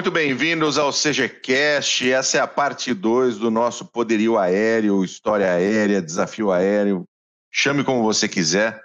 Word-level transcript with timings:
muito 0.00 0.10
bem-vindos 0.10 0.78
ao 0.78 0.90
CGCast. 0.94 2.10
Essa 2.10 2.38
é 2.38 2.40
a 2.40 2.46
parte 2.46 2.94
2 2.94 3.36
do 3.36 3.50
nosso 3.50 3.84
Poderio 3.84 4.38
Aéreo, 4.38 5.04
História 5.04 5.52
Aérea, 5.52 6.00
Desafio 6.00 6.50
Aéreo. 6.50 7.04
Chame 7.52 7.84
como 7.84 8.02
você 8.02 8.26
quiser, 8.26 8.82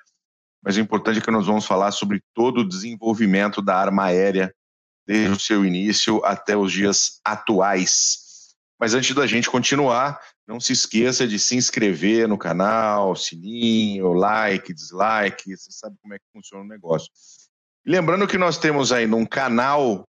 mas 0.61 0.75
o 0.75 0.81
importante 0.81 1.19
é 1.19 1.21
que 1.21 1.31
nós 1.31 1.45
vamos 1.45 1.65
falar 1.65 1.93
sobre 1.93 2.21
todo 2.33 2.59
o 2.59 2.67
desenvolvimento 2.67 3.61
da 3.61 3.77
arma 3.77 4.03
aérea, 4.03 4.53
desde 5.07 5.31
o 5.31 5.39
seu 5.39 5.65
início 5.65 6.21
até 6.25 6.57
os 6.57 6.69
dias 6.69 7.21
atuais. 7.23 8.17
Mas 8.77 8.93
antes 8.93 9.15
da 9.15 9.25
gente 9.25 9.49
continuar, 9.49 10.19
não 10.45 10.59
se 10.59 10.73
esqueça 10.73 11.25
de 11.25 11.39
se 11.39 11.55
inscrever 11.55 12.27
no 12.27 12.37
canal, 12.37 13.15
sininho, 13.15 14.11
like, 14.11 14.73
dislike, 14.73 15.55
você 15.55 15.71
sabe 15.71 15.95
como 16.01 16.13
é 16.13 16.19
que 16.19 16.25
funciona 16.33 16.65
o 16.65 16.67
negócio. 16.67 17.07
Lembrando 17.85 18.27
que 18.27 18.37
nós 18.37 18.57
temos 18.57 18.91
aí 18.91 19.07
num 19.07 19.25
canal 19.25 20.05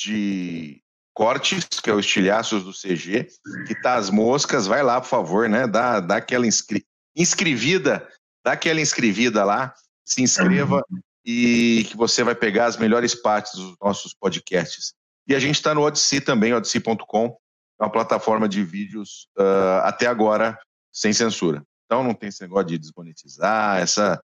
de 0.00 0.82
cortes, 1.14 1.66
que 1.82 1.90
é 1.90 1.94
o 1.94 2.00
Estilhaços 2.00 2.64
do 2.64 2.72
CG, 2.72 3.28
que 3.66 3.74
tá 3.74 3.96
as 3.96 4.08
moscas, 4.08 4.66
vai 4.66 4.82
lá, 4.82 5.00
por 5.00 5.08
favor, 5.08 5.48
né? 5.48 5.66
Dá, 5.66 6.00
dá 6.00 6.16
aquela 6.16 6.46
inscri... 6.46 6.84
inscrevida, 7.14 8.08
dá 8.44 8.52
aquela 8.52 8.80
inscrevida 8.80 9.44
lá, 9.44 9.74
se 10.04 10.22
inscreva 10.22 10.82
e 11.24 11.86
que 11.88 11.96
você 11.96 12.24
vai 12.24 12.34
pegar 12.34 12.66
as 12.66 12.78
melhores 12.78 13.14
partes 13.14 13.52
dos 13.54 13.76
nossos 13.80 14.14
podcasts. 14.14 14.94
E 15.28 15.34
a 15.34 15.38
gente 15.38 15.56
está 15.56 15.74
no 15.74 15.82
Odyssey 15.82 16.20
também, 16.20 16.54
odyssey.com, 16.54 17.36
uma 17.78 17.90
plataforma 17.90 18.48
de 18.48 18.64
vídeos 18.64 19.28
uh, 19.38 19.84
até 19.84 20.06
agora 20.06 20.58
sem 20.92 21.12
censura. 21.12 21.62
Então 21.84 22.02
não 22.02 22.14
tem 22.14 22.30
esse 22.30 22.40
negócio 22.40 22.68
de 22.68 22.78
desmonetizar, 22.78 23.78
essa, 23.78 24.20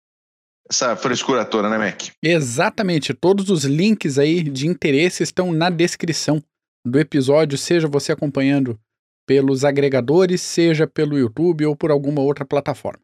essa 0.70 0.94
frescura 0.94 1.44
toda, 1.44 1.68
né, 1.68 1.76
Mac? 1.76 2.10
Exatamente. 2.22 3.12
Todos 3.12 3.50
os 3.50 3.64
links 3.64 4.18
aí 4.18 4.42
de 4.42 4.68
interesse 4.68 5.22
estão 5.22 5.52
na 5.52 5.68
descrição 5.68 6.42
do 6.86 6.98
episódio, 6.98 7.58
seja 7.58 7.88
você 7.88 8.12
acompanhando 8.12 8.78
pelos 9.26 9.64
agregadores, 9.64 10.40
seja 10.40 10.86
pelo 10.86 11.18
YouTube 11.18 11.66
ou 11.66 11.76
por 11.76 11.90
alguma 11.90 12.22
outra 12.22 12.44
plataforma. 12.44 13.02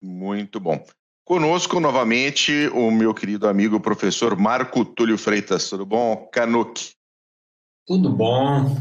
Muito 0.00 0.60
bom. 0.60 0.84
Conosco 1.24 1.80
novamente 1.80 2.68
o 2.68 2.90
meu 2.90 3.12
querido 3.12 3.48
amigo 3.48 3.80
professor 3.80 4.38
Marco 4.38 4.84
Túlio 4.84 5.18
Freitas. 5.18 5.68
Tudo 5.68 5.84
bom, 5.84 6.28
Canuck? 6.32 6.92
Tudo 7.86 8.10
bom. 8.10 8.78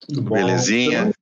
Tudo 0.00 0.22
bom. 0.22 0.34
Belezinha? 0.34 1.12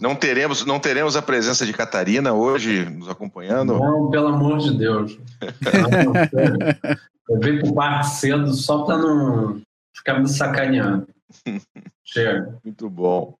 Não 0.00 0.14
teremos, 0.14 0.64
não 0.66 0.78
teremos 0.78 1.16
a 1.16 1.22
presença 1.22 1.64
de 1.64 1.72
Catarina 1.72 2.34
hoje 2.34 2.84
nos 2.84 3.08
acompanhando? 3.08 3.78
Não, 3.78 4.10
pelo 4.10 4.28
amor 4.28 4.58
de 4.58 4.76
Deus. 4.76 5.18
eu 7.30 7.40
vim 7.40 7.60
pro 7.60 7.74
parque 7.74 8.06
cedo 8.06 8.52
só 8.52 8.84
para 8.84 8.98
não 8.98 9.62
ficar 9.94 10.20
me 10.20 10.28
sacaneando. 10.28 11.08
Chega. 12.04 12.58
Muito 12.62 12.90
bom. 12.90 13.34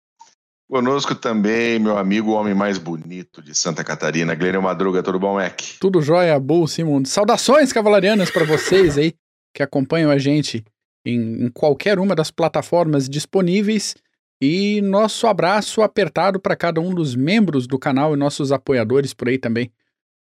Conosco 0.68 1.14
também, 1.14 1.78
meu 1.78 1.96
amigo, 1.96 2.30
o 2.30 2.34
homem 2.34 2.54
mais 2.54 2.76
bonito 2.76 3.40
de 3.40 3.54
Santa 3.54 3.84
Catarina, 3.84 4.34
Glênio 4.34 4.60
Madruga. 4.60 5.02
Tudo 5.02 5.20
bom, 5.20 5.34
Mac? 5.34 5.60
Tudo 5.78 6.02
jóia, 6.02 6.40
Bull, 6.40 6.66
Simon. 6.66 7.04
Saudações 7.04 7.72
cavalarianas 7.72 8.30
para 8.30 8.44
vocês 8.44 8.98
aí 8.98 9.14
que 9.54 9.62
acompanham 9.62 10.10
a 10.10 10.18
gente 10.18 10.64
em, 11.04 11.44
em 11.44 11.48
qualquer 11.50 12.00
uma 12.00 12.16
das 12.16 12.32
plataformas 12.32 13.08
disponíveis. 13.08 13.94
E 14.40 14.82
nosso 14.82 15.26
abraço 15.26 15.82
apertado 15.82 16.38
para 16.38 16.56
cada 16.56 16.80
um 16.80 16.94
dos 16.94 17.14
membros 17.14 17.66
do 17.66 17.78
canal 17.78 18.14
e 18.14 18.18
nossos 18.18 18.52
apoiadores 18.52 19.14
por 19.14 19.28
aí 19.28 19.38
também, 19.38 19.72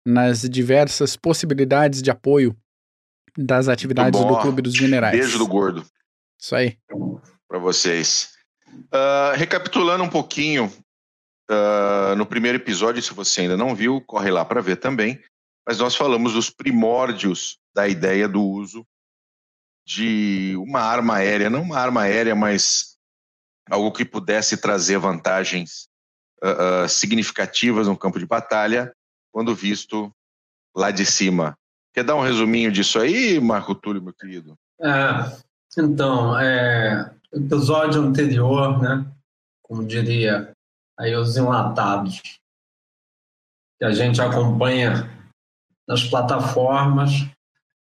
nas 0.06 0.42
diversas 0.42 1.16
possibilidades 1.16 2.00
de 2.00 2.10
apoio 2.10 2.56
das 3.36 3.68
atividades 3.68 4.20
do 4.20 4.38
Clube 4.38 4.62
dos 4.62 4.78
Minerais. 4.78 5.18
Beijo 5.18 5.38
do 5.38 5.46
gordo. 5.46 5.84
Isso 6.40 6.54
aí. 6.54 6.78
Para 7.48 7.58
vocês. 7.58 8.34
Uh, 8.72 9.36
recapitulando 9.36 10.04
um 10.04 10.08
pouquinho, 10.08 10.72
uh, 11.50 12.14
no 12.16 12.26
primeiro 12.26 12.58
episódio, 12.58 13.02
se 13.02 13.12
você 13.12 13.42
ainda 13.42 13.56
não 13.56 13.74
viu, 13.74 14.00
corre 14.00 14.30
lá 14.30 14.44
para 14.44 14.60
ver 14.60 14.76
também. 14.76 15.20
Mas 15.66 15.78
nós 15.78 15.96
falamos 15.96 16.34
dos 16.34 16.50
primórdios 16.50 17.58
da 17.74 17.88
ideia 17.88 18.28
do 18.28 18.42
uso 18.42 18.86
de 19.86 20.54
uma 20.58 20.80
arma 20.80 21.16
aérea, 21.16 21.50
não 21.50 21.62
uma 21.62 21.78
arma 21.78 22.02
aérea, 22.02 22.34
mas 22.34 22.93
algo 23.70 23.92
que 23.92 24.04
pudesse 24.04 24.56
trazer 24.56 24.98
vantagens 24.98 25.88
uh, 26.42 26.84
uh, 26.84 26.88
significativas 26.88 27.86
no 27.86 27.96
campo 27.96 28.18
de 28.18 28.26
batalha, 28.26 28.92
quando 29.32 29.54
visto 29.54 30.12
lá 30.76 30.90
de 30.90 31.04
cima. 31.06 31.56
Quer 31.92 32.04
dar 32.04 32.16
um 32.16 32.22
resuminho 32.22 32.72
disso 32.72 32.98
aí, 32.98 33.40
Marco 33.40 33.74
Túlio, 33.74 34.02
meu 34.02 34.12
querido? 34.12 34.56
É, 34.80 35.38
então, 35.78 36.38
é, 36.38 37.14
episódio 37.32 38.02
anterior, 38.02 38.80
né, 38.82 39.06
como 39.62 39.86
diria 39.86 40.52
aí 40.98 41.14
os 41.14 41.36
enlatados, 41.36 42.20
que 43.78 43.84
a 43.84 43.92
gente 43.92 44.20
acompanha 44.20 45.10
nas 45.86 46.04
plataformas, 46.04 47.12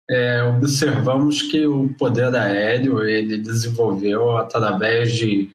é, 0.09 0.43
observamos 0.43 1.43
que 1.43 1.66
o 1.66 1.93
poder 1.94 2.34
aéreo 2.34 3.03
ele 3.03 3.38
desenvolveu 3.38 4.37
através 4.37 5.15
de 5.15 5.50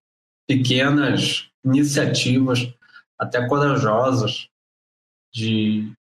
pequenas 0.51 1.49
iniciativas, 1.63 2.73
até 3.17 3.47
corajosas, 3.47 4.49
de 5.33 5.93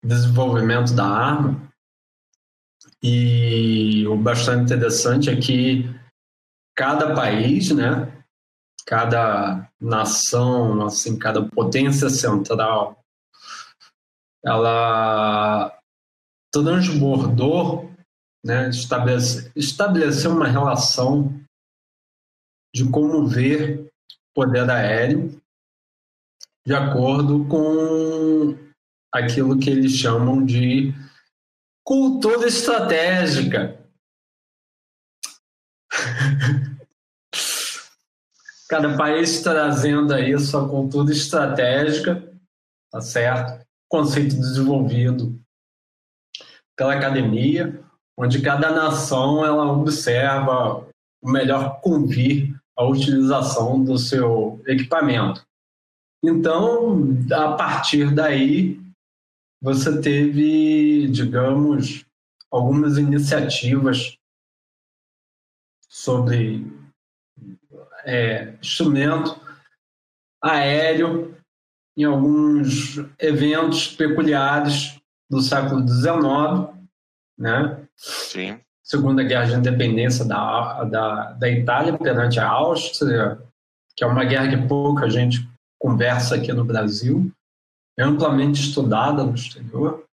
desenvolvimento 0.00 0.94
da 0.94 1.04
arma. 1.04 1.68
E 3.02 4.06
o 4.06 4.16
bastante 4.16 4.62
interessante 4.62 5.30
é 5.30 5.36
que 5.36 5.84
cada 6.76 7.12
país, 7.12 7.72
né, 7.72 8.24
cada 8.86 9.68
nação, 9.80 10.86
assim, 10.86 11.18
cada 11.18 11.44
potência 11.44 12.08
central, 12.08 13.02
ela 14.44 15.76
transbordou, 16.52 17.90
né, 18.44 18.68
estabelece, 18.70 19.50
estabeleceu 19.56 20.30
uma 20.30 20.46
relação 20.46 21.40
de 22.74 22.88
como 22.90 23.26
ver 23.26 23.90
poder 24.34 24.70
aéreo 24.70 25.40
de 26.64 26.74
acordo 26.74 27.46
com 27.46 28.56
aquilo 29.12 29.58
que 29.58 29.70
eles 29.70 29.92
chamam 29.92 30.44
de 30.44 30.94
cultura 31.84 32.46
estratégica. 32.46 33.76
Cada 38.68 38.96
país 38.96 39.42
trazendo 39.42 40.14
aí 40.14 40.38
sua 40.38 40.68
cultura 40.68 41.10
estratégica, 41.10 42.22
tá 42.92 43.00
certo? 43.00 43.66
Conceito 43.88 44.36
desenvolvido 44.36 45.36
pela 46.76 46.94
academia, 46.94 47.82
onde 48.16 48.40
cada 48.40 48.70
nação 48.70 49.44
ela 49.44 49.72
observa 49.72 50.86
o 51.20 51.28
melhor 51.28 51.80
convir 51.80 52.59
a 52.80 52.84
utilização 52.86 53.84
do 53.84 53.98
seu 53.98 54.62
equipamento. 54.66 55.46
Então, 56.24 57.14
a 57.30 57.52
partir 57.52 58.14
daí, 58.14 58.80
você 59.60 60.00
teve, 60.00 61.06
digamos, 61.08 62.06
algumas 62.50 62.96
iniciativas 62.96 64.16
sobre 65.90 66.66
é, 68.06 68.54
instrumento 68.62 69.38
aéreo 70.42 71.36
em 71.94 72.04
alguns 72.04 72.96
eventos 73.18 73.88
peculiares 73.88 74.98
do 75.28 75.42
século 75.42 75.86
XIX, 75.86 76.88
né? 77.36 77.86
Sim. 77.94 78.58
Segunda 78.90 79.22
Guerra 79.22 79.44
de 79.44 79.54
Independência 79.54 80.24
da, 80.24 80.82
da, 80.82 81.32
da 81.34 81.48
Itália 81.48 81.96
perante 81.96 82.40
a 82.40 82.48
Áustria, 82.48 83.40
que 83.94 84.02
é 84.02 84.06
uma 84.06 84.24
guerra 84.24 84.48
que 84.48 84.66
pouca 84.66 85.08
gente 85.08 85.48
conversa 85.78 86.34
aqui 86.34 86.52
no 86.52 86.64
Brasil, 86.64 87.30
é 87.96 88.02
amplamente 88.02 88.60
estudada 88.60 89.22
no 89.22 89.36
exterior. 89.36 90.04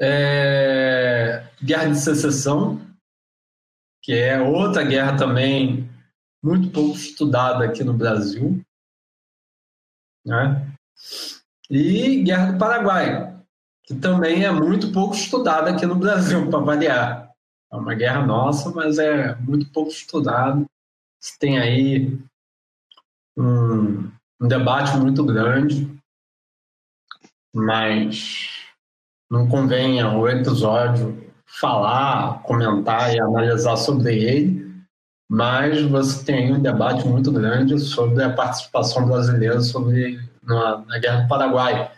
É, 0.00 1.46
guerra 1.62 1.90
de 1.90 1.98
Secessão, 1.98 2.80
que 4.02 4.14
é 4.14 4.40
outra 4.40 4.82
guerra 4.82 5.14
também 5.18 5.86
muito 6.42 6.70
pouco 6.70 6.96
estudada 6.96 7.66
aqui 7.66 7.84
no 7.84 7.92
Brasil. 7.92 8.64
Né? 10.24 10.72
E 11.68 12.22
Guerra 12.22 12.52
do 12.52 12.58
Paraguai, 12.58 13.33
que 13.84 13.94
também 13.94 14.44
é 14.44 14.50
muito 14.50 14.90
pouco 14.92 15.14
estudada 15.14 15.70
aqui 15.70 15.86
no 15.86 15.94
Brasil, 15.94 16.48
para 16.48 16.58
variar. 16.58 17.30
É 17.72 17.76
uma 17.76 17.94
guerra 17.94 18.24
nossa, 18.24 18.70
mas 18.70 18.98
é 18.98 19.34
muito 19.36 19.70
pouco 19.70 19.90
estudado. 19.90 20.64
Tem 21.38 21.58
aí 21.58 22.18
um, 23.36 24.10
um 24.40 24.48
debate 24.48 24.96
muito 24.96 25.24
grande, 25.24 25.90
mas 27.54 28.48
não 29.30 29.48
convenha 29.48 30.10
o 30.10 30.28
episódio 30.28 31.24
falar, 31.46 32.42
comentar 32.42 33.14
e 33.14 33.20
analisar 33.20 33.76
sobre 33.76 34.14
ele, 34.22 34.74
mas 35.28 35.82
você 35.82 36.24
tem 36.24 36.52
um 36.52 36.60
debate 36.60 37.06
muito 37.06 37.32
grande 37.32 37.78
sobre 37.78 38.22
a 38.22 38.32
participação 38.32 39.06
brasileira 39.08 39.60
sobre, 39.60 40.20
na, 40.42 40.78
na 40.78 40.98
Guerra 40.98 41.22
do 41.22 41.28
Paraguai. 41.28 41.90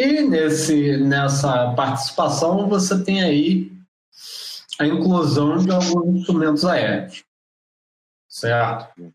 E 0.00 0.22
nesse, 0.22 0.96
nessa 0.96 1.74
participação 1.74 2.68
você 2.68 3.02
tem 3.02 3.20
aí 3.20 3.72
a 4.78 4.86
inclusão 4.86 5.58
de 5.58 5.72
alguns 5.72 6.20
instrumentos 6.20 6.64
aéreos, 6.64 7.24
certo? 8.28 9.12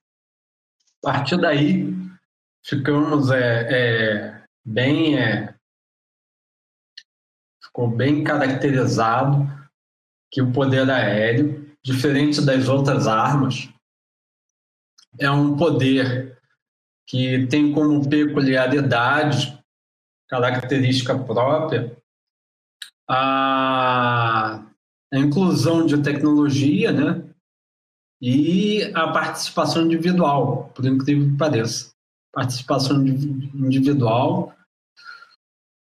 A 1.02 1.02
partir 1.02 1.40
daí, 1.40 1.88
ficamos 2.66 3.32
é, 3.32 3.68
é 3.72 4.46
bem 4.66 5.18
é, 5.18 5.56
ficou 7.64 7.88
bem 7.88 8.22
caracterizado 8.22 9.48
que 10.30 10.42
o 10.42 10.52
poder 10.52 10.92
aéreo, 10.92 11.66
diferente 11.82 12.42
das 12.42 12.68
outras 12.68 13.08
armas, 13.08 13.70
é 15.18 15.32
um 15.32 15.56
poder 15.56 16.38
que 17.08 17.48
tem 17.48 17.72
como 17.72 18.10
peculiaridade, 18.10 19.63
característica 20.34 21.18
própria, 21.18 21.96
a, 23.08 24.66
a 25.14 25.18
inclusão 25.18 25.86
de 25.86 26.02
tecnologia, 26.02 26.92
né? 26.92 27.24
E 28.20 28.84
a 28.96 29.12
participação 29.12 29.84
individual, 29.84 30.72
por 30.74 30.86
incrível 30.86 31.30
que 31.30 31.38
pareça. 31.38 31.92
Participação 32.34 33.06
individual 33.06 34.56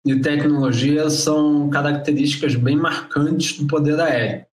e 0.06 0.22
tecnologia 0.22 1.10
são 1.10 1.70
características 1.70 2.56
bem 2.56 2.78
marcantes 2.78 3.58
do 3.58 3.68
poder 3.68 4.00
aéreo. 4.00 4.46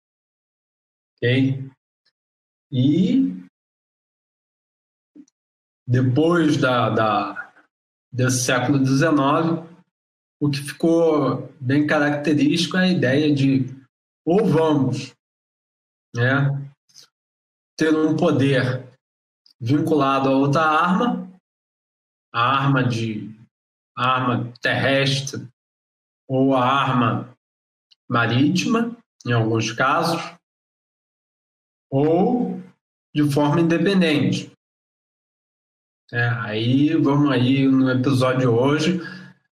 Ok? 1.17 1.69
E 2.71 3.43
depois 5.85 6.57
da, 6.57 6.89
da, 6.89 7.53
desse 8.11 8.45
século 8.45 8.83
XIX, 8.83 9.72
o 10.43 10.51
que 10.51 10.59
ficou 10.59 11.49
bem 11.57 11.87
característico 11.87 12.75
é 12.75 12.81
a 12.81 12.91
ideia 12.91 13.33
de 13.33 13.65
ou 14.25 14.45
vamos 14.45 15.13
né, 16.13 16.69
ter 17.77 17.95
um 17.95 18.17
poder 18.17 18.85
vinculado 19.57 20.27
a 20.27 20.35
outra 20.35 20.63
arma, 20.63 21.31
a 22.33 22.41
arma 22.41 22.83
de 22.83 23.33
a 23.97 24.05
arma 24.05 24.53
terrestre 24.61 25.47
ou 26.27 26.53
a 26.53 26.65
arma 26.65 27.33
marítima, 28.09 28.97
em 29.25 29.31
alguns 29.31 29.71
casos, 29.71 30.21
ou 31.89 32.61
de 33.15 33.31
forma 33.31 33.61
independente. 33.61 34.51
É, 36.11 36.27
aí 36.27 36.93
vamos 36.95 37.31
aí 37.31 37.65
no 37.65 37.89
episódio 37.89 38.51
hoje 38.53 38.99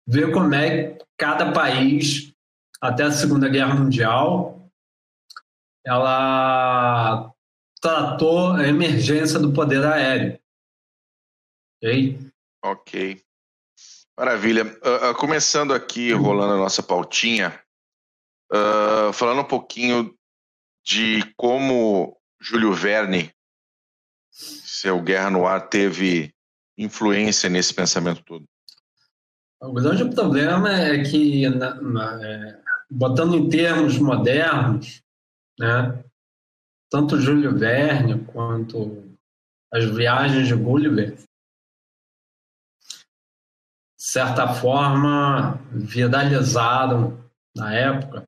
ver 0.10 0.32
como 0.32 0.56
é 0.56 0.94
que 0.96 1.06
cada 1.16 1.52
país, 1.52 2.34
até 2.82 3.04
a 3.04 3.12
Segunda 3.12 3.48
Guerra 3.48 3.76
Mundial, 3.76 4.68
ela 5.86 7.32
tratou 7.80 8.54
a 8.54 8.68
emergência 8.68 9.38
do 9.38 9.54
poder 9.54 9.86
aéreo. 9.86 10.40
Ok? 11.78 12.20
Ok. 12.64 13.24
Maravilha. 14.18 14.66
Uh, 14.66 15.12
uh, 15.12 15.16
começando 15.16 15.74
aqui, 15.76 16.12
rolando 16.12 16.54
a 16.54 16.58
nossa 16.58 16.82
pautinha, 16.82 17.64
uh, 18.52 19.14
falando 19.14 19.42
um 19.42 19.48
pouquinho 19.48 20.18
de 20.84 21.22
como 21.38 22.20
Júlio 22.42 22.74
Verne, 22.74 23.32
seu 24.32 25.02
Guerra 25.02 25.30
no 25.30 25.46
Ar, 25.46 25.70
teve 25.70 26.34
influência 26.76 27.48
nesse 27.48 27.74
pensamento 27.74 28.24
todo. 28.24 28.49
O 29.62 29.74
grande 29.74 30.06
problema 30.14 30.74
é 30.74 31.04
que, 31.04 31.50
na, 31.50 31.76
na, 31.82 32.26
é, 32.26 32.62
botando 32.90 33.36
em 33.36 33.50
termos 33.50 33.98
modernos, 33.98 35.02
né, 35.60 36.04
tanto 36.90 37.20
Júlio 37.20 37.58
Verne 37.58 38.24
quanto 38.26 39.18
as 39.72 39.84
viagens 39.86 40.48
de 40.48 40.56
Gulliver 40.56 41.18
certa 44.00 44.48
forma, 44.56 45.62
viralizaram 45.72 47.24
na 47.56 47.74
época, 47.74 48.24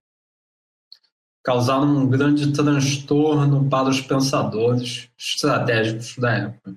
causaram 1.44 1.88
um 1.88 2.08
grande 2.08 2.54
transtorno 2.54 3.68
para 3.68 3.90
os 3.90 4.00
pensadores 4.00 5.10
estratégicos 5.18 6.18
da 6.18 6.32
época. 6.34 6.76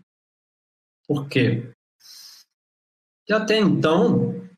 Por 1.06 1.28
quê? 1.28 1.73
Porque 3.24 3.32
até 3.32 3.58
então, 3.58 4.48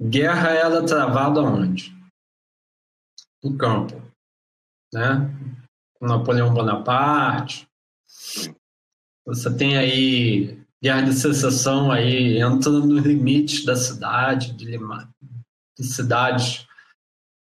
guerra 0.00 0.50
era 0.50 0.86
travada 0.86 1.40
onde? 1.40 1.92
No 3.42 3.58
campo. 3.58 4.00
Né? 4.92 5.28
Napoleão 6.00 6.54
Bonaparte. 6.54 7.68
Você 9.26 9.56
tem 9.56 9.76
aí 9.76 10.64
guerra 10.80 11.02
de 11.02 11.14
secessão 11.14 11.90
aí 11.90 12.38
entrando 12.40 12.86
nos 12.86 13.04
limites 13.04 13.64
da 13.64 13.74
cidade, 13.74 14.52
de, 14.52 14.64
Lima, 14.64 15.12
de 15.76 15.84
cidades 15.84 16.66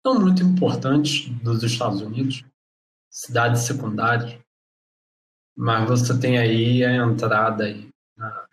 não 0.03 0.19
muito 0.19 0.41
importantes 0.41 1.29
dos 1.43 1.61
Estados 1.61 2.01
Unidos, 2.01 2.45
cidades 3.11 3.63
secundárias, 3.63 4.39
mas 5.55 5.89
você 5.89 6.17
tem 6.17 6.37
aí 6.37 6.85
a 6.85 6.95
entrada 6.95 7.65
aí 7.65 7.89
na, 8.15 8.47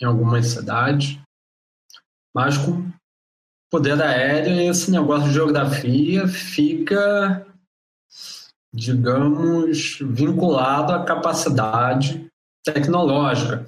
em 0.00 0.04
algumas 0.04 0.46
cidades, 0.46 1.18
mas 2.34 2.56
com 2.56 2.90
poder 3.70 4.00
aéreo 4.02 4.70
esse 4.70 4.90
negócio 4.90 5.28
de 5.28 5.34
geografia 5.34 6.28
fica, 6.28 7.46
digamos, 8.72 9.98
vinculado 10.00 10.92
à 10.92 11.04
capacidade 11.04 12.28
tecnológica. 12.64 13.66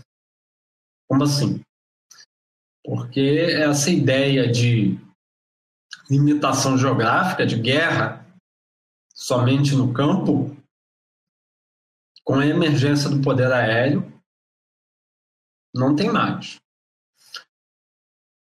Como 1.08 1.24
assim? 1.24 1.62
Porque 2.84 3.20
essa 3.20 3.90
ideia 3.90 4.50
de 4.50 4.98
limitação 6.10 6.76
geográfica, 6.76 7.46
de 7.46 7.58
guerra, 7.58 8.26
somente 9.14 9.74
no 9.74 9.92
campo, 9.92 10.54
com 12.24 12.34
a 12.36 12.46
emergência 12.46 13.08
do 13.08 13.22
poder 13.22 13.50
aéreo, 13.52 14.12
não 15.74 15.96
tem 15.96 16.10
mais. 16.10 16.58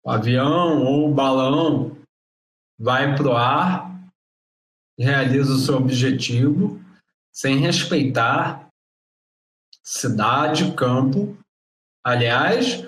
O 0.04 0.10
avião 0.10 0.84
ou 0.84 1.10
o 1.10 1.14
balão 1.14 1.96
vai 2.78 3.14
para 3.16 3.28
o 3.28 3.36
ar, 3.36 3.90
realiza 4.98 5.52
o 5.52 5.58
seu 5.58 5.76
objetivo, 5.76 6.80
sem 7.32 7.58
respeitar 7.58 8.68
cidade, 9.82 10.72
campo 10.74 11.38
Aliás, 12.08 12.86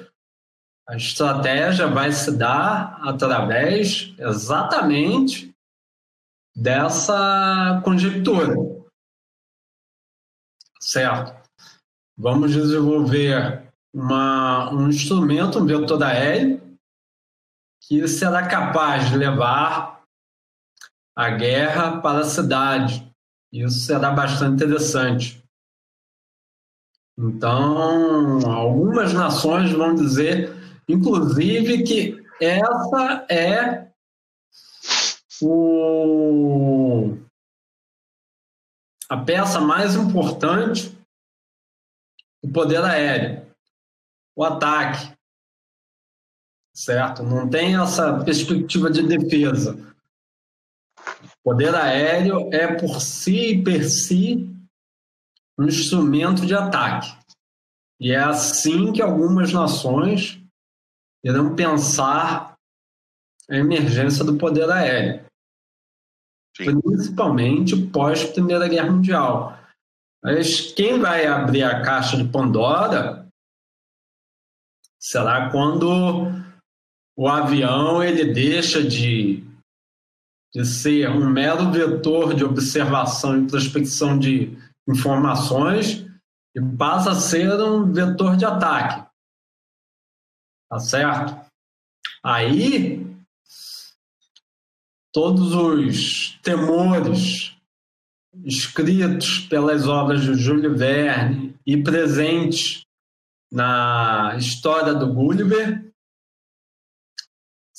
a 0.88 0.96
estratégia 0.96 1.86
vai 1.86 2.10
se 2.10 2.32
dar 2.38 2.98
através 3.06 4.14
exatamente 4.18 5.54
dessa 6.56 7.82
conjectura. 7.84 8.54
Certo? 10.80 11.38
Vamos 12.16 12.52
desenvolver 12.52 13.70
uma, 13.94 14.72
um 14.72 14.88
instrumento, 14.88 15.58
um 15.58 15.66
vetor 15.66 16.02
aéreo, 16.02 16.69
que 17.80 18.06
será 18.06 18.46
capaz 18.46 19.08
de 19.10 19.16
levar 19.16 20.04
a 21.16 21.30
guerra 21.30 22.00
para 22.00 22.20
a 22.20 22.24
cidade. 22.24 23.10
Isso 23.52 23.80
será 23.80 24.10
bastante 24.10 24.54
interessante. 24.54 25.42
Então, 27.18 28.50
algumas 28.50 29.12
nações 29.12 29.72
vão 29.72 29.94
dizer, 29.94 30.50
inclusive, 30.88 31.82
que 31.82 32.24
essa 32.40 33.26
é 33.28 33.90
o, 35.42 37.18
a 39.08 39.16
peça 39.18 39.60
mais 39.60 39.94
importante 39.94 40.96
do 42.42 42.50
poder 42.52 42.82
aéreo, 42.82 43.54
o 44.34 44.44
ataque. 44.44 45.12
Certo? 46.74 47.22
Não 47.22 47.48
tem 47.48 47.76
essa 47.76 48.22
perspectiva 48.24 48.90
de 48.90 49.02
defesa. 49.02 49.76
O 50.98 51.42
poder 51.42 51.74
aéreo 51.74 52.48
é 52.52 52.74
por 52.74 53.00
si 53.00 53.54
e 53.54 53.62
per 53.62 53.84
si 53.84 54.48
um 55.58 55.66
instrumento 55.66 56.46
de 56.46 56.54
ataque. 56.54 57.12
E 57.98 58.12
é 58.12 58.18
assim 58.18 58.92
que 58.92 59.02
algumas 59.02 59.52
nações 59.52 60.40
irão 61.24 61.54
pensar 61.54 62.56
a 63.48 63.56
emergência 63.56 64.24
do 64.24 64.38
poder 64.38 64.70
aéreo. 64.70 65.30
Sim. 66.56 66.80
principalmente 66.80 67.76
pós 67.86 68.24
Primeira 68.24 68.68
Guerra 68.68 68.90
Mundial. 68.90 69.58
Mas 70.22 70.72
quem 70.72 71.00
vai 71.00 71.26
abrir 71.26 71.62
a 71.62 71.82
caixa 71.82 72.16
de 72.16 72.28
Pandora 72.28 73.26
será 74.98 75.50
quando 75.50 76.26
o 77.20 77.28
avião 77.28 78.02
ele 78.02 78.32
deixa 78.32 78.82
de, 78.82 79.44
de 80.54 80.64
ser 80.64 81.10
um 81.10 81.28
mero 81.28 81.70
vetor 81.70 82.32
de 82.32 82.42
observação 82.42 83.38
e 83.38 83.46
prospecção 83.46 84.18
de 84.18 84.56
informações 84.88 86.06
e 86.56 86.62
passa 86.78 87.10
a 87.10 87.14
ser 87.14 87.60
um 87.60 87.92
vetor 87.92 88.38
de 88.38 88.46
ataque. 88.46 89.06
Tá 90.70 90.78
certo? 90.78 91.46
Aí, 92.24 93.06
todos 95.12 95.54
os 95.54 96.38
temores 96.42 97.54
escritos 98.46 99.40
pelas 99.40 99.86
obras 99.86 100.22
de 100.22 100.32
Júlio 100.36 100.74
Verne 100.74 101.54
e 101.66 101.82
presentes 101.82 102.86
na 103.52 104.36
história 104.38 104.94
do 104.94 105.12
Gulliver 105.12 105.89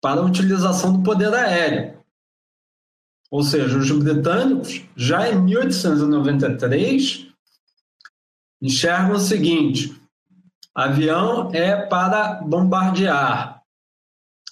para 0.00 0.20
a 0.20 0.24
utilização 0.24 0.96
do 0.96 1.02
poder 1.02 1.34
aéreo. 1.34 2.04
Ou 3.32 3.42
seja, 3.42 3.76
os 3.76 3.90
britânicos, 3.90 4.82
já 4.94 5.28
em 5.28 5.42
1893, 5.42 7.33
enxergam 8.60 9.16
o 9.16 9.20
seguinte: 9.20 9.94
avião 10.74 11.50
é 11.52 11.76
para 11.76 12.34
bombardear. 12.42 13.62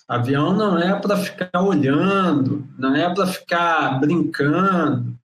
Avião 0.09 0.53
não 0.53 0.79
é 0.79 0.99
para 1.01 1.17
ficar 1.17 1.63
olhando, 1.63 2.69
não 2.79 2.95
é 2.95 3.13
para 3.15 3.27
ficar 3.27 3.99
brincando, 3.99 5.17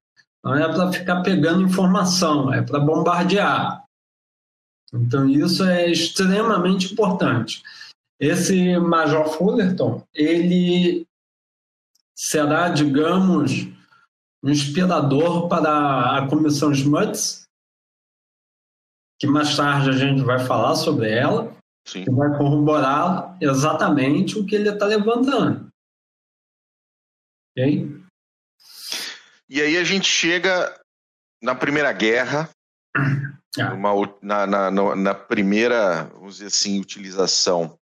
não 0.42 0.54
é 0.54 0.66
para 0.73 0.92
ficar 0.92 1.20
pegando 1.23 1.62
informação, 1.62 2.52
é 2.52 2.62
para 2.62 2.80
bombardear. 2.80 3.85
Então, 4.92 5.28
isso 5.28 5.64
é 5.64 5.90
extremamente 5.90 6.92
importante. 6.92 7.62
Esse 8.18 8.78
Major 8.78 9.28
Fullerton, 9.28 10.02
ele 10.14 11.06
será, 12.16 12.68
digamos, 12.68 13.68
um 14.42 14.50
inspirador 14.50 15.49
para 15.49 16.18
a 16.18 16.28
Comissão 16.28 16.73
Smuts, 16.73 17.47
que 19.18 19.26
mais 19.26 19.56
tarde 19.56 19.90
a 19.90 19.92
gente 19.92 20.22
vai 20.22 20.38
falar 20.38 20.75
sobre 20.75 21.10
ela, 21.10 21.56
Sim. 21.87 22.04
que 22.04 22.10
vai 22.10 22.37
corroborar 22.37 23.37
exatamente 23.40 24.38
o 24.38 24.46
que 24.46 24.54
ele 24.54 24.68
está 24.68 24.87
levantando. 24.87 25.68
Ok? 27.50 27.98
E 29.48 29.62
aí 29.62 29.76
a 29.76 29.84
gente 29.84 30.06
chega 30.06 30.78
na 31.42 31.54
Primeira 31.54 31.92
Guerra, 31.92 32.50
ah. 33.58 33.75
Uma, 33.75 33.90
na, 34.22 34.46
na, 34.46 34.96
na, 34.96 35.14
primeira, 35.14 36.04
vamos 36.04 36.34
dizer 36.34 36.46
assim, 36.46 36.80
utilização 36.80 37.78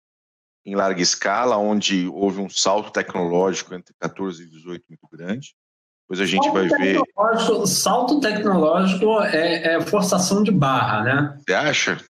em 0.64 0.74
larga 0.74 1.00
escala, 1.00 1.56
onde 1.56 2.06
houve 2.08 2.40
um 2.40 2.48
salto 2.48 2.90
tecnológico 2.90 3.74
entre 3.74 3.94
14 3.98 4.42
e 4.42 4.46
18 4.46 4.84
muito 4.88 5.08
grande. 5.10 5.54
Depois 6.02 6.20
a 6.20 6.26
gente 6.26 6.44
salto 6.44 6.54
vai 6.54 6.68
ver. 6.68 7.66
Salto 7.66 8.20
tecnológico 8.20 9.20
é, 9.22 9.74
é, 9.74 9.80
forçação 9.80 10.42
de 10.42 10.50
barra, 10.50 11.02
né? 11.02 11.38
Você 11.38 11.54
acha? 11.54 12.04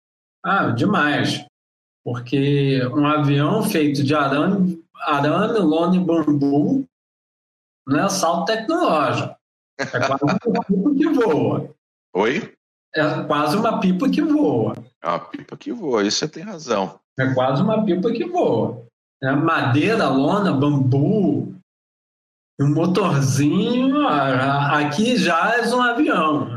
Ah, 0.44 0.70
demais. 0.70 1.46
Porque 2.04 2.86
um 2.94 3.06
avião 3.06 3.64
feito 3.64 4.04
de 4.04 4.16
arame, 4.16 4.82
arame 5.06 5.60
lona 5.60 5.96
e 5.96 6.00
bambu 6.00 6.86
não 7.88 8.06
é 8.06 8.10
salto 8.10 8.46
tecnológico. 8.46 9.36
É 9.78 9.86
quase 9.86 10.24
um 10.24 10.38
tipo 10.38 10.96
que 10.96 11.10
voa. 11.10 11.70
Oi? 12.14 12.54
é 12.96 13.24
quase 13.24 13.56
uma 13.56 13.80
pipa 13.80 14.10
que 14.10 14.22
voa. 14.22 14.76
É 15.02 15.08
uma 15.08 15.20
pipa 15.20 15.58
que 15.58 15.72
voa, 15.72 16.04
isso 16.04 16.18
você 16.18 16.28
tem 16.28 16.44
razão. 16.44 17.00
É 17.18 17.34
quase 17.34 17.62
uma 17.62 17.84
pipa 17.84 18.12
que 18.12 18.26
voa. 18.26 18.86
É 19.22 19.32
madeira, 19.32 20.08
lona, 20.08 20.54
bambu, 20.54 21.54
um 22.60 22.74
motorzinho, 22.74 24.08
aqui 24.08 25.18
já 25.18 25.56
é 25.56 25.68
um 25.68 25.82
avião. 25.82 26.50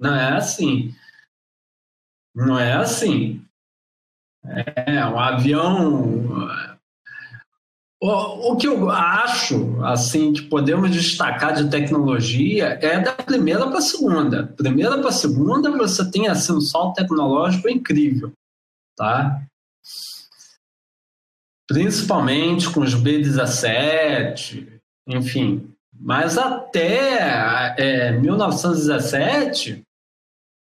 Não 0.00 0.14
é 0.14 0.36
assim. 0.36 0.94
Não 2.34 2.58
é 2.58 2.72
assim. 2.72 3.44
É 4.86 5.06
um 5.06 5.18
avião 5.18 6.48
o, 8.06 8.52
o, 8.52 8.56
que 8.58 8.66
eu 8.66 8.90
acho, 8.90 9.82
assim, 9.82 10.34
que 10.34 10.42
podemos 10.42 10.90
destacar 10.90 11.54
de 11.54 11.70
tecnologia 11.70 12.78
é 12.82 13.00
da 13.00 13.12
primeira 13.12 13.66
para 13.66 13.78
a 13.78 13.80
segunda. 13.80 14.46
Primeira 14.58 14.98
para 14.98 15.08
a 15.08 15.12
segunda, 15.12 15.70
você 15.70 16.10
tem 16.10 16.28
assim, 16.28 16.52
um 16.52 16.60
salto 16.60 16.96
tecnológico 16.96 17.66
incrível, 17.66 18.30
tá? 18.94 19.40
Principalmente 21.66 22.70
com 22.70 22.80
os 22.80 22.94
B-17, 22.94 24.80
enfim. 25.08 25.74
Mas 25.92 26.36
até 26.36 27.74
é, 27.78 28.12
1917, 28.12 29.82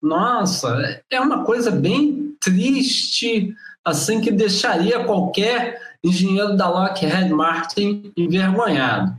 nossa, 0.02 1.02
é 1.10 1.20
uma 1.20 1.44
coisa 1.44 1.70
bem 1.70 2.36
triste, 2.40 3.54
assim, 3.84 4.20
que 4.20 4.30
deixaria 4.30 5.04
qualquer 5.04 5.96
engenheiro 6.02 6.56
da 6.56 6.68
Lockheed 6.68 7.30
Martin 7.30 8.12
envergonhado. 8.16 9.18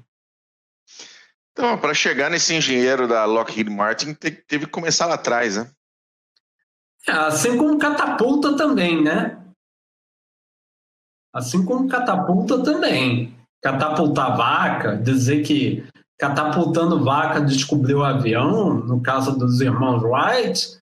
Então, 1.51 1.77
para 1.77 1.93
chegar 1.93 2.29
nesse 2.29 2.53
engenheiro 2.53 3.07
da 3.07 3.25
Lockheed 3.25 3.69
Martin, 3.69 4.13
teve 4.13 4.65
que 4.65 4.72
começar 4.72 5.07
lá 5.07 5.15
atrás, 5.15 5.57
né? 5.57 5.69
É, 7.07 7.12
assim 7.12 7.57
como 7.57 7.79
catapulta 7.79 8.55
também, 8.55 9.03
né? 9.03 9.38
Assim 11.38 11.63
como 11.63 11.88
catapulta 11.88 12.63
também. 12.63 13.32
Catapultar 13.62 14.36
vaca, 14.36 14.98
dizer 14.98 15.44
que 15.44 15.88
catapultando 16.17 17.03
vaca 17.03 17.39
descobriu 17.39 18.00
o 18.00 18.03
avião, 18.03 18.74
no 18.74 19.00
caso 19.03 19.38
dos 19.38 19.62
irmãos 19.62 20.01
Wright. 20.01 20.79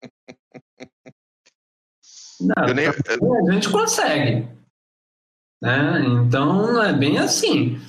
Não, 2.40 2.72
nem... 2.72 2.86
A 2.86 3.52
gente 3.52 3.68
consegue. 3.70 4.48
Né? 5.60 6.04
Então, 6.24 6.80
é 6.80 6.92
bem 6.92 7.18
assim. 7.18 7.80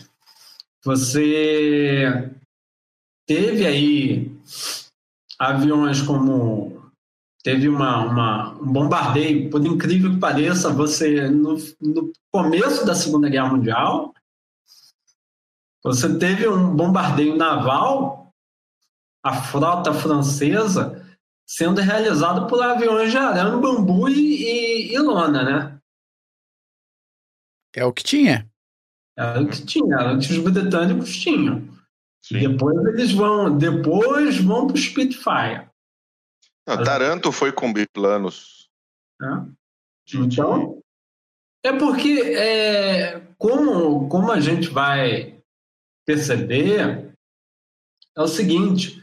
Você 0.83 2.31
teve 3.27 3.67
aí 3.67 4.35
aviões 5.37 6.01
como 6.01 6.78
teve 7.43 7.69
uma, 7.69 8.05
uma, 8.05 8.53
um 8.61 8.71
bombardeio, 8.71 9.49
por 9.49 9.65
incrível 9.65 10.11
que 10.11 10.19
pareça, 10.19 10.69
você 10.69 11.29
no, 11.29 11.55
no 11.81 12.11
começo 12.31 12.85
da 12.85 12.93
Segunda 12.93 13.29
Guerra 13.29 13.49
Mundial, 13.49 14.13
você 15.83 16.17
teve 16.17 16.47
um 16.47 16.75
bombardeio 16.75 17.37
naval, 17.37 18.33
a 19.23 19.41
frota 19.41 19.93
francesa 19.93 21.05
sendo 21.47 21.81
realizado 21.81 22.47
por 22.47 22.61
aviões 22.61 23.11
de 23.11 23.17
arame, 23.17 23.61
bambu 23.61 24.07
e, 24.07 24.43
e, 24.43 24.93
e 24.93 24.99
lona, 24.99 25.43
né? 25.43 25.79
É 27.75 27.85
o 27.85 27.93
que 27.93 28.03
tinha. 28.03 28.47
Era 29.17 29.41
o 29.41 29.47
que 29.47 29.65
tinha, 29.65 29.95
era 29.95 30.13
o 30.13 30.19
que 30.19 30.31
os 30.31 30.37
britânicos 30.37 31.17
tinham. 31.17 31.67
Sim. 32.21 32.39
Depois 32.39 32.77
eles 32.87 33.11
vão, 33.11 33.57
depois 33.57 34.37
vão 34.37 34.67
para 34.67 34.75
o 34.75 34.79
Spitfire. 34.79 35.68
Não, 36.69 36.83
Taranto 36.83 37.31
foi 37.31 37.51
com 37.51 37.73
biplanos. 37.73 38.69
É. 39.19 40.15
Então, 40.15 40.79
é 41.65 41.73
porque 41.73 42.21
é, 42.21 43.19
como, 43.39 44.07
como 44.07 44.31
a 44.31 44.39
gente 44.39 44.69
vai 44.69 45.41
perceber, 46.05 47.11
é 48.15 48.21
o 48.21 48.27
seguinte, 48.27 49.01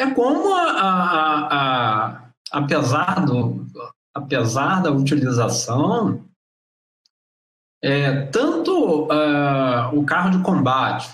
é 0.00 0.10
como 0.10 0.54
a, 0.54 0.70
a, 0.70 1.48
a, 1.52 2.32
apesar, 2.50 3.26
do, 3.26 3.66
apesar 4.14 4.82
da 4.82 4.90
utilização, 4.90 6.26
é, 7.84 8.24
tanto 8.28 9.04
uh, 9.04 9.94
o 9.94 10.04
carro 10.06 10.30
de 10.30 10.42
combate, 10.42 11.10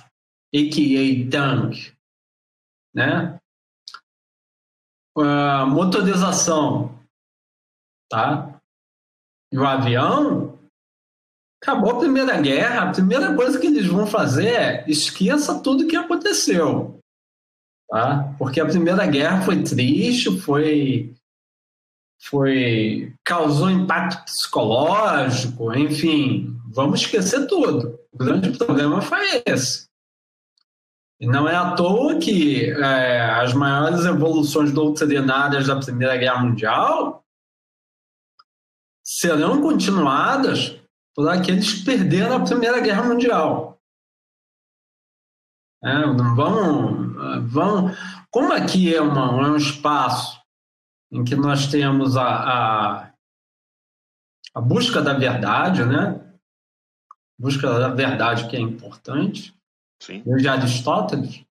a.k.a. 0.55 1.31
tank, 1.31 1.93
né? 2.95 3.42
A 5.17 5.67
motorização, 5.67 6.99
tá? 8.11 8.61
E 9.53 9.59
o 9.59 9.67
avião, 9.67 10.59
acabou 11.63 11.93
a 11.93 11.99
Primeira 12.01 12.41
Guerra, 12.41 12.83
a 12.83 12.93
primeira 12.93 13.35
coisa 13.35 13.59
que 13.59 13.69
eles 13.69 13.87
vão 13.87 14.07
fazer 14.07 14.49
é 14.49 14.85
esqueça 14.89 15.61
tudo 15.61 15.87
que 15.87 15.95
aconteceu. 15.95 16.99
Tá? 17.89 18.35
Porque 18.39 18.61
a 18.61 18.67
Primeira 18.67 19.07
Guerra 19.07 19.43
foi 19.43 19.63
triste, 19.63 20.41
foi, 20.41 21.15
foi 22.23 23.15
causou 23.25 23.71
impacto 23.71 24.25
psicológico, 24.25 25.73
enfim, 25.75 26.59
vamos 26.67 27.03
esquecer 27.03 27.47
tudo. 27.47 28.01
O 28.13 28.19
grande 28.19 28.57
problema 28.57 29.01
foi 29.01 29.43
esse. 29.47 29.92
Não 31.27 31.49
é 31.49 31.55
à 31.55 31.77
toa 31.77 32.19
que 32.19 32.69
é, 32.71 33.21
as 33.21 33.55
maiores 33.55 34.05
evoluções 34.05 34.73
doutrinárias 34.73 35.69
da 35.69 35.79
Primeira 35.79 36.17
Guerra 36.17 36.43
Mundial 36.43 37.25
serão 39.05 39.63
continuadas 39.63 40.81
por 41.15 41.29
aqueles 41.29 41.75
que 41.75 41.85
perderam 41.85 42.37
a 42.37 42.45
Primeira 42.45 42.81
Guerra 42.81 43.05
Mundial. 43.05 43.81
É, 45.85 46.07
vão. 47.43 47.91
Como 48.29 48.53
aqui 48.53 48.93
é, 48.93 49.01
uma, 49.01 49.47
é 49.47 49.51
um 49.51 49.57
espaço 49.57 50.41
em 51.13 51.23
que 51.23 51.37
nós 51.37 51.69
temos 51.69 52.17
a, 52.17 52.25
a, 52.27 53.13
a 54.55 54.61
busca 54.61 55.01
da 55.01 55.13
verdade, 55.13 55.85
né? 55.85 56.21
Busca 57.39 57.79
da 57.79 57.89
verdade 57.89 58.49
que 58.49 58.57
é 58.57 58.61
importante. 58.61 59.55
Sim. 60.03 60.21
Desde 60.27 60.49
Aristóteles, 60.49 61.45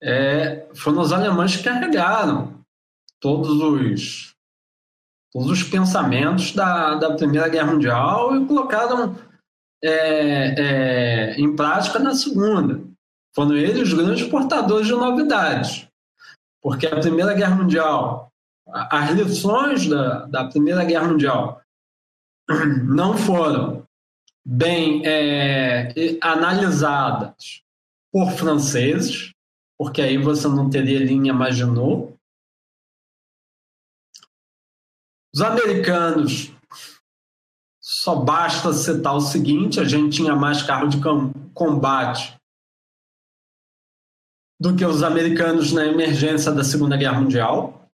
é, 0.00 0.68
foram 0.76 1.00
os 1.00 1.12
alemães 1.12 1.56
que 1.56 1.64
carregaram 1.64 2.64
todos 3.20 3.50
os 3.60 4.32
todos 5.32 5.50
os 5.50 5.64
pensamentos 5.64 6.52
da, 6.52 6.94
da 6.94 7.16
Primeira 7.16 7.48
Guerra 7.48 7.72
Mundial 7.72 8.36
e 8.36 8.46
colocaram 8.46 9.16
é, 9.82 9.90
é, 9.90 11.40
em 11.40 11.54
prática 11.56 11.98
na 11.98 12.14
Segunda. 12.14 12.80
Foram 13.34 13.56
eles 13.56 13.88
os 13.88 13.92
grandes 13.92 14.26
portadores 14.28 14.86
de 14.86 14.92
novidades. 14.92 15.88
Porque 16.62 16.86
a 16.86 17.00
Primeira 17.00 17.34
Guerra 17.34 17.56
Mundial, 17.56 18.32
as 18.68 19.10
lições 19.10 19.88
da, 19.88 20.26
da 20.26 20.48
Primeira 20.48 20.84
Guerra 20.84 21.08
Mundial 21.08 21.60
não 22.86 23.18
foram 23.18 23.87
bem 24.50 25.02
é, 25.04 25.92
analisadas 26.22 27.62
por 28.10 28.30
franceses, 28.32 29.34
porque 29.76 30.00
aí 30.00 30.16
você 30.16 30.48
não 30.48 30.70
teria 30.70 30.98
linha 30.98 31.34
Maginot. 31.34 32.16
Os 35.34 35.42
americanos, 35.42 36.50
só 37.78 38.16
basta 38.16 38.72
citar 38.72 39.14
o 39.14 39.20
seguinte: 39.20 39.78
a 39.78 39.84
gente 39.84 40.16
tinha 40.16 40.34
mais 40.34 40.62
carro 40.62 40.88
de 40.88 40.98
combate 41.52 42.34
do 44.58 44.74
que 44.74 44.84
os 44.84 45.02
americanos 45.02 45.72
na 45.72 45.84
emergência 45.84 46.50
da 46.50 46.64
Segunda 46.64 46.96
Guerra 46.96 47.20
Mundial. 47.20 47.86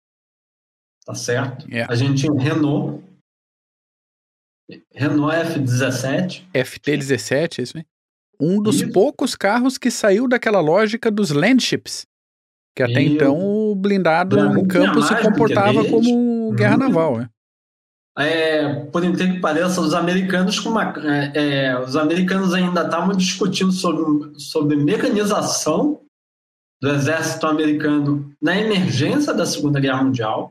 Tá 1.04 1.14
certo? 1.14 1.68
Yeah. 1.68 1.90
A 1.90 1.96
gente 1.96 2.20
tinha 2.20 2.32
Renault. 2.38 3.02
Renault 4.94 5.35
F17. 5.35 6.42
FT17, 6.54 7.58
é 7.58 7.62
isso 7.62 7.78
aí. 7.78 7.85
Um 8.40 8.61
dos 8.62 8.76
Isso. 8.80 8.90
poucos 8.92 9.35
carros 9.37 9.78
que 9.78 9.90
saiu 9.90 10.26
daquela 10.28 10.61
lógica 10.61 11.11
dos 11.11 11.30
landships. 11.30 12.04
Que 12.74 12.82
até 12.82 13.02
Isso. 13.02 13.14
então 13.14 13.38
o 13.38 13.74
blindado 13.74 14.37
não 14.37 14.66
campo 14.66 15.02
se 15.02 15.14
comportava 15.22 15.85
como 15.85 16.52
guerra 16.52 16.72
Uhum. 16.74 16.78
naval. 16.78 17.18
né? 17.18 17.28
É, 18.18 18.74
por 18.87 19.04
incrível 19.04 19.35
que 19.35 19.40
pareça, 19.40 19.80
os 19.80 19.94
americanos, 19.94 20.58
com 20.61 20.68
uma- 20.70 20.92
é, 21.02 21.32
é, 21.68 21.78
os 21.80 21.96
americanos 21.96 22.52
ainda 22.52 22.82
estavam 22.82 23.14
discutindo 23.16 23.72
sobre, 23.72 24.38
sobre 24.38 24.76
mecanização 24.76 26.00
do 26.80 26.90
exército 26.90 27.46
americano 27.46 28.30
na 28.42 28.58
emergência 28.58 29.32
da 29.32 29.46
Segunda 29.46 29.80
Guerra 29.80 30.02
Mundial. 30.04 30.50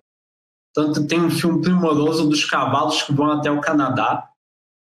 Tanto 0.73 1.05
tem 1.07 1.19
um 1.19 1.29
filme 1.29 1.61
primoroso 1.61 2.29
dos 2.29 2.45
cavalos 2.45 3.01
que 3.03 3.13
vão 3.13 3.31
até 3.31 3.51
o 3.51 3.61
Canadá, 3.61 4.29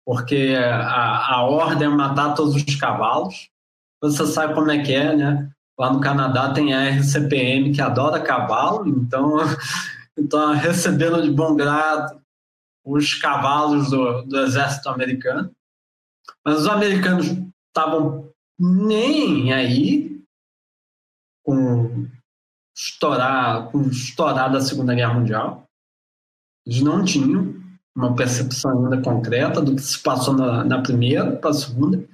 porque 0.04 0.54
a, 0.56 1.34
a 1.34 1.42
ordem 1.42 1.86
é 1.86 1.90
matar 1.90 2.34
todos 2.34 2.54
os 2.54 2.74
cavalos. 2.76 3.48
Você 4.02 4.26
sabe 4.26 4.54
como 4.54 4.70
é 4.70 4.82
que 4.82 4.92
é, 4.94 5.16
né? 5.16 5.50
Lá 5.78 5.92
no 5.92 6.00
Canadá 6.00 6.52
tem 6.52 6.74
a 6.74 6.88
RCPM 6.90 7.72
que 7.72 7.80
adora 7.80 8.20
cavalo, 8.20 8.86
então, 8.88 9.36
então 10.18 10.52
receberam 10.52 11.22
de 11.22 11.30
bom 11.30 11.54
grado 11.54 12.20
os 12.84 13.14
cavalos 13.14 13.90
do, 13.90 14.22
do 14.22 14.40
exército 14.40 14.88
americano. 14.88 15.54
Mas 16.44 16.60
os 16.60 16.66
americanos 16.66 17.26
estavam 17.68 18.30
nem 18.58 19.52
aí 19.52 20.20
com 21.44 22.08
estourar, 22.74 23.70
com 23.70 23.82
estourar 23.82 24.50
da 24.50 24.60
Segunda 24.60 24.94
Guerra 24.94 25.14
Mundial. 25.14 25.67
Eles 26.68 26.82
não 26.82 27.02
tinham 27.02 27.54
uma 27.96 28.14
percepção 28.14 28.84
ainda 28.84 29.00
concreta 29.02 29.60
do 29.62 29.74
que 29.74 29.80
se 29.82 29.98
passou 30.00 30.34
na, 30.34 30.62
na 30.64 30.82
primeira 30.82 31.32
para 31.36 31.50
a 31.50 31.54
segunda. 31.54 32.04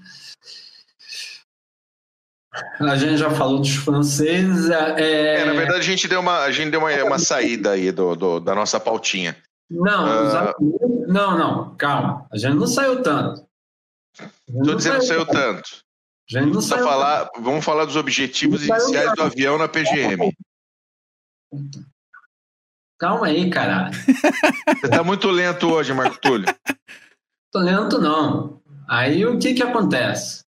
A 2.79 2.97
gente 2.97 3.17
já 3.17 3.31
falou 3.31 3.59
dos 3.59 3.75
franceses. 3.75 4.71
É, 4.71 5.41
É, 5.41 5.45
na 5.45 5.53
verdade, 5.55 5.81
a 5.81 5.83
gente 5.83 6.07
deu 6.07 6.21
uma, 6.21 6.39
a 6.45 6.53
gente 6.53 6.71
deu 6.71 6.79
uma, 6.79 7.05
uma 7.05 7.19
saída 7.19 7.73
aí 7.73 7.91
do, 7.91 8.15
do- 8.15 8.39
da 8.41 8.55
nossa 8.55 8.79
pautinha. 8.79 9.37
Não, 9.69 10.07
americanos- 10.07 11.09
não, 11.09 11.37
não, 11.39 11.75
calma. 11.77 12.27
A 12.31 12.39
gente 12.39 12.55
não 12.55 12.67
saiu 12.69 13.03
tanto. 13.03 13.45
Estou 14.49 14.77
dizendo 14.77 15.01
que 15.01 15.07
saiu 15.07 15.27
tanto. 15.27 15.83
A 16.31 16.39
gente 16.39 16.53
não 16.55 16.61
Só 16.63 16.77
saiu 16.77 16.85
falar, 16.87 17.29
vamos 17.41 17.65
falar 17.65 17.85
dos 17.87 17.97
objetivos 17.97 18.65
iniciais 18.65 19.11
do 19.11 19.17
tanto. 19.17 19.23
avião 19.23 19.59
na 19.59 19.67
PGM. 19.69 20.33
Calma 22.99 23.27
aí, 23.27 23.51
caralho. 23.51 23.95
Você 23.95 24.87
está 24.87 25.03
muito 25.03 25.31
lento 25.31 25.69
hoje, 25.71 25.93
Marco 25.93 26.21
Túlio. 26.21 26.47
Tô 27.51 27.61
lento, 27.61 28.01
não. 28.01 28.61
Aí 28.89 29.25
o 29.27 29.39
que 29.39 29.55
que 29.55 29.63
acontece? 29.63 30.45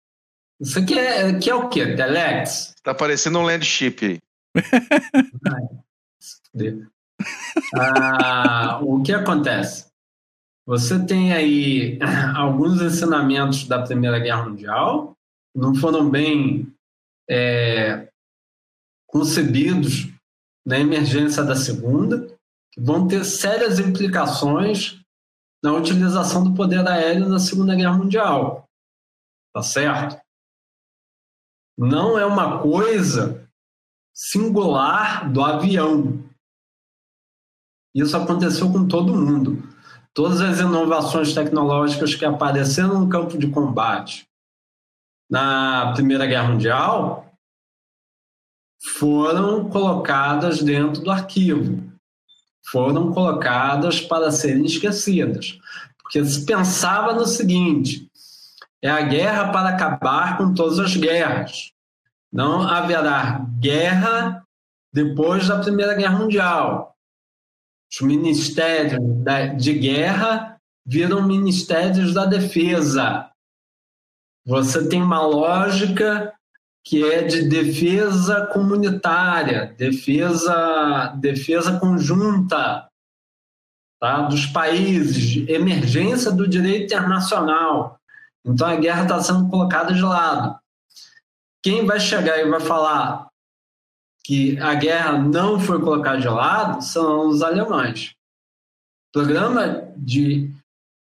Isso 0.60 0.80
aqui 0.80 0.98
é, 0.98 1.30
aqui 1.30 1.50
é 1.50 1.56
o 1.56 1.70
quê? 1.70 1.96
Telex? 1.96 2.74
Tá 2.84 2.94
parecendo 2.94 3.40
um 3.40 3.44
landship 3.44 4.06
aí. 4.06 4.20
Ah, 7.76 8.80
o 8.82 9.02
que 9.02 9.12
acontece? 9.12 9.88
Você 10.66 11.04
tem 11.06 11.34
aí 11.34 12.00
alguns 12.36 12.82
ensinamentos 12.82 13.68
da 13.68 13.82
Primeira 13.82 14.20
Guerra 14.20 14.46
Mundial, 14.46 15.14
não 15.56 15.76
foram 15.76 16.10
bem 16.10 16.74
é, 17.30 18.08
concebidos 19.08 20.10
na 20.66 20.80
emergência 20.80 21.44
da 21.44 21.56
Segunda, 21.56 22.33
vão 22.78 23.08
ter 23.08 23.24
sérias 23.24 23.80
implicações 23.80 25.00
na 25.64 25.74
utilização 25.74 26.44
do 26.44 26.54
poder 26.54 26.86
aéreo 26.88 27.30
na 27.30 27.40
Segunda 27.40 27.76
Guerra 27.76 27.98
Mundial. 27.98 28.68
Tá 29.54 29.62
certo? 29.62 30.22
Não 31.78 32.18
é 32.18 32.26
uma 32.26 32.62
coisa 32.62 33.50
singular 34.14 35.32
do 35.32 35.44
avião. 35.44 36.24
Isso 37.96 38.18
aconteceu 38.18 38.72
com 38.72 38.88
todo 38.88 39.16
mundo. 39.16 39.62
Todas 40.14 40.42
as 40.42 40.60
inovações 40.60 41.34
tecnológicas 41.34 42.14
que 42.14 42.26
apareceram 42.26 43.00
no 43.00 43.10
campo 43.10 43.38
de 43.38 43.50
combate 43.50 44.28
na 45.30 45.94
Primeira 45.94 46.28
Guerra 46.28 46.50
Mundial 46.50 47.34
foram 49.00 49.70
colocadas 49.70 50.62
dentro 50.62 51.02
do 51.02 51.10
arquivo, 51.10 51.93
foram 52.66 53.12
colocadas 53.12 54.02
para 54.02 54.32
serem 54.32 54.66
esquecidas. 54.66 55.60
Porque 56.02 56.24
se 56.24 56.46
pensava 56.46 57.14
no 57.14 57.26
seguinte: 57.26 58.10
é 58.82 58.90
a 58.90 59.02
guerra 59.02 59.52
para 59.52 59.70
acabar 59.70 60.38
com 60.38 60.54
todas 60.54 60.80
as 60.80 60.96
guerras. 60.96 61.72
Não 62.32 62.62
haverá 62.68 63.46
guerra 63.60 64.44
depois 64.92 65.48
da 65.48 65.60
Primeira 65.60 65.94
Guerra 65.94 66.18
Mundial. 66.18 66.96
Os 67.92 68.02
ministérios 68.02 69.00
de 69.58 69.74
guerra 69.74 70.58
viram 70.86 71.26
ministérios 71.26 72.14
da 72.14 72.26
defesa. 72.26 73.30
Você 74.46 74.88
tem 74.90 75.02
uma 75.02 75.22
lógica 75.26 76.34
que 76.84 77.04
é 77.10 77.24
de 77.24 77.48
defesa 77.48 78.46
comunitária, 78.48 79.74
defesa, 79.78 81.14
defesa 81.18 81.80
conjunta 81.80 82.90
tá? 84.00 84.24
dos 84.24 84.46
países, 84.48 85.48
emergência 85.48 86.30
do 86.30 86.46
direito 86.46 86.94
internacional. 86.94 87.98
Então 88.46 88.68
a 88.68 88.76
guerra 88.76 89.04
está 89.04 89.22
sendo 89.22 89.50
colocada 89.50 89.94
de 89.94 90.02
lado. 90.02 90.60
Quem 91.64 91.86
vai 91.86 92.00
chegar 92.02 92.38
e 92.40 92.50
vai 92.50 92.60
falar 92.60 93.28
que 94.26 94.60
a 94.60 94.74
guerra 94.76 95.18
não 95.18 95.60
foi 95.60 95.80
colocada 95.80 96.20
de 96.20 96.28
lado 96.28 96.82
são 96.82 97.30
os 97.30 97.42
alemães. 97.42 98.14
O 99.10 99.20
programa 99.20 99.90
de 99.96 100.52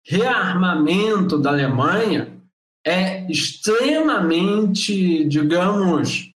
rearmamento 0.05 1.39
da 1.39 1.51
Alemanha 1.51 2.40
é 2.87 3.31
extremamente, 3.31 5.25
digamos, 5.27 6.31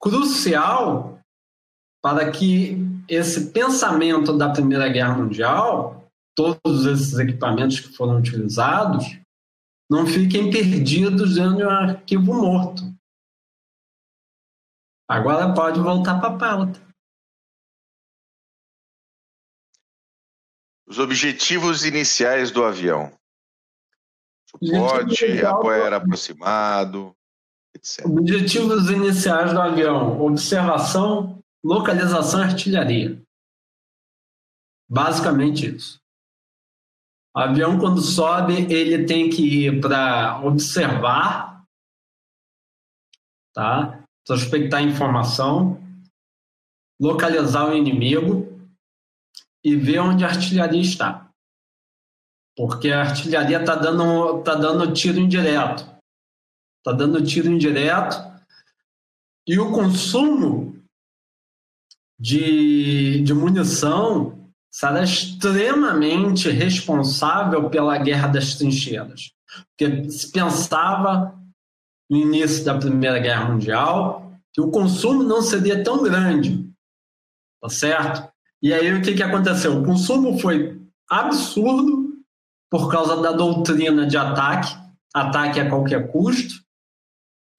crucial 0.00 1.20
para 2.02 2.30
que 2.30 2.76
esse 3.08 3.52
pensamento 3.52 4.36
da 4.36 4.52
Primeira 4.52 4.88
Guerra 4.88 5.16
Mundial, 5.16 6.10
todos 6.34 6.86
esses 6.86 7.18
equipamentos 7.18 7.80
que 7.80 7.94
foram 7.96 8.18
utilizados, 8.18 9.04
não 9.90 10.06
fiquem 10.06 10.50
perdidos 10.50 11.34
dentro 11.34 11.56
de 11.56 11.64
um 11.64 11.70
arquivo 11.70 12.34
morto. 12.34 12.82
Agora 15.08 15.54
pode 15.54 15.78
voltar 15.78 16.18
para 16.20 16.34
a 16.34 16.38
pauta. 16.38 16.80
Os 20.86 20.98
objetivos 20.98 21.84
iniciais 21.84 22.50
do 22.50 22.64
avião. 22.64 23.12
Suporte, 24.62 25.44
apoio 25.44 25.94
aproximado, 25.94 27.16
etc. 27.74 28.06
Objetivos 28.06 28.90
iniciais 28.90 29.52
do 29.52 29.60
avião: 29.60 30.20
observação, 30.20 31.42
localização 31.64 32.40
e 32.40 32.44
artilharia. 32.44 33.22
Basicamente 34.88 35.74
isso. 35.74 36.00
O 37.34 37.40
avião, 37.40 37.78
quando 37.78 38.02
sobe, 38.02 38.70
ele 38.70 39.06
tem 39.06 39.30
que 39.30 39.66
ir 39.66 39.80
para 39.80 40.40
observar, 40.44 41.64
tá? 43.54 44.04
prospectar 44.26 44.82
informação, 44.82 45.80
localizar 47.00 47.68
o 47.68 47.74
inimigo 47.74 48.46
e 49.64 49.74
ver 49.74 50.00
onde 50.00 50.24
a 50.24 50.28
artilharia 50.28 50.80
está. 50.80 51.31
Porque 52.56 52.90
a 52.90 53.00
artilharia 53.00 53.60
está 53.60 53.74
dando, 53.74 54.42
tá 54.42 54.54
dando 54.54 54.92
tiro 54.92 55.18
indireto. 55.18 55.88
Está 56.78 56.92
dando 56.92 57.24
tiro 57.24 57.50
indireto. 57.50 58.16
E 59.46 59.58
o 59.58 59.72
consumo 59.72 60.76
de, 62.18 63.20
de 63.22 63.34
munição 63.34 64.50
será 64.70 65.02
extremamente 65.02 66.48
responsável 66.50 67.68
pela 67.68 67.98
guerra 67.98 68.28
das 68.28 68.54
trincheiras. 68.54 69.32
Porque 69.68 70.10
se 70.10 70.30
pensava 70.30 71.38
no 72.08 72.16
início 72.16 72.64
da 72.64 72.78
Primeira 72.78 73.18
Guerra 73.18 73.50
Mundial, 73.50 74.32
que 74.52 74.60
o 74.60 74.70
consumo 74.70 75.22
não 75.22 75.42
seria 75.42 75.82
tão 75.82 76.02
grande, 76.02 76.70
tá 77.60 77.68
certo? 77.68 78.30
E 78.62 78.72
aí 78.72 78.92
o 78.92 79.02
que, 79.02 79.14
que 79.14 79.22
aconteceu? 79.22 79.78
O 79.78 79.84
consumo 79.84 80.38
foi 80.38 80.80
absurdo 81.08 82.01
por 82.72 82.90
causa 82.90 83.20
da 83.20 83.32
doutrina 83.32 84.06
de 84.06 84.16
ataque, 84.16 84.74
ataque 85.12 85.60
a 85.60 85.68
qualquer 85.68 86.10
custo, 86.10 86.64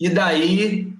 e 0.01 0.09
daí 0.09 0.91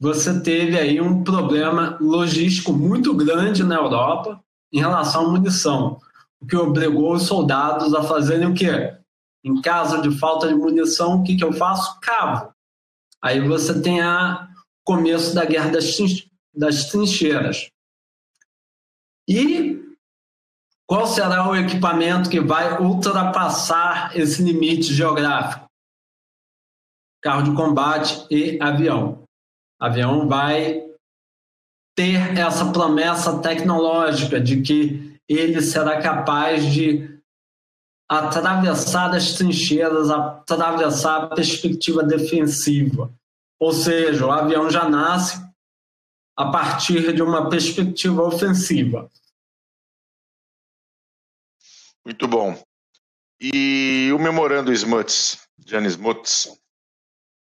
você 0.00 0.40
teve 0.40 0.78
aí 0.78 1.00
um 1.00 1.24
problema 1.24 1.98
logístico 2.00 2.72
muito 2.72 3.12
grande 3.12 3.64
na 3.64 3.74
Europa 3.74 4.40
em 4.72 4.78
relação 4.78 5.26
à 5.26 5.28
munição, 5.28 6.00
o 6.40 6.46
que 6.46 6.54
obrigou 6.54 7.12
os 7.12 7.24
soldados 7.24 7.92
a 7.92 8.04
fazerem 8.04 8.46
o 8.46 8.54
quê? 8.54 8.96
Em 9.42 9.60
caso 9.60 10.00
de 10.00 10.16
falta 10.16 10.46
de 10.46 10.54
munição, 10.54 11.16
o 11.16 11.24
que, 11.24 11.36
que 11.36 11.42
eu 11.42 11.52
faço? 11.52 11.98
Cavo. 12.00 12.54
Aí 13.20 13.40
você 13.40 13.82
tem 13.82 14.00
a 14.00 14.48
começo 14.84 15.34
da 15.34 15.44
guerra 15.44 15.70
das, 15.70 15.96
das 16.54 16.84
trincheiras. 16.84 17.68
E 19.26 19.83
qual 20.94 21.08
será 21.08 21.50
o 21.50 21.56
equipamento 21.56 22.30
que 22.30 22.38
vai 22.40 22.80
ultrapassar 22.80 24.16
esse 24.16 24.40
limite 24.40 24.94
geográfico? 24.94 25.66
Carro 27.20 27.42
de 27.42 27.52
combate 27.52 28.24
e 28.30 28.62
avião. 28.62 29.24
Avião 29.80 30.28
vai 30.28 30.84
ter 31.96 32.38
essa 32.38 32.70
promessa 32.70 33.40
tecnológica 33.40 34.40
de 34.40 34.62
que 34.62 35.18
ele 35.28 35.60
será 35.62 36.00
capaz 36.00 36.72
de 36.72 37.20
atravessar 38.08 39.12
as 39.16 39.32
trincheiras, 39.32 40.10
atravessar 40.10 41.24
a 41.24 41.26
perspectiva 41.26 42.04
defensiva. 42.04 43.12
Ou 43.58 43.72
seja, 43.72 44.24
o 44.24 44.30
avião 44.30 44.70
já 44.70 44.88
nasce 44.88 45.44
a 46.38 46.52
partir 46.52 47.12
de 47.12 47.20
uma 47.20 47.50
perspectiva 47.50 48.22
ofensiva. 48.22 49.10
Muito 52.04 52.28
bom. 52.28 52.62
E 53.40 54.10
o 54.14 54.18
memorando 54.18 54.72
Smuts, 54.72 55.38
Jan 55.66 55.86
Smuts? 55.86 56.58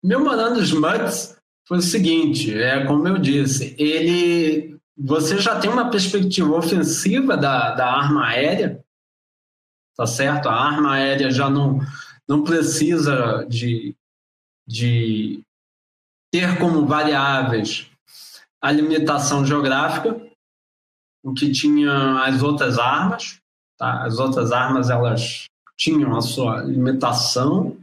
Memorando 0.03 0.61
Smuts 0.61 1.37
foi 1.67 1.77
o 1.77 1.81
seguinte, 1.81 2.53
é 2.53 2.85
como 2.85 3.07
eu 3.07 3.17
disse, 3.17 3.75
ele 3.77 4.79
você 5.01 5.39
já 5.39 5.57
tem 5.57 5.69
uma 5.69 5.89
perspectiva 5.89 6.53
ofensiva 6.53 7.37
da, 7.37 7.73
da 7.73 7.89
arma 7.89 8.27
aérea, 8.27 8.83
tá 9.95 10.05
certo? 10.05 10.49
A 10.49 10.53
arma 10.53 10.95
aérea 10.95 11.31
já 11.31 11.49
não, 11.49 11.79
não 12.27 12.43
precisa 12.43 13.45
de, 13.47 13.95
de 14.67 15.41
ter 16.31 16.59
como 16.59 16.85
variáveis 16.85 17.89
a 18.61 18.71
limitação 18.71 19.45
geográfica, 19.45 20.21
o 21.23 21.33
que 21.33 21.49
tinha 21.49 22.23
as 22.23 22.43
outras 22.43 22.77
armas. 22.77 23.38
Tá? 23.79 24.03
As 24.03 24.19
outras 24.19 24.51
armas 24.51 24.91
elas 24.91 25.45
tinham 25.77 26.15
a 26.15 26.21
sua 26.21 26.61
limitação 26.61 27.77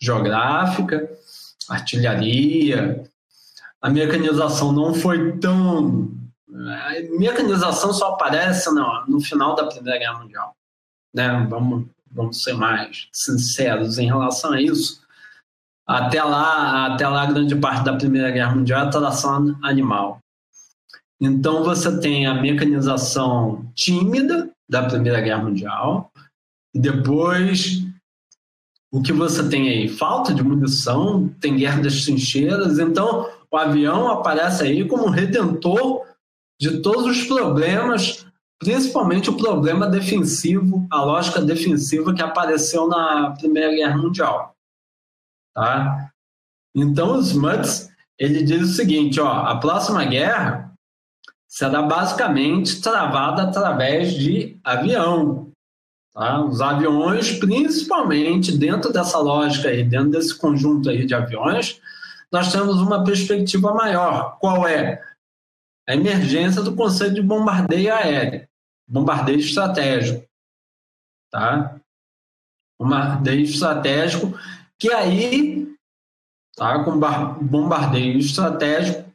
geográfica, 0.00 1.10
artilharia. 1.68 3.02
A 3.80 3.90
mecanização 3.90 4.70
não 4.72 4.94
foi 4.94 5.38
tão. 5.38 6.12
A 6.54 7.18
mecanização 7.18 7.92
só 7.92 8.10
aparece 8.10 8.70
no, 8.72 9.06
no 9.08 9.20
final 9.20 9.56
da 9.56 9.66
Primeira 9.66 9.98
Guerra 9.98 10.20
Mundial 10.20 10.54
né? 11.12 11.46
Vamos, 11.48 11.86
vamos 12.10 12.42
ser 12.42 12.54
mais 12.54 13.08
sinceros 13.12 13.98
em 13.98 14.06
relação 14.06 14.52
a 14.52 14.60
isso. 14.60 15.02
Até 15.86 16.22
lá, 16.22 16.86
até 16.86 17.06
lá, 17.06 17.26
grande 17.26 17.56
parte 17.56 17.84
da 17.84 17.96
Primeira 17.96 18.30
Guerra 18.30 18.54
Mundial 18.54 18.86
é 18.86 18.90
tração 18.90 19.58
animal. 19.62 20.18
Então 21.20 21.62
você 21.62 22.00
tem 22.00 22.26
a 22.26 22.34
mecanização 22.34 23.70
tímida 23.74 24.50
da 24.68 24.84
Primeira 24.84 25.20
Guerra 25.20 25.44
Mundial, 25.44 26.10
e 26.74 26.78
depois 26.78 27.82
o 28.92 29.02
que 29.02 29.12
você 29.12 29.48
tem 29.48 29.68
aí? 29.68 29.88
Falta 29.88 30.34
de 30.34 30.42
munição, 30.42 31.28
tem 31.40 31.56
guerra 31.56 31.82
das 31.82 32.04
trincheiras, 32.04 32.78
então 32.78 33.30
o 33.50 33.56
avião 33.56 34.10
aparece 34.10 34.62
aí 34.62 34.86
como 34.86 35.10
redentor 35.10 36.06
de 36.60 36.80
todos 36.80 37.06
os 37.06 37.24
problemas 37.24 38.26
principalmente 38.62 39.28
o 39.28 39.36
problema 39.36 39.88
defensivo, 39.88 40.86
a 40.88 41.02
lógica 41.02 41.42
defensiva 41.42 42.14
que 42.14 42.22
apareceu 42.22 42.86
na 42.86 43.32
Primeira 43.32 43.74
Guerra 43.74 43.98
Mundial. 43.98 44.54
Tá? 45.52 46.12
Então, 46.74 47.18
Smuts 47.20 47.90
ele 48.18 48.42
diz 48.44 48.62
o 48.62 48.72
seguinte: 48.74 49.20
ó, 49.20 49.28
a 49.28 49.56
próxima 49.58 50.04
guerra 50.04 50.71
será 51.52 51.82
basicamente 51.82 52.80
travada 52.80 53.42
através 53.42 54.14
de 54.14 54.56
avião. 54.64 55.52
Tá? 56.14 56.42
Os 56.42 56.62
aviões, 56.62 57.38
principalmente 57.38 58.56
dentro 58.56 58.90
dessa 58.90 59.18
lógica 59.18 59.68
aí, 59.68 59.84
dentro 59.84 60.12
desse 60.12 60.34
conjunto 60.34 60.88
aí 60.88 61.04
de 61.04 61.14
aviões, 61.14 61.78
nós 62.32 62.50
temos 62.50 62.80
uma 62.80 63.04
perspectiva 63.04 63.74
maior. 63.74 64.38
Qual 64.38 64.66
é? 64.66 65.02
A 65.86 65.92
emergência 65.92 66.62
do 66.62 66.74
conceito 66.74 67.16
de 67.16 67.22
bombardeio 67.22 67.92
aéreo, 67.94 68.48
bombardeio 68.88 69.40
estratégico. 69.40 70.26
Tá? 71.30 71.76
Bombardeio 72.80 73.44
estratégico, 73.44 74.32
que 74.78 74.90
aí, 74.90 75.70
tá, 76.56 76.82
com 76.82 76.98
bombardeio 77.42 78.18
estratégico, 78.18 79.11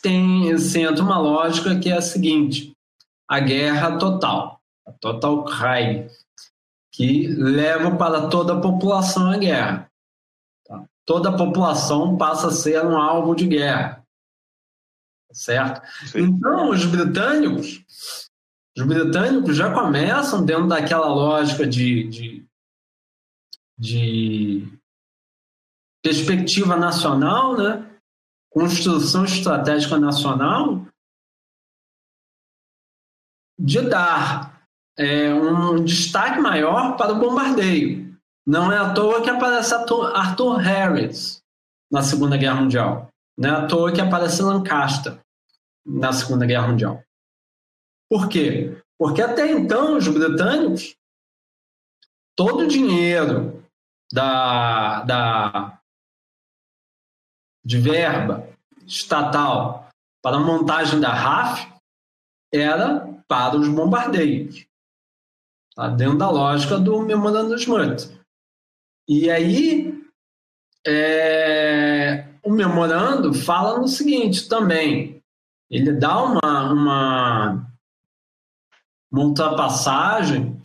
tem, 0.00 0.56
se 0.58 0.80
entra 0.80 1.02
uma 1.02 1.18
lógica 1.18 1.78
que 1.78 1.90
é 1.90 1.96
a 1.96 2.02
seguinte: 2.02 2.72
a 3.28 3.40
guerra 3.40 3.98
total, 3.98 4.60
a 4.86 4.92
total 4.92 5.44
crime, 5.44 6.08
que 6.92 7.28
leva 7.28 7.96
para 7.96 8.28
toda 8.28 8.54
a 8.54 8.60
população 8.60 9.30
a 9.30 9.36
guerra. 9.36 9.90
Tá? 10.66 10.84
Toda 11.04 11.28
a 11.28 11.36
população 11.36 12.16
passa 12.16 12.48
a 12.48 12.52
ser 12.52 12.84
um 12.84 12.96
alvo 12.96 13.34
de 13.34 13.46
guerra. 13.46 14.02
Certo? 15.32 15.82
Sim. 16.06 16.20
Então, 16.20 16.70
os 16.70 16.86
britânicos, 16.86 17.84
os 18.76 18.86
britânicos 18.86 19.56
já 19.56 19.72
começam 19.74 20.44
dentro 20.44 20.68
daquela 20.68 21.08
lógica 21.08 21.66
de, 21.66 22.08
de, 22.08 22.46
de 23.78 24.78
perspectiva 26.02 26.76
nacional, 26.76 27.56
né? 27.56 27.85
Construção 28.56 29.26
estratégica 29.26 29.98
nacional 29.98 30.86
de 33.60 33.82
dar 33.82 34.66
é, 34.98 35.34
um 35.34 35.84
destaque 35.84 36.40
maior 36.40 36.96
para 36.96 37.12
o 37.12 37.18
bombardeio. 37.18 38.16
Não 38.46 38.72
é 38.72 38.78
à 38.78 38.94
toa 38.94 39.22
que 39.22 39.28
aparece 39.28 39.74
Arthur 39.74 40.56
Harris 40.56 41.42
na 41.92 42.00
Segunda 42.00 42.38
Guerra 42.38 42.62
Mundial. 42.62 43.10
Não 43.36 43.50
é 43.50 43.52
à 43.52 43.66
toa 43.66 43.92
que 43.92 44.00
aparece 44.00 44.40
Lancaster 44.40 45.20
na 45.84 46.14
Segunda 46.14 46.46
Guerra 46.46 46.68
Mundial. 46.68 47.04
Por 48.10 48.26
quê? 48.26 48.82
Porque 48.98 49.20
até 49.20 49.52
então 49.52 49.98
os 49.98 50.08
britânicos, 50.08 50.96
todo 52.34 52.64
o 52.64 52.68
dinheiro 52.68 53.62
da, 54.10 55.02
da, 55.02 55.75
de 57.66 57.78
verba 57.78 58.48
estatal 58.86 59.88
para 60.22 60.36
a 60.36 60.40
montagem 60.40 61.00
da 61.00 61.12
RAF 61.12 61.66
era 62.54 63.12
para 63.26 63.56
os 63.56 63.68
bombardeios, 63.68 64.64
tá? 65.74 65.88
dentro 65.88 66.16
da 66.16 66.30
lógica 66.30 66.78
do 66.78 67.02
Memorando 67.02 67.52
de. 67.54 68.16
E 69.08 69.28
aí, 69.28 70.00
é, 70.86 72.28
o 72.44 72.52
memorando 72.52 73.34
fala 73.34 73.78
no 73.78 73.88
seguinte 73.88 74.48
também, 74.48 75.20
ele 75.68 75.92
dá 75.92 76.22
uma, 76.22 76.72
uma, 76.72 77.72
uma 79.10 79.24
ultrapassagem 79.24 80.60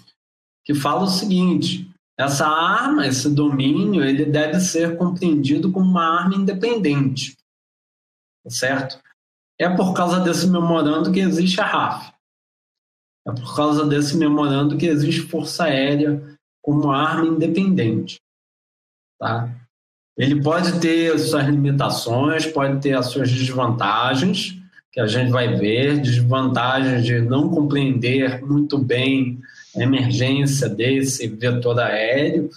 que 0.64 0.76
fala 0.76 1.04
o 1.04 1.08
seguinte, 1.08 1.91
essa 2.22 2.48
arma, 2.48 3.08
esse 3.08 3.30
domínio, 3.30 4.04
ele 4.04 4.26
deve 4.26 4.60
ser 4.60 4.98
compreendido 4.98 5.72
como 5.72 5.90
uma 5.90 6.22
arma 6.22 6.36
independente, 6.36 7.36
certo? 8.48 9.00
É 9.60 9.70
por 9.70 9.94
causa 9.94 10.20
desse 10.20 10.48
memorando 10.48 11.12
que 11.12 11.20
existe 11.20 11.60
a 11.60 11.66
RAF. 11.66 12.14
É 13.28 13.32
por 13.32 13.56
causa 13.56 13.86
desse 13.86 14.18
memorando 14.18 14.78
que 14.78 14.86
existe 14.86 15.22
Força 15.22 15.66
Aérea 15.66 16.22
como 16.62 16.92
arma 16.92 17.28
independente, 17.28 18.20
tá? 19.20 19.50
Ele 20.18 20.42
pode 20.42 20.80
ter 20.80 21.18
suas 21.18 21.46
limitações, 21.46 22.46
pode 22.46 22.80
ter 22.82 22.94
as 22.94 23.08
suas 23.08 23.32
desvantagens, 23.32 24.58
que 24.92 25.00
a 25.00 25.08
gente 25.08 25.32
vai 25.32 25.56
ver, 25.56 26.00
desvantagens 26.02 27.04
de 27.04 27.22
não 27.22 27.50
compreender 27.50 28.46
muito 28.46 28.78
bem 28.78 29.42
emergência 29.76 30.68
desse 30.68 31.28
vetor 31.28 31.80
aéreo, 31.80 32.50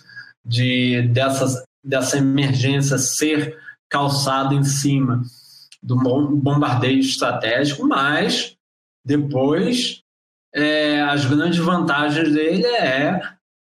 de 0.45 1.03
dessas, 1.09 1.65
dessa 1.83 2.19
emergência 2.19 2.99
ser 2.99 3.59
calçada 3.89 4.55
em 4.55 4.65
cima 4.65 5.23
do 5.83 5.97
bombardeio 5.97 7.01
estratégico, 7.01 7.87
mas 7.87 8.57
depois 9.05 10.03
é, 10.55 11.03
as 11.03 11.27
grandes 11.27 11.59
vantagens 11.59 12.33
dele 12.33 12.67
é, 12.67 13.21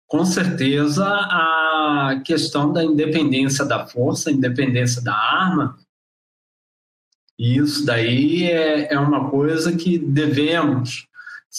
com 0.08 0.24
certeza, 0.24 1.04
a 1.06 2.22
questão 2.24 2.72
da 2.72 2.82
independência 2.82 3.64
da 3.64 3.86
força, 3.86 4.30
independência 4.30 5.02
da 5.02 5.14
arma. 5.14 5.78
Isso 7.38 7.84
daí 7.84 8.44
é, 8.44 8.94
é 8.94 8.98
uma 8.98 9.30
coisa 9.30 9.76
que 9.76 9.98
devemos 9.98 11.06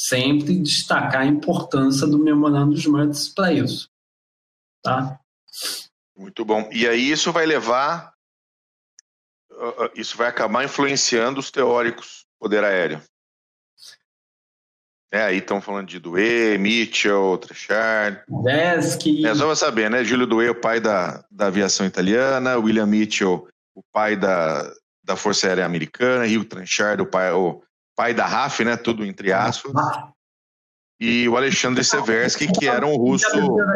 sempre 0.08 0.58
destacar 0.58 1.24
a 1.24 1.26
importância 1.26 2.08
do 2.08 2.18
memorando 2.18 2.74
dos 2.74 2.86
Murts 2.86 3.28
para 3.28 3.52
isso. 3.52 3.90
Tá? 4.82 5.20
Muito 6.16 6.46
bom. 6.46 6.70
E 6.72 6.88
aí 6.88 7.12
isso 7.12 7.34
vai 7.34 7.46
levar, 7.46 8.14
isso 9.96 10.16
vai 10.16 10.30
acabar 10.30 10.64
influenciando 10.64 11.40
os 11.40 11.52
teóricos 11.52 12.26
do 12.26 12.46
poder 12.46 12.64
aéreo. 12.64 13.02
É, 15.12 15.24
aí 15.24 15.40
estão 15.40 15.60
falando 15.60 15.88
de 15.88 16.00
Douay, 16.00 16.58
Mitchell, 16.58 17.38
Trechard. 17.40 18.22
Desky. 18.44 19.26
É, 19.26 19.36
só 19.36 19.48
pra 19.48 19.56
saber, 19.56 19.90
né? 19.90 20.04
Júlio 20.04 20.28
Douay, 20.28 20.50
o 20.50 20.56
pai 20.56 20.80
da, 20.80 21.26
da 21.32 21.48
aviação 21.48 21.86
italiana, 21.86 22.58
William 22.58 22.86
Mitchell, 22.86 23.48
o 23.76 23.84
pai 23.92 24.16
da, 24.16 24.72
da 25.04 25.16
Força 25.16 25.48
Aérea 25.48 25.66
Americana, 25.66 26.26
Hugh 26.26 26.46
Trenchard, 26.46 27.02
o 27.02 27.08
pai, 27.08 27.32
o 27.34 27.62
pai 28.00 28.14
da 28.14 28.26
RAF, 28.26 28.64
né? 28.64 28.78
Tudo 28.78 29.04
entre 29.04 29.34
aspas. 29.34 29.74
E 31.02 31.28
o 31.28 31.36
Alexandre 31.36 31.84
Seversky, 31.84 32.50
que 32.50 32.66
era 32.66 32.88
um 32.88 32.96
russo. 32.96 33.28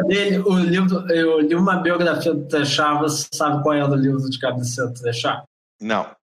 Dele, 0.06 0.38
o 0.38 0.58
livro, 0.58 1.06
eu 1.12 1.40
li 1.40 1.54
uma 1.54 1.76
biografia 1.76 2.32
do 2.32 2.48
Trechar, 2.48 2.98
você 3.00 3.28
sabe 3.34 3.62
qual 3.62 3.74
era 3.74 3.90
o 3.90 3.94
livro 3.94 4.30
de 4.30 4.38
cabeceira 4.38 4.90
do 4.90 4.98
Trechar? 4.98 5.44
Não. 5.78 6.16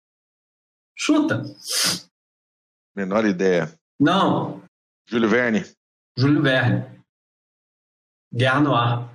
Chuta. 0.96 1.42
Menor 2.96 3.26
ideia. 3.26 3.70
Não. 3.98 4.62
Júlio 5.06 5.28
Verne. 5.28 5.66
Júlio 6.16 6.42
Verne. 6.42 7.02
Guerra 8.32 8.60
no 8.60 8.74
Ar. 8.74 9.14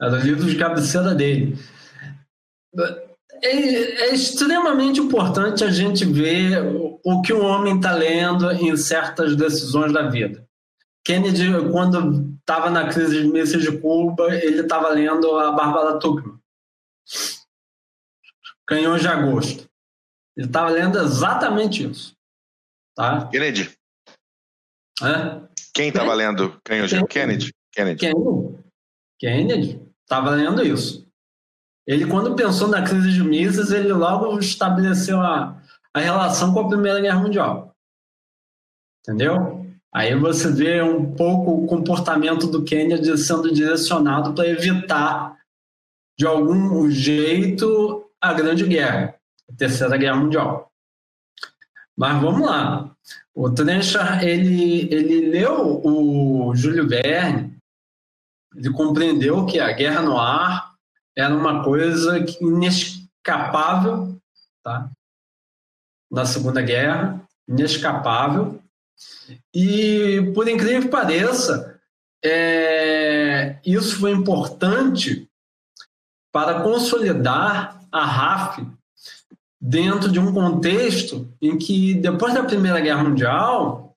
Era 0.00 0.16
o 0.16 0.20
livro 0.20 0.44
de 0.44 0.58
cabeceira 0.58 1.14
dele 1.14 1.56
é, 3.42 4.08
é, 4.08 4.14
extremamente 4.14 5.00
importante 5.00 5.64
a 5.64 5.70
gente 5.70 6.04
ver 6.04 6.62
o 7.04 7.20
que 7.22 7.32
o 7.32 7.42
homem 7.44 7.76
está 7.76 7.92
lendo 7.92 8.50
em 8.52 8.76
certas 8.76 9.34
decisões 9.34 9.92
da 9.92 10.08
vida. 10.08 10.46
Kennedy, 11.04 11.50
quando 11.72 12.32
estava 12.38 12.70
na 12.70 12.88
crise 12.88 13.22
de 13.22 13.28
mísseis 13.28 13.62
de 13.64 13.76
Cuba, 13.78 14.32
ele 14.34 14.60
estava 14.60 14.88
lendo 14.90 15.36
a 15.36 15.50
Bárbara 15.50 15.98
Tuchman. 15.98 16.38
Canhões 18.66 19.02
de 19.02 19.08
Agosto. 19.08 19.68
Ele 20.36 20.46
estava 20.46 20.70
lendo 20.70 20.98
exatamente 20.98 21.90
isso. 21.90 22.16
Tá? 22.94 23.26
Kennedy. 23.26 23.70
Hã? 25.02 25.48
Quem 25.74 25.88
estava 25.88 26.14
lendo 26.14 26.60
Canhões 26.64 26.90
de 26.90 27.04
Kennedy? 27.06 27.52
Kennedy. 27.72 27.98
Kennedy. 27.98 28.64
Kennedy 29.18 29.92
estava 30.02 30.30
lendo 30.30 30.64
isso. 30.64 31.01
Ele, 31.86 32.06
quando 32.06 32.36
pensou 32.36 32.68
na 32.68 32.82
crise 32.82 33.12
de 33.12 33.22
Mises, 33.22 33.70
ele 33.70 33.92
logo 33.92 34.38
estabeleceu 34.38 35.20
a, 35.20 35.60
a 35.92 36.00
relação 36.00 36.52
com 36.52 36.60
a 36.60 36.68
Primeira 36.68 37.00
Guerra 37.00 37.20
Mundial. 37.20 37.74
Entendeu? 39.00 39.66
Aí 39.92 40.14
você 40.16 40.50
vê 40.50 40.80
um 40.80 41.14
pouco 41.14 41.50
o 41.50 41.66
comportamento 41.66 42.46
do 42.46 42.64
Kennedy 42.64 43.18
sendo 43.18 43.52
direcionado 43.52 44.32
para 44.32 44.48
evitar, 44.48 45.36
de 46.18 46.26
algum 46.26 46.88
jeito, 46.90 48.08
a 48.20 48.32
Grande 48.32 48.64
Guerra, 48.64 49.16
a 49.50 49.56
Terceira 49.56 49.96
Guerra 49.96 50.16
Mundial. 50.16 50.72
Mas 51.96 52.22
vamos 52.22 52.46
lá. 52.46 52.94
O 53.34 53.50
Trenchard, 53.50 54.24
ele, 54.24 54.88
ele 54.92 55.30
leu 55.30 55.80
o 55.84 56.54
Júlio 56.54 56.88
Verne, 56.88 57.58
ele 58.54 58.70
compreendeu 58.70 59.44
que 59.46 59.58
a 59.58 59.72
guerra 59.72 60.02
no 60.02 60.18
ar 60.18 60.71
era 61.16 61.34
uma 61.34 61.62
coisa 61.62 62.18
inescapável, 62.40 64.20
tá? 64.62 64.90
Na 66.10 66.24
Segunda 66.24 66.62
Guerra, 66.62 67.22
inescapável. 67.48 68.60
E, 69.54 70.32
por 70.34 70.48
incrível 70.48 70.82
que 70.82 70.88
pareça, 70.88 71.80
é, 72.24 73.58
isso 73.64 73.98
foi 73.98 74.12
importante 74.12 75.28
para 76.32 76.62
consolidar 76.62 77.80
a 77.90 78.04
RAF 78.04 78.66
dentro 79.60 80.10
de 80.10 80.18
um 80.18 80.32
contexto 80.32 81.30
em 81.40 81.58
que, 81.58 81.94
depois 81.94 82.34
da 82.34 82.44
Primeira 82.44 82.80
Guerra 82.80 83.04
Mundial, 83.04 83.96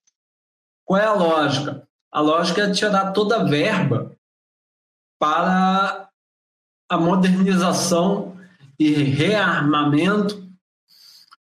qual 0.84 1.00
é 1.00 1.06
a 1.06 1.14
lógica? 1.14 1.88
A 2.12 2.20
lógica 2.20 2.64
é 2.64 2.72
tirar 2.72 3.12
toda 3.12 3.38
a 3.38 3.44
verba 3.44 4.12
para 5.20 6.05
a 6.90 6.98
modernização 6.98 8.38
e 8.80 8.94
rearmamento 8.94 10.46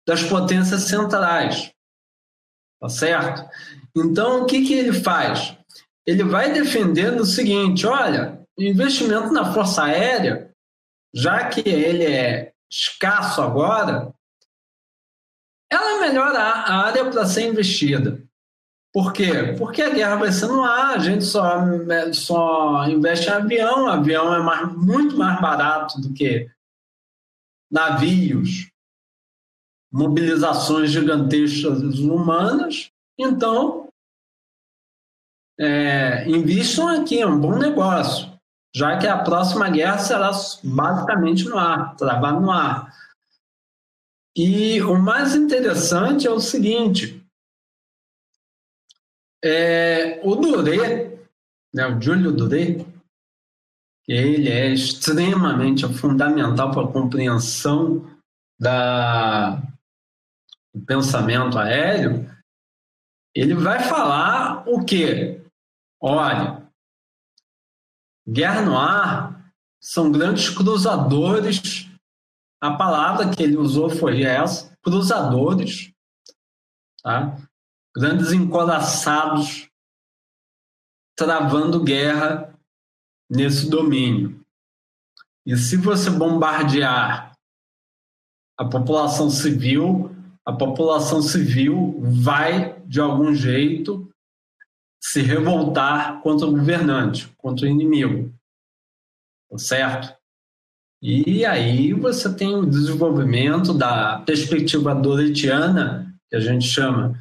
das 0.06 0.22
potências 0.22 0.82
centrais. 0.82 1.70
Tá 2.80 2.88
certo? 2.88 3.48
Então, 3.96 4.42
o 4.42 4.46
que, 4.46 4.64
que 4.64 4.74
ele 4.74 4.92
faz? 4.92 5.56
Ele 6.06 6.24
vai 6.24 6.52
defendendo 6.52 7.20
o 7.20 7.26
seguinte: 7.26 7.86
olha, 7.86 8.40
investimento 8.58 9.32
na 9.32 9.52
Força 9.52 9.84
Aérea, 9.84 10.50
já 11.14 11.48
que 11.48 11.68
ele 11.68 12.04
é 12.04 12.52
escasso 12.70 13.42
agora, 13.42 14.12
ela 15.70 15.96
é 15.96 16.08
melhor 16.08 16.34
a 16.34 16.86
área 16.86 17.10
para 17.10 17.26
ser 17.26 17.48
investida. 17.48 18.22
Por 18.92 19.12
quê? 19.12 19.54
Porque 19.58 19.82
a 19.82 19.90
guerra 19.90 20.16
vai 20.16 20.32
ser 20.32 20.46
no 20.46 20.64
ar, 20.64 20.96
a 20.96 20.98
gente 20.98 21.24
só, 21.24 21.44
só 22.12 22.88
investe 22.88 23.28
em 23.28 23.32
avião, 23.32 23.86
avião 23.86 24.34
é 24.34 24.42
mais, 24.42 24.74
muito 24.74 25.16
mais 25.16 25.40
barato 25.40 26.00
do 26.00 26.12
que 26.14 26.50
navios, 27.70 28.70
mobilizações 29.92 30.90
gigantescas 30.90 31.98
humanas, 31.98 32.90
então 33.18 33.88
é, 35.60 36.26
investam 36.28 36.88
aqui, 36.88 37.20
é 37.20 37.26
um 37.26 37.38
bom 37.38 37.58
negócio 37.58 38.38
já 38.74 38.98
que 38.98 39.06
a 39.06 39.18
próxima 39.18 39.68
guerra 39.70 39.98
será 39.98 40.30
basicamente 40.62 41.44
no 41.44 41.58
ar, 41.58 41.96
travada 41.96 42.38
no 42.38 42.50
ar. 42.50 42.92
E 44.36 44.80
o 44.82 44.96
mais 44.96 45.34
interessante 45.34 46.26
é 46.26 46.30
o 46.30 46.40
seguinte: 46.40 47.26
é, 49.44 50.20
o 50.24 50.34
Duré, 50.34 51.18
né, 51.72 51.86
o 51.86 52.00
Júlio 52.00 52.32
Duré, 52.32 52.84
ele 54.06 54.48
é 54.48 54.72
extremamente 54.72 55.86
fundamental 55.94 56.70
para 56.70 56.84
a 56.84 56.92
compreensão 56.92 58.18
da, 58.58 59.56
do 60.74 60.80
pensamento 60.86 61.58
aéreo. 61.58 62.28
Ele 63.34 63.54
vai 63.54 63.82
falar 63.82 64.66
o 64.66 64.84
quê? 64.84 65.42
Olha, 66.00 66.58
Guerra 68.28 68.60
no 68.62 68.76
ar 68.76 69.52
são 69.80 70.12
grandes 70.12 70.50
cruzadores. 70.50 71.88
A 72.60 72.72
palavra 72.76 73.30
que 73.34 73.42
ele 73.42 73.56
usou 73.56 73.88
foi 73.88 74.22
essa, 74.22 74.76
cruzadores, 74.82 75.92
tá? 77.02 77.38
Grandes 77.94 78.32
encoraçados 78.32 79.68
travando 81.16 81.82
guerra 81.82 82.56
nesse 83.28 83.68
domínio. 83.68 84.40
E 85.44 85.56
se 85.56 85.76
você 85.76 86.10
bombardear 86.10 87.32
a 88.56 88.64
população 88.64 89.30
civil, 89.30 90.14
a 90.44 90.52
população 90.52 91.20
civil 91.20 92.00
vai, 92.00 92.80
de 92.82 93.00
algum 93.00 93.34
jeito, 93.34 94.08
se 95.00 95.22
revoltar 95.22 96.20
contra 96.22 96.46
o 96.46 96.50
governante, 96.50 97.28
contra 97.36 97.66
o 97.66 97.68
inimigo. 97.68 98.32
Tá 99.50 99.58
certo? 99.58 100.16
E 101.00 101.44
aí 101.44 101.92
você 101.92 102.34
tem 102.34 102.54
o 102.54 102.66
desenvolvimento 102.66 103.72
da 103.72 104.20
perspectiva 104.20 104.94
doretiana, 104.94 106.12
que 106.28 106.36
a 106.36 106.40
gente 106.40 106.66
chama, 106.66 107.18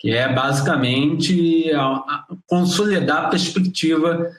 que 0.00 0.10
é 0.10 0.32
basicamente 0.32 1.70
a, 1.72 1.86
a 1.86 2.26
consolidar 2.46 3.26
a 3.26 3.28
perspectiva 3.28 4.34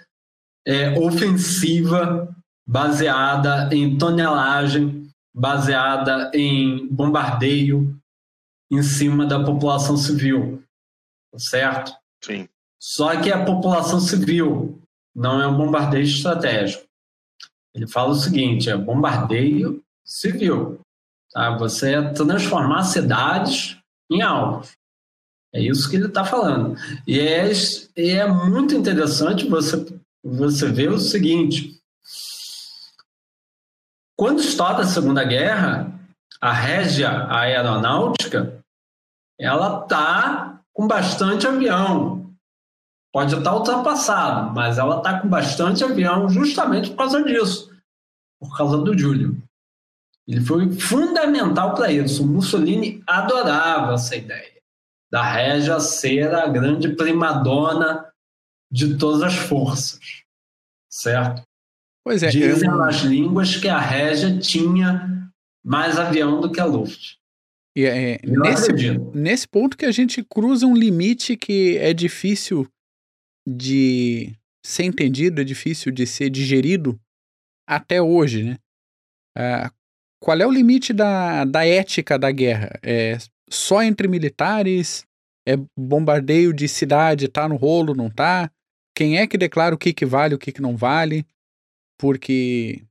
é, 0.65 0.97
ofensiva 0.99 2.35
baseada 2.67 3.69
em 3.71 3.95
tonelagem, 3.95 5.07
baseada 5.33 6.31
em 6.33 6.87
bombardeio 6.87 7.95
em 8.71 8.81
cima 8.81 9.25
da 9.25 9.43
população 9.43 9.95
civil, 9.95 10.63
tá 11.31 11.37
certo? 11.37 11.93
Sim. 12.23 12.49
Só 12.81 13.21
que 13.21 13.31
a 13.31 13.45
população 13.45 13.99
civil 13.99 14.81
não 15.15 15.39
é 15.39 15.47
um 15.47 15.55
bombardeio 15.55 16.03
estratégico. 16.03 16.85
Ele 17.75 17.85
fala 17.85 18.09
o 18.09 18.15
seguinte: 18.15 18.69
é 18.69 18.77
bombardeio 18.77 19.83
civil. 20.03 20.79
Tá? 21.31 21.55
Você 21.57 21.93
é 21.95 22.13
transformar 22.13 22.83
cidades 22.83 23.77
em 24.09 24.21
alvos. 24.21 24.71
É 25.53 25.61
isso 25.61 25.89
que 25.89 25.97
ele 25.97 26.07
está 26.07 26.23
falando. 26.23 26.77
E 27.05 27.19
é, 27.19 27.51
é 27.97 28.27
muito 28.27 28.73
interessante 28.73 29.47
você, 29.47 29.85
você 30.23 30.71
ver 30.71 30.91
o 30.91 30.99
seguinte: 30.99 31.77
quando 34.15 34.39
estoura 34.39 34.83
a 34.83 34.87
Segunda 34.87 35.23
Guerra, 35.23 35.91
a 36.39 36.53
régia 36.53 37.27
aeronáutica 37.29 38.59
ela 39.39 39.83
está 39.83 40.61
com 40.71 40.87
bastante 40.87 41.47
avião, 41.47 42.21
Pode 43.13 43.35
estar 43.35 43.53
ultrapassado, 43.53 44.53
mas 44.55 44.77
ela 44.77 44.97
está 44.97 45.19
com 45.19 45.27
bastante 45.27 45.83
avião 45.83 46.29
justamente 46.29 46.89
por 46.91 46.97
causa 46.97 47.21
disso, 47.23 47.69
por 48.39 48.55
causa 48.57 48.77
do 48.77 48.97
Júlio. 48.97 49.37
Ele 50.25 50.39
foi 50.39 50.71
fundamental 50.71 51.75
para 51.75 51.91
isso. 51.91 52.23
O 52.23 52.27
Mussolini 52.27 53.03
adorava 53.05 53.95
essa 53.95 54.15
ideia 54.15 54.50
da 55.11 55.21
Régia 55.21 55.79
ser 55.79 56.33
a 56.33 56.47
grande 56.47 56.95
primadona 56.95 58.09
de 58.71 58.97
todas 58.97 59.21
as 59.21 59.35
forças, 59.35 60.23
certo? 60.89 61.43
Pois 62.03 62.23
é. 62.23 62.29
Dizem 62.29 62.69
eu... 62.69 62.77
nas 62.77 63.01
línguas 63.01 63.57
que 63.57 63.67
a 63.67 63.79
Régia 63.79 64.39
tinha 64.39 65.31
mais 65.63 65.99
avião 65.99 66.39
do 66.39 66.51
que 66.51 66.59
a 66.59 66.65
Luft. 66.65 67.19
E 67.75 67.85
é, 67.85 68.19
nesse, 68.23 68.71
nesse 69.13 69.47
ponto 69.47 69.77
que 69.77 69.85
a 69.85 69.91
gente 69.91 70.23
cruza 70.23 70.65
um 70.65 70.75
limite 70.75 71.37
que 71.37 71.77
é 71.77 71.93
difícil 71.93 72.67
de 73.47 74.33
ser 74.65 74.83
entendido, 74.83 75.41
é 75.41 75.43
difícil 75.43 75.91
de 75.91 76.05
ser 76.05 76.29
digerido 76.29 76.99
até 77.67 78.01
hoje, 78.01 78.43
né? 78.43 78.57
Uh, 79.37 79.71
qual 80.21 80.37
é 80.37 80.45
o 80.45 80.51
limite 80.51 80.91
da, 80.91 81.45
da 81.45 81.65
ética 81.65 82.19
da 82.19 82.29
guerra? 82.29 82.77
É 82.83 83.17
só 83.51 83.83
entre 83.83 84.07
militares? 84.07 85.05
É 85.47 85.55
bombardeio 85.77 86.53
de 86.53 86.67
cidade, 86.67 87.27
tá 87.27 87.47
no 87.49 87.55
rolo, 87.55 87.93
não 87.93 88.09
tá? 88.09 88.51
Quem 88.95 89.17
é 89.17 89.27
que 89.27 89.37
declara 89.37 89.73
o 89.73 89.77
que, 89.77 89.93
que 89.93 90.05
vale, 90.05 90.35
o 90.35 90.39
que, 90.39 90.51
que 90.51 90.61
não 90.61 90.77
vale? 90.77 91.25
Porque, 91.99 92.85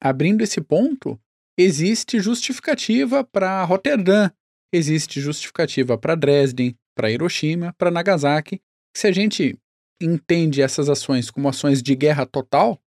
abrindo 0.00 0.42
esse 0.42 0.60
ponto, 0.60 1.20
existe 1.58 2.20
justificativa 2.20 3.24
para 3.24 3.64
Roterdã, 3.64 4.30
existe 4.72 5.20
justificativa 5.20 5.98
para 5.98 6.14
Dresden, 6.14 6.76
para 6.94 7.10
Hiroshima, 7.10 7.72
para 7.74 7.90
Nagasaki, 7.90 8.60
se 8.96 9.06
a 9.06 9.12
gente 9.12 9.58
entende 10.00 10.62
essas 10.62 10.88
ações 10.88 11.30
como 11.30 11.48
ações 11.48 11.82
de 11.82 11.94
guerra 11.94 12.26
total, 12.26 12.80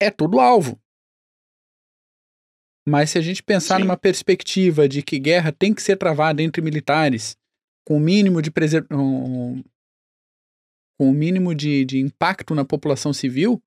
é 0.00 0.10
tudo 0.10 0.40
alvo. 0.40 0.80
Mas 2.86 3.10
se 3.10 3.18
a 3.18 3.22
gente 3.22 3.42
pensar 3.42 3.76
Sim. 3.76 3.82
numa 3.82 3.96
perspectiva 3.96 4.88
de 4.88 5.02
que 5.02 5.18
guerra 5.18 5.50
tem 5.50 5.72
que 5.72 5.82
ser 5.82 5.96
travada 5.96 6.42
entre 6.42 6.60
militares, 6.60 7.36
com 7.86 7.96
o 7.96 8.00
mínimo 8.00 8.42
de 8.42 8.50
preser... 8.50 8.86
com 8.88 9.62
o 10.98 11.12
mínimo 11.12 11.54
de, 11.54 11.84
de 11.84 11.98
impacto 11.98 12.54
na 12.54 12.64
população 12.64 13.12
civil, 13.12 13.62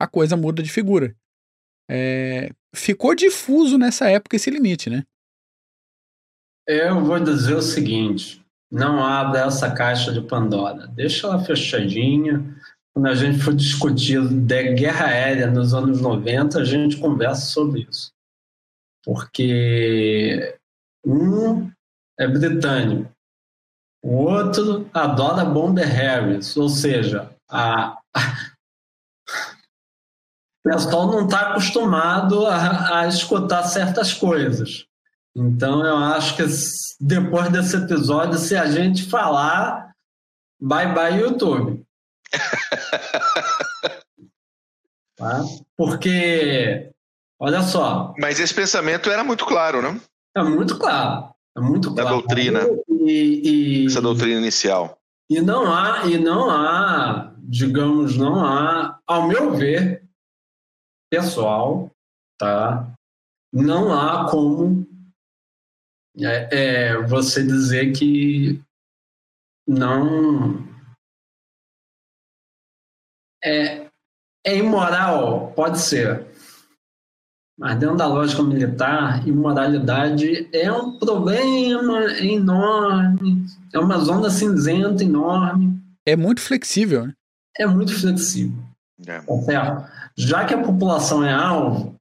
a 0.00 0.06
coisa 0.06 0.36
muda 0.36 0.62
de 0.62 0.70
figura. 0.70 1.16
É... 1.90 2.50
ficou 2.74 3.14
difuso 3.14 3.78
nessa 3.78 4.10
época 4.10 4.36
esse 4.36 4.50
limite, 4.50 4.90
né? 4.90 5.04
Eu 6.66 7.02
vou 7.02 7.18
dizer 7.18 7.54
o 7.54 7.62
seguinte: 7.62 8.44
não 8.70 9.02
abra 9.02 9.46
essa 9.46 9.74
caixa 9.74 10.12
de 10.12 10.20
Pandora. 10.20 10.86
Deixa 10.88 11.26
ela 11.26 11.42
fechadinha. 11.42 12.44
Quando 12.92 13.06
a 13.06 13.14
gente 13.14 13.38
for 13.38 13.54
discutir 13.54 14.20
da 14.28 14.62
guerra 14.62 15.06
aérea 15.06 15.50
nos 15.50 15.72
anos 15.72 16.00
90, 16.00 16.58
a 16.58 16.64
gente 16.64 16.98
conversa 16.98 17.46
sobre 17.46 17.86
isso. 17.88 18.12
Porque 19.04 20.58
um 21.04 21.70
é 22.18 22.26
britânico, 22.26 23.10
o 24.02 24.24
outro 24.24 24.90
adora 24.92 25.44
Bomber 25.44 25.88
Harris, 25.88 26.56
ou 26.56 26.68
seja, 26.68 27.30
a, 27.48 27.96
o 30.58 30.62
pessoal 30.62 31.06
não 31.06 31.26
está 31.26 31.50
acostumado 31.50 32.46
a, 32.46 33.00
a 33.00 33.06
escutar 33.06 33.62
certas 33.64 34.12
coisas. 34.12 34.86
Então 35.34 35.84
eu 35.84 35.96
acho 35.96 36.36
que 36.36 36.44
depois 37.00 37.50
desse 37.50 37.76
episódio, 37.76 38.38
se 38.38 38.56
a 38.56 38.70
gente 38.70 39.08
falar, 39.08 39.92
bye 40.60 40.92
bye 40.92 41.20
YouTube. 41.20 41.84
tá? 45.16 45.42
Porque 45.76 46.90
Olha 47.40 47.62
só. 47.62 48.14
Mas 48.18 48.40
esse 48.40 48.52
pensamento 48.52 49.10
era 49.10 49.22
muito 49.22 49.46
claro, 49.46 49.80
né? 49.80 50.00
É 50.36 50.42
muito 50.42 50.78
claro. 50.78 51.32
É 51.56 51.60
muito 51.60 51.94
claro. 51.94 52.08
Da 52.08 52.14
doutrina. 52.14 52.60
E, 52.88 53.82
e, 53.82 53.86
Essa 53.86 54.02
doutrina 54.02 54.40
inicial. 54.40 54.98
E 55.30 55.40
não 55.40 55.72
há, 55.72 56.06
e 56.06 56.18
não 56.18 56.50
há, 56.50 57.34
digamos, 57.38 58.16
não 58.16 58.44
há, 58.44 58.98
ao 59.06 59.28
meu 59.28 59.54
ver, 59.54 60.02
pessoal, 61.10 61.90
tá? 62.38 62.90
Não 63.52 63.92
há 63.92 64.30
como 64.30 64.86
é, 66.18 66.48
é, 66.50 67.02
você 67.02 67.42
dizer 67.42 67.92
que 67.92 68.60
não 69.66 70.66
é, 73.44 73.86
é 74.44 74.56
imoral, 74.56 75.52
pode 75.52 75.78
ser. 75.78 76.26
Mas 77.58 77.76
dentro 77.76 77.96
da 77.96 78.06
lógica 78.06 78.40
militar, 78.40 79.26
imoralidade 79.26 80.48
é 80.54 80.70
um 80.70 80.96
problema 80.96 82.04
enorme, 82.20 83.46
é 83.74 83.78
uma 83.80 83.98
zona 83.98 84.30
cinzenta 84.30 85.02
enorme. 85.02 85.76
É 86.06 86.14
muito 86.14 86.40
flexível, 86.40 87.08
né? 87.08 87.14
É 87.58 87.66
muito 87.66 87.92
flexível. 87.92 88.62
É. 89.04 89.20
Tá 89.20 89.36
certo? 89.42 89.92
Já 90.16 90.44
que 90.44 90.54
a 90.54 90.62
população 90.62 91.24
é 91.24 91.32
alvo, 91.32 91.96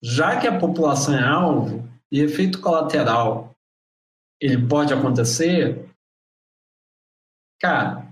já 0.00 0.38
que 0.38 0.46
a 0.46 0.56
população 0.56 1.14
é 1.16 1.22
alvo, 1.22 1.88
e 2.10 2.20
efeito 2.20 2.60
colateral 2.60 3.50
ele 4.40 4.68
pode 4.68 4.92
acontecer, 4.92 5.88
cara, 7.60 8.06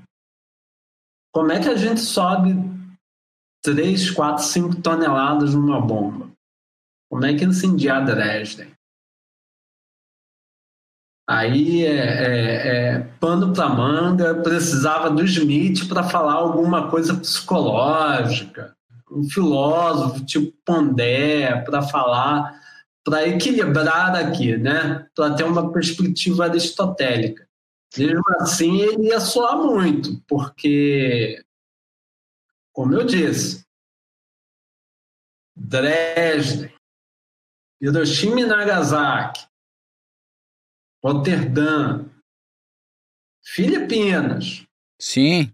como 1.33 1.53
é 1.53 1.61
que 1.61 1.69
a 1.69 1.77
gente 1.77 2.01
sobe 2.01 2.70
3, 3.63 4.11
4, 4.11 4.45
5 4.45 4.83
toneladas 4.83 5.55
numa 5.55 5.81
bomba? 5.81 6.31
Como 7.11 7.25
é 7.25 7.35
que 7.35 7.45
incendiar 7.45 8.05
Dresden? 8.05 8.73
Aí 11.29 11.85
é, 11.85 11.97
é, 11.97 12.67
é 12.67 12.99
pano 13.21 13.53
para 13.53 13.69
manga, 13.69 14.35
precisava 14.43 15.09
do 15.11 15.25
Smith 15.25 15.89
para 15.89 16.03
falar 16.03 16.33
alguma 16.33 16.91
coisa 16.91 17.15
psicológica, 17.15 18.75
um 19.11 19.23
filósofo 19.23 20.25
tipo 20.25 20.53
Pondé 20.65 21.63
para 21.63 21.83
falar, 21.83 22.53
para 23.05 23.29
equilibrar 23.29 24.17
aqui, 24.17 24.57
né? 24.57 25.07
para 25.15 25.35
ter 25.35 25.45
uma 25.45 25.73
perspectiva 25.73 26.47
aristotélica. 26.47 27.47
Mesmo 27.97 28.23
assim, 28.41 28.81
ele 28.81 29.09
ia 29.09 29.21
soar 29.21 29.57
muito, 29.57 30.21
porque, 30.29 31.41
como 32.73 32.95
eu 32.95 33.05
disse, 33.05 33.65
Dresden, 35.57 36.73
Hiroshima 37.81 38.41
e 38.41 38.47
Nagasaki, 38.47 39.47
Roterdã, 41.03 42.05
Filipinas. 43.43 44.67
Sim. 45.01 45.53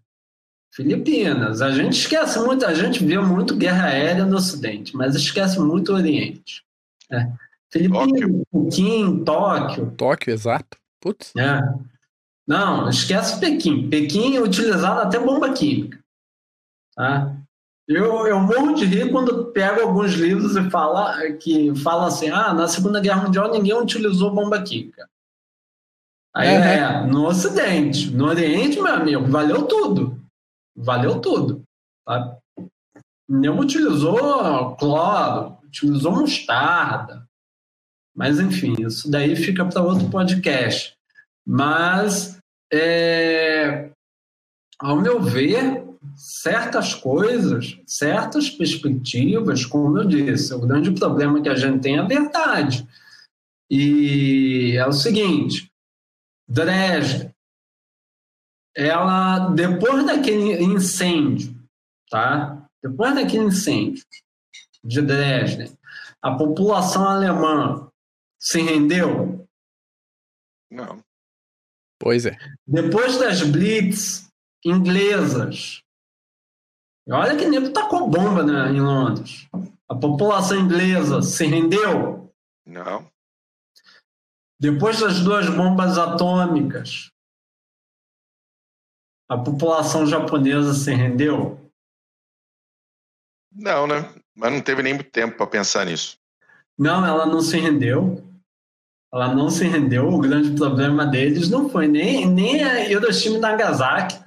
Filipinas. 0.73 1.63
A 1.63 1.71
gente 1.71 1.99
esquece 1.99 2.39
muito, 2.41 2.67
a 2.67 2.75
gente 2.75 3.05
vê 3.05 3.19
muito 3.19 3.57
guerra 3.57 3.87
aérea 3.87 4.27
no 4.27 4.37
Ocidente, 4.37 4.95
mas 4.95 5.15
esquece 5.15 5.59
muito 5.59 5.93
o 5.93 5.95
Oriente. 5.95 6.65
É. 7.11 7.31
Filipinas, 7.71 8.43
Pequim, 8.53 9.25
Tóquio. 9.25 9.91
Tóquio, 9.97 10.33
exato. 10.33 10.77
Putz. 11.01 11.33
É. 11.37 11.61
Não, 12.47 12.89
esquece 12.89 13.41
Pequim. 13.41 13.89
Pequim 13.89 14.37
é 14.37 14.41
utilizado 14.41 15.01
até 15.01 15.19
bomba 15.19 15.53
química. 15.53 15.99
Tá? 16.97 17.37
Eu, 17.87 18.27
eu 18.27 18.41
morro 18.41 18.75
de 18.75 18.85
rir 18.85 19.13
quando 19.13 19.53
pego 19.53 19.83
alguns 19.83 20.13
livros 20.15 20.57
e 20.57 20.71
fala, 20.71 21.31
que 21.35 21.75
falam 21.77 22.07
assim: 22.07 22.31
ah, 22.31 22.53
na 22.53 22.67
Segunda 22.67 23.01
Guerra 23.01 23.25
Mundial 23.25 23.53
ninguém 23.53 23.75
utilizou 23.75 24.35
bomba 24.35 24.61
química. 24.63 25.09
Aí 26.35 26.49
uhum. 26.49 26.63
é, 26.63 27.07
no 27.07 27.27
Ocidente. 27.27 28.11
No 28.11 28.27
Oriente, 28.27 28.81
meu 28.81 28.93
amigo, 28.93 29.27
valeu 29.27 29.67
tudo. 29.67 30.21
Valeu 30.77 31.21
tudo. 31.21 31.63
Tá? 32.05 32.37
Não 33.29 33.59
utilizou 33.59 34.77
cloro, 34.77 35.57
utilizou 35.65 36.13
mostarda. 36.13 37.27
Mas, 38.15 38.41
enfim, 38.41 38.75
isso 38.79 39.11
daí 39.11 39.37
fica 39.37 39.65
para 39.65 39.83
outro 39.83 40.11
podcast. 40.11 40.95
Mas, 41.47 42.39
é, 42.73 43.91
ao 44.79 44.97
meu 44.97 45.21
ver, 45.21 45.86
certas 46.15 46.95
coisas, 46.95 47.79
certas 47.87 48.51
perspectivas, 48.51 49.65
como 49.65 49.99
eu 49.99 50.05
disse, 50.07 50.55
o 50.55 50.61
grande 50.61 50.91
problema 50.93 51.43
que 51.43 51.49
a 51.49 51.55
gente 51.55 51.81
tem 51.81 51.97
é 51.97 52.01
a 52.01 52.07
verdade. 52.07 52.87
E 53.71 54.77
é 54.77 54.87
o 54.87 54.93
seguinte: 54.93 55.71
Dresden, 56.49 57.35
ela, 58.77 59.49
depois 59.51 60.05
daquele 60.05 60.63
incêndio, 60.63 61.55
tá? 62.11 62.69
Depois 62.83 63.15
daquele 63.15 63.47
incêndio 63.47 64.05
de 64.85 65.03
Dresden, 65.03 65.77
a 66.23 66.35
população 66.35 67.09
alemã 67.09 67.91
se 68.39 68.61
rendeu? 68.61 69.49
Não. 70.71 71.03
Pois 71.99 72.27
é. 72.27 72.37
Depois 72.67 73.19
das 73.19 73.43
blitz 73.43 74.29
inglesas, 74.65 75.83
olha 77.11 77.37
que 77.37 77.47
nego 77.47 77.71
tacou 77.71 78.09
bomba 78.09 78.43
né, 78.43 78.73
em 78.73 78.81
Londres. 78.81 79.49
A 79.89 79.95
população 79.95 80.59
inglesa 80.59 81.23
se 81.23 81.47
rendeu? 81.47 82.33
Não. 82.67 83.09
Depois 84.59 85.01
das 85.01 85.21
duas 85.21 85.49
bombas 85.49 85.99
atômicas, 85.99 87.11
a 89.29 89.37
população 89.37 90.07
japonesa 90.07 90.73
se 90.73 90.93
rendeu? 90.95 91.61
Não, 93.53 93.87
né? 93.87 94.13
Mas 94.35 94.53
não 94.53 94.61
teve 94.61 94.83
nem 94.83 94.95
muito 94.95 95.11
tempo 95.11 95.37
para 95.37 95.47
pensar 95.47 95.87
nisso. 95.87 96.19
Não, 96.79 97.05
ela 97.05 97.27
não 97.27 97.41
se 97.41 97.59
rendeu. 97.59 98.23
Ela 99.13 99.35
não 99.35 99.49
se 99.49 99.65
rendeu. 99.67 100.09
O 100.09 100.19
grande 100.19 100.55
problema 100.57 101.07
deles 101.07 101.49
não 101.49 101.69
foi 101.69 101.89
nem, 101.89 102.27
nem 102.27 102.63
a 102.63 102.89
Hiroshima 102.89 103.37
e 103.37 103.41
Nagasaki. 103.41 104.26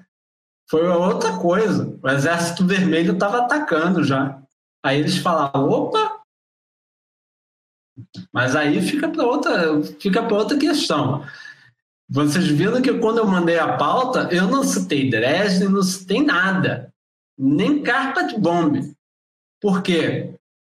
Foi 0.69 0.87
outra 0.87 1.37
coisa. 1.37 1.97
O 2.01 2.09
Exército 2.09 2.65
Vermelho 2.65 3.13
estava 3.13 3.39
atacando 3.39 4.03
já. 4.03 4.39
Aí 4.83 4.99
eles 4.99 5.17
falaram: 5.17 5.67
opa! 5.67 6.19
Mas 8.31 8.55
aí 8.55 8.81
fica 8.81 9.09
para 9.09 9.25
outra, 9.25 9.83
fica 9.99 10.21
outra 10.33 10.57
questão. 10.57 11.25
Vocês 12.07 12.47
viram 12.47 12.81
que 12.81 12.93
quando 12.99 13.17
eu 13.17 13.27
mandei 13.27 13.59
a 13.59 13.77
pauta, 13.77 14.29
eu 14.31 14.47
não 14.47 14.63
citei 14.63 15.09
Dresden, 15.09 15.69
não 15.69 15.83
citei 15.83 16.23
nada. 16.23 16.93
Nem 17.37 17.83
carpa 17.83 18.23
de 18.23 18.37
bomba. 18.37 18.79
Por 19.61 19.81
quê? 19.81 20.33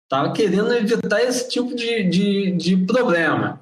Estava 0.05 0.33
querendo 0.33 0.73
evitar 0.73 1.23
esse 1.23 1.49
tipo 1.49 1.75
de, 1.75 2.05
de, 2.05 2.51
de 2.53 2.77
problema. 2.87 3.61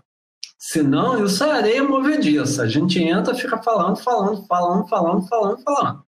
Senão, 0.58 1.24
isso 1.24 1.44
é 1.44 1.50
areia 1.50 1.84
movediça. 1.84 2.62
A 2.62 2.68
gente 2.68 2.98
entra, 3.02 3.34
fica 3.34 3.58
falando, 3.62 3.96
falando, 3.96 4.46
falando, 4.46 4.88
falando, 4.88 5.28
falando, 5.28 5.62
falando. 5.62 6.07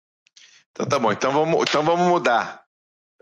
Então 0.76 0.86
tá 0.86 0.98
bom. 0.98 1.10
Então 1.10 1.32
vamos, 1.32 1.62
então 1.62 1.82
vamos 1.82 2.06
mudar. 2.06 2.62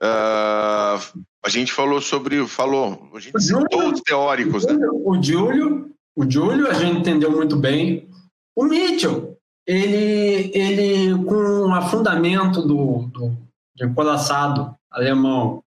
Uh, 0.02 1.24
a 1.44 1.48
gente 1.48 1.72
falou 1.72 2.00
sobre. 2.00 2.44
Falou. 2.48 3.10
A 3.14 3.20
gente 3.20 3.40
citou 3.40 3.92
os 3.92 4.00
teóricos, 4.00 4.64
o 4.64 4.68
Júlio, 4.68 4.80
né? 4.80 4.88
O 5.04 5.22
Júlio, 5.22 5.94
o 6.16 6.30
Júlio, 6.30 6.68
a 6.68 6.74
gente 6.74 6.98
entendeu 6.98 7.30
muito 7.30 7.56
bem. 7.56 8.10
O 8.56 8.64
Mitchell, 8.64 9.38
ele, 9.66 10.50
ele 10.52 11.24
com 11.24 11.68
o 11.68 11.74
afundamento 11.74 12.60
do, 12.60 13.06
do, 13.06 13.36
do 13.76 13.84
encoraçado 13.84 14.76
alemão, 14.90 15.62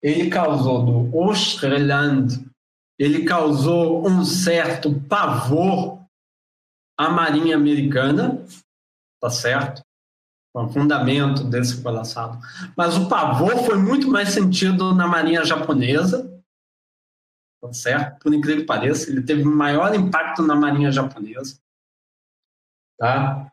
ele 0.00 0.30
causou 0.30 0.84
do 0.84 1.16
Osterland 1.16 2.52
ele 3.02 3.24
causou 3.24 4.06
um 4.06 4.24
certo 4.24 4.94
pavor 5.08 6.00
à 6.96 7.08
Marinha 7.08 7.56
Americana, 7.56 8.46
tá 9.20 9.28
certo? 9.28 9.82
O 10.54 10.68
fundamento 10.68 11.44
desse 11.44 11.82
coraçado. 11.82 12.38
Mas 12.76 12.96
o 12.96 13.08
pavor 13.08 13.64
foi 13.64 13.78
muito 13.78 14.08
mais 14.08 14.30
sentido 14.30 14.94
na 14.94 15.06
Marinha 15.06 15.44
Japonesa, 15.44 16.30
tá 17.62 17.72
certo? 17.72 18.18
Por 18.20 18.34
incrível 18.34 18.60
que 18.60 18.66
pareça, 18.66 19.10
ele 19.10 19.22
teve 19.22 19.44
maior 19.44 19.94
impacto 19.94 20.42
na 20.42 20.54
Marinha 20.54 20.92
Japonesa, 20.92 21.58
tá? 22.98 23.50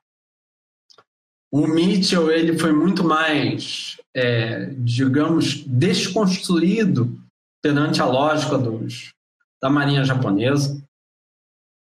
O 1.52 1.66
Mitchell 1.66 2.30
ele 2.30 2.60
foi 2.60 2.72
muito 2.74 3.04
mais, 3.04 4.00
é, 4.14 4.66
digamos, 4.66 5.64
desconstruído 5.66 7.20
perante 7.62 8.02
a 8.02 8.06
lógica 8.06 8.58
dos, 8.58 9.14
da 9.62 9.70
Marinha 9.70 10.04
Japonesa, 10.04 10.80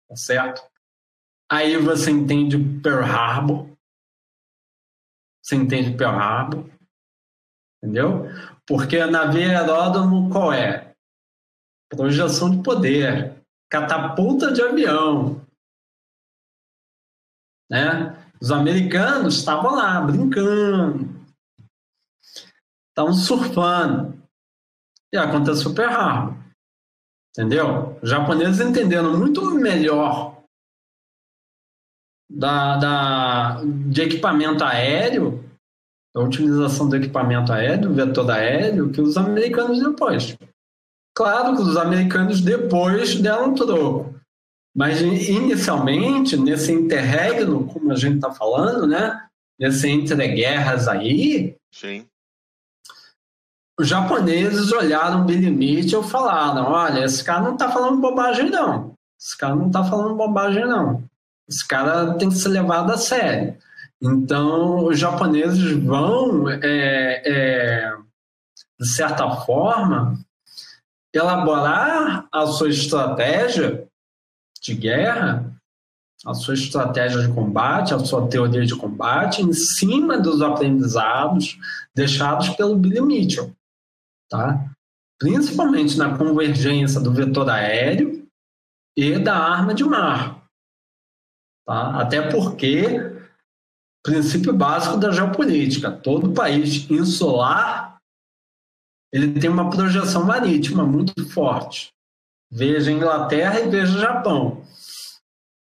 tá 0.09 0.16
certo? 0.16 0.62
Aí 1.51 1.76
você 1.78 2.11
entende 2.11 2.57
Pearl 2.80 3.05
Harbor, 3.05 3.70
você 5.51 5.57
entende 5.57 5.96
Pearl 5.96 6.16
Harbor, 6.16 6.64
Entendeu? 7.82 8.26
Porque 8.66 9.05
navio 9.07 9.48
aeródromo 9.48 10.30
qual 10.30 10.53
é? 10.53 10.94
Projeção 11.88 12.51
de 12.51 12.62
poder, 12.62 13.42
catapulta 13.70 14.53
de 14.53 14.62
avião. 14.62 15.44
Né? 17.70 18.14
Os 18.40 18.51
americanos 18.53 19.38
estavam 19.38 19.74
lá 19.74 19.98
brincando, 20.01 21.09
estavam 22.90 23.14
surfando. 23.14 24.20
E 25.12 25.16
aconteceu 25.16 25.70
super. 25.70 25.88
Entendeu? 27.30 27.98
Os 28.03 28.11
japoneses 28.11 28.61
entendendo 28.61 29.16
muito 29.16 29.55
melhor 29.55 30.30
da, 32.31 32.76
da, 32.76 33.61
de 33.64 34.03
equipamento 34.03 34.62
aéreo, 34.62 35.45
a 36.14 36.20
utilização 36.20 36.89
do 36.89 36.97
equipamento 36.97 37.53
aéreo, 37.53 37.93
vetor 37.93 38.31
aéreo, 38.31 38.91
que 38.91 39.01
os 39.01 39.16
americanos 39.16 39.81
depois. 39.81 40.37
Claro 41.14 41.57
que 41.57 41.62
os 41.62 41.76
americanos 41.76 42.41
depois 42.41 43.16
deram 43.16 43.55
troco. 43.55 44.14
Mas 44.74 45.01
inicialmente, 45.01 46.37
nesse 46.37 46.72
interregno, 46.72 47.66
como 47.66 47.91
a 47.93 47.97
gente 47.97 48.16
está 48.16 48.31
falando, 48.31 48.87
né? 48.87 49.26
Nesse 49.59 49.89
entre 49.89 50.28
guerras 50.28 50.89
aí, 50.89 51.57
Sim. 51.74 52.07
os 53.78 53.89
japoneses 53.89 54.72
olharam 54.72 55.26
Billy 55.26 55.51
Mitchell 55.51 56.01
e 56.01 56.09
falaram: 56.09 56.70
olha, 56.70 57.05
esse 57.05 57.22
cara 57.22 57.43
não 57.43 57.55
está 57.55 57.70
falando 57.70 58.01
bobagem, 58.01 58.49
não. 58.49 58.95
Esse 59.20 59.37
cara 59.37 59.57
não 59.57 59.66
está 59.66 59.85
falando 59.85 60.14
bobagem, 60.14 60.64
não. 60.64 61.03
Esse 61.51 61.66
cara 61.66 62.14
tem 62.14 62.28
que 62.28 62.36
ser 62.36 62.51
levado 62.51 62.92
a 62.92 62.96
sério. 62.96 63.57
Então, 64.01 64.84
os 64.84 64.98
japoneses 64.98 65.72
vão, 65.84 66.48
é, 66.48 67.22
é, 67.26 67.96
de 68.78 68.88
certa 68.88 69.28
forma, 69.42 70.18
elaborar 71.12 72.26
a 72.32 72.46
sua 72.46 72.70
estratégia 72.70 73.86
de 74.62 74.74
guerra, 74.74 75.53
a 76.24 76.34
sua 76.34 76.55
estratégia 76.55 77.26
de 77.26 77.32
combate, 77.32 77.94
a 77.94 77.98
sua 77.98 78.28
teoria 78.28 78.64
de 78.64 78.76
combate, 78.76 79.42
em 79.42 79.53
cima 79.53 80.18
dos 80.18 80.40
aprendizados 80.40 81.59
deixados 81.94 82.51
pelo 82.51 82.76
Billy 82.76 83.01
Mitchell. 83.01 83.53
Tá? 84.30 84.64
Principalmente 85.18 85.98
na 85.98 86.16
convergência 86.16 87.01
do 87.01 87.12
vetor 87.12 87.51
aéreo 87.51 88.26
e 88.96 89.18
da 89.18 89.36
arma 89.36 89.74
de 89.74 89.84
mar. 89.84 90.39
Tá? 91.71 92.01
Até 92.01 92.21
porque, 92.21 92.99
princípio 94.05 94.53
básico 94.53 94.97
da 94.97 95.12
geopolítica, 95.12 95.89
todo 95.89 96.33
país 96.33 96.91
insular 96.91 97.97
ele 99.12 99.39
tem 99.39 99.49
uma 99.49 99.71
projeção 99.71 100.25
marítima 100.25 100.85
muito 100.85 101.29
forte. 101.31 101.93
Veja 102.51 102.91
Inglaterra 102.91 103.61
e 103.61 103.68
veja 103.68 104.01
Japão. 104.01 104.64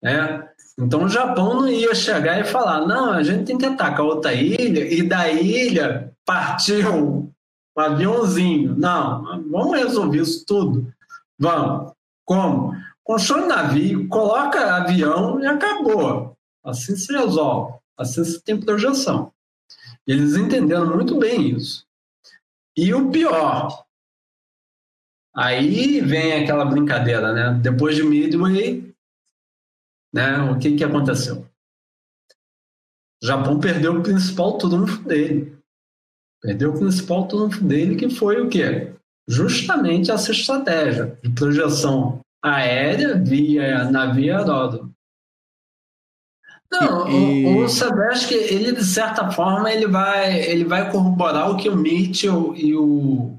Né? 0.02 0.46
Então 0.78 1.04
o 1.04 1.08
Japão 1.08 1.54
não 1.54 1.68
ia 1.68 1.94
chegar 1.94 2.38
e 2.38 2.44
falar: 2.44 2.86
não, 2.86 3.10
a 3.10 3.22
gente 3.22 3.46
tem 3.46 3.56
que 3.56 3.64
atacar 3.64 4.04
outra 4.04 4.34
ilha 4.34 4.86
e 4.86 5.08
da 5.08 5.30
ilha 5.30 6.12
partiu 6.26 7.32
um 7.74 7.80
aviãozinho. 7.80 8.76
Não, 8.76 9.42
vamos 9.50 9.78
resolver 9.78 10.20
isso 10.20 10.44
tudo. 10.44 10.92
Vamos. 11.38 11.92
Como? 12.26 12.74
Constrói 13.04 13.46
navio, 13.46 14.08
coloca 14.08 14.76
avião 14.76 15.38
e 15.38 15.46
acabou. 15.46 16.34
Assim 16.64 16.96
se 16.96 17.12
resolve. 17.12 17.78
Assim 17.98 18.24
se 18.24 18.42
tem 18.42 18.58
projeção. 18.58 19.30
Eles 20.06 20.36
entenderam 20.36 20.94
muito 20.94 21.18
bem 21.18 21.50
isso. 21.50 21.86
E 22.76 22.92
o 22.94 23.10
pior, 23.10 23.84
aí 25.36 26.00
vem 26.00 26.32
aquela 26.32 26.64
brincadeira, 26.64 27.32
né? 27.32 27.60
Depois 27.62 27.94
de 27.94 28.02
Midway, 28.02 28.94
né? 30.12 30.40
O 30.50 30.58
que 30.58 30.74
que 30.74 30.82
aconteceu? 30.82 31.46
O 33.22 33.26
Japão 33.26 33.60
perdeu 33.60 33.98
o 33.98 34.02
principal 34.02 34.56
trunfo 34.56 35.02
dele. 35.04 35.56
Perdeu 36.40 36.72
o 36.72 36.78
principal 36.78 37.28
trunfo 37.28 37.62
dele, 37.62 37.96
que 37.96 38.10
foi 38.10 38.40
o 38.40 38.48
quê? 38.48 38.94
Justamente 39.28 40.10
essa 40.10 40.32
estratégia 40.32 41.18
de 41.22 41.30
projeção 41.30 42.23
aérea 42.44 43.16
via 43.16 43.90
navio 43.90 44.36
aeródromo. 44.36 44.94
Não, 46.70 47.08
e, 47.08 47.46
o, 47.46 47.64
o 47.64 47.68
Sebastian, 47.68 48.38
ele 48.38 48.72
de 48.72 48.84
certa 48.84 49.30
forma, 49.30 49.72
ele 49.72 49.86
vai, 49.86 50.40
ele 50.40 50.64
vai 50.64 50.90
corroborar 50.90 51.50
o 51.50 51.56
que 51.56 51.68
o 51.68 51.76
Mitchell 51.76 52.54
e 52.56 52.74
o. 52.74 53.38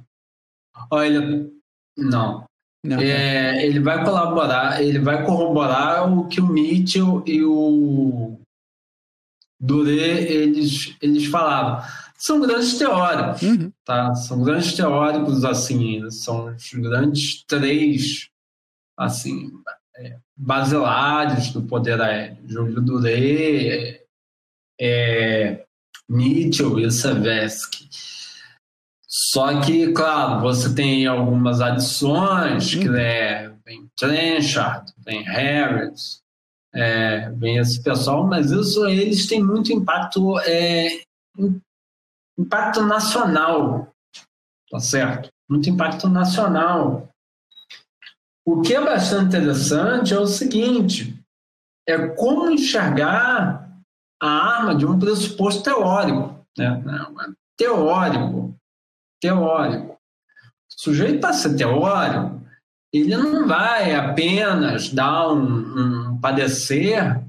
Olha, 0.90 1.50
não. 1.98 2.46
não 2.84 3.00
é, 3.00 3.66
ele 3.66 3.80
vai 3.80 4.04
colaborar, 4.04 4.82
ele 4.82 5.00
vai 5.00 5.26
corroborar 5.26 6.12
o 6.12 6.28
que 6.28 6.40
o 6.40 6.48
Mitchell 6.48 7.24
e 7.26 7.44
o 7.44 8.40
Duré 9.60 10.22
eles, 10.22 10.96
eles 11.02 11.26
falavam. 11.26 11.86
São 12.18 12.40
grandes 12.40 12.78
teóricos, 12.78 13.42
uhum. 13.42 13.72
tá? 13.84 14.16
São 14.16 14.42
grandes 14.42 14.74
teóricos, 14.74 15.44
assim, 15.44 16.10
são 16.10 16.48
os 16.48 16.74
grandes 16.74 17.44
três, 17.44 18.30
assim, 18.98 19.52
é, 19.98 20.18
basilares 20.36 21.52
do 21.52 21.64
poder 21.64 22.02
aéreo. 22.02 22.38
Júlio 22.48 22.82
Duré, 22.82 24.02
é, 24.80 25.66
Mitchell 26.10 26.80
e 26.80 26.92
Savesky. 26.92 27.90
Só 29.08 29.62
que, 29.62 29.94
claro, 29.94 30.42
você 30.42 30.74
tem 30.74 31.08
algumas 31.08 31.62
adições, 31.62 32.76
que 32.76 32.88
é, 32.90 33.50
vem 33.66 33.90
Trenchard, 33.98 34.92
vem 34.98 35.24
Harris, 35.24 36.22
é, 36.74 37.30
vem 37.32 37.58
esse 37.58 37.82
pessoal, 37.82 38.28
mas 38.28 38.52
isso 38.52 38.86
eles 38.86 39.28
têm 39.28 39.42
muito 39.42 39.72
impacto, 39.72 40.38
é, 40.42 41.02
impacto 42.38 42.82
nacional, 42.82 43.94
tá 44.70 44.80
certo? 44.80 45.30
Muito 45.50 45.70
impacto 45.70 46.10
nacional. 46.10 47.10
O 48.46 48.62
que 48.62 48.76
é 48.76 48.82
bastante 48.82 49.36
interessante 49.36 50.14
é 50.14 50.20
o 50.20 50.28
seguinte: 50.28 51.20
é 51.88 52.08
como 52.10 52.52
enxergar 52.52 53.68
a 54.22 54.28
arma 54.28 54.76
de 54.76 54.86
um 54.86 55.00
pressuposto 55.00 55.64
teórico. 55.64 56.46
Né? 56.58 56.82
Teórico. 57.58 58.56
Teórico. 59.20 59.94
O 59.94 59.98
sujeito, 60.70 61.20
para 61.20 61.34
ser 61.34 61.56
teórico, 61.56 62.42
ele 62.94 63.18
não 63.18 63.48
vai 63.48 63.94
apenas 63.94 64.90
dar 64.90 65.30
um, 65.30 66.12
um 66.12 66.20
padecer 66.20 67.24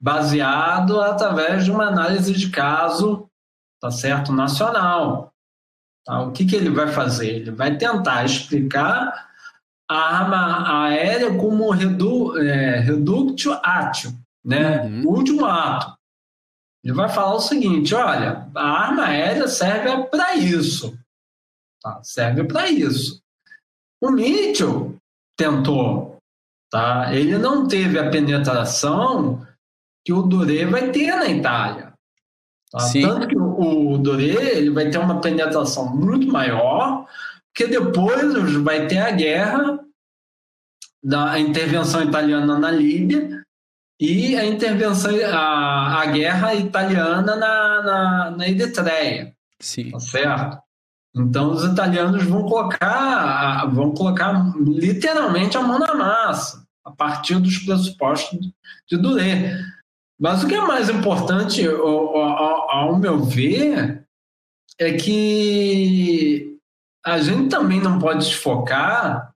baseado 0.00 1.00
através 1.00 1.64
de 1.64 1.70
uma 1.70 1.88
análise 1.88 2.32
de 2.32 2.48
caso, 2.48 3.28
tá 3.80 3.90
certo, 3.90 4.32
nacional. 4.32 5.32
Tá? 6.06 6.22
O 6.22 6.32
que, 6.32 6.46
que 6.46 6.56
ele 6.56 6.70
vai 6.70 6.88
fazer? 6.88 7.28
Ele 7.28 7.50
vai 7.50 7.76
tentar 7.76 8.24
explicar 8.24 9.29
a 9.90 10.20
arma 10.20 10.86
aérea 10.86 11.36
como 11.36 11.68
redu, 11.72 12.38
é, 12.38 12.78
reductio 12.78 13.58
atio, 13.60 14.12
né? 14.44 14.82
Uhum. 14.84 15.08
último 15.08 15.44
ato. 15.44 15.98
Ele 16.84 16.94
vai 16.94 17.08
falar 17.08 17.34
o 17.34 17.40
seguinte: 17.40 17.92
olha, 17.92 18.48
a 18.54 18.62
arma 18.62 19.06
aérea 19.06 19.48
serve 19.48 20.04
para 20.04 20.36
isso. 20.36 20.96
Tá? 21.82 22.00
Serve 22.04 22.44
para 22.44 22.70
isso. 22.70 23.20
O 24.00 24.12
Mitchell 24.12 24.94
tentou. 25.36 26.18
Tá? 26.70 27.12
Ele 27.12 27.36
não 27.36 27.66
teve 27.66 27.98
a 27.98 28.08
penetração 28.08 29.44
que 30.04 30.12
o 30.12 30.22
Doré 30.22 30.66
vai 30.66 30.92
ter 30.92 31.16
na 31.16 31.28
Itália. 31.28 31.92
Tá? 32.70 32.78
Tanto 32.92 33.26
que 33.26 33.36
o, 33.36 33.94
o 33.94 33.98
Doré 33.98 34.56
ele 34.56 34.70
vai 34.70 34.88
ter 34.88 34.98
uma 34.98 35.20
penetração 35.20 35.96
muito 35.96 36.28
maior, 36.28 37.08
porque 37.52 37.66
depois 37.66 38.54
vai 38.56 38.86
ter 38.86 38.98
a 38.98 39.10
guerra 39.10 39.80
da 41.02 41.38
intervenção 41.38 42.02
italiana 42.02 42.58
na 42.58 42.70
Líbia 42.70 43.42
e 44.00 44.36
a 44.36 44.44
intervenção, 44.44 45.12
a, 45.26 46.02
a 46.02 46.06
guerra 46.06 46.54
italiana 46.54 47.36
na, 47.36 47.82
na, 47.82 48.30
na 48.30 48.48
Eritreia. 48.48 49.34
Sim. 49.60 49.90
Tá 49.90 50.00
certo? 50.00 50.58
Então 51.14 51.50
os 51.50 51.64
italianos 51.64 52.22
vão 52.24 52.44
colocar, 52.44 53.66
vão 53.66 53.92
colocar 53.92 54.54
literalmente 54.56 55.56
a 55.56 55.62
mão 55.62 55.78
na 55.78 55.94
massa, 55.94 56.64
a 56.84 56.90
partir 56.90 57.38
dos 57.40 57.58
pressupostos 57.58 58.38
de 58.88 58.96
Duré. 58.96 59.58
Mas 60.18 60.44
o 60.44 60.46
que 60.46 60.54
é 60.54 60.60
mais 60.60 60.88
importante, 60.88 61.66
ao, 61.66 62.16
ao, 62.16 62.70
ao 62.70 62.98
meu 62.98 63.24
ver, 63.24 64.04
é 64.78 64.92
que 64.92 66.58
a 67.04 67.18
gente 67.18 67.48
também 67.48 67.80
não 67.80 67.98
pode 67.98 68.26
desfocar 68.26 69.34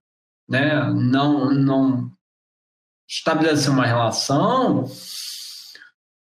né, 0.49 0.85
não, 0.91 1.51
não 1.51 2.13
estabelecer 3.09 3.71
uma 3.71 3.87
relação 3.87 4.85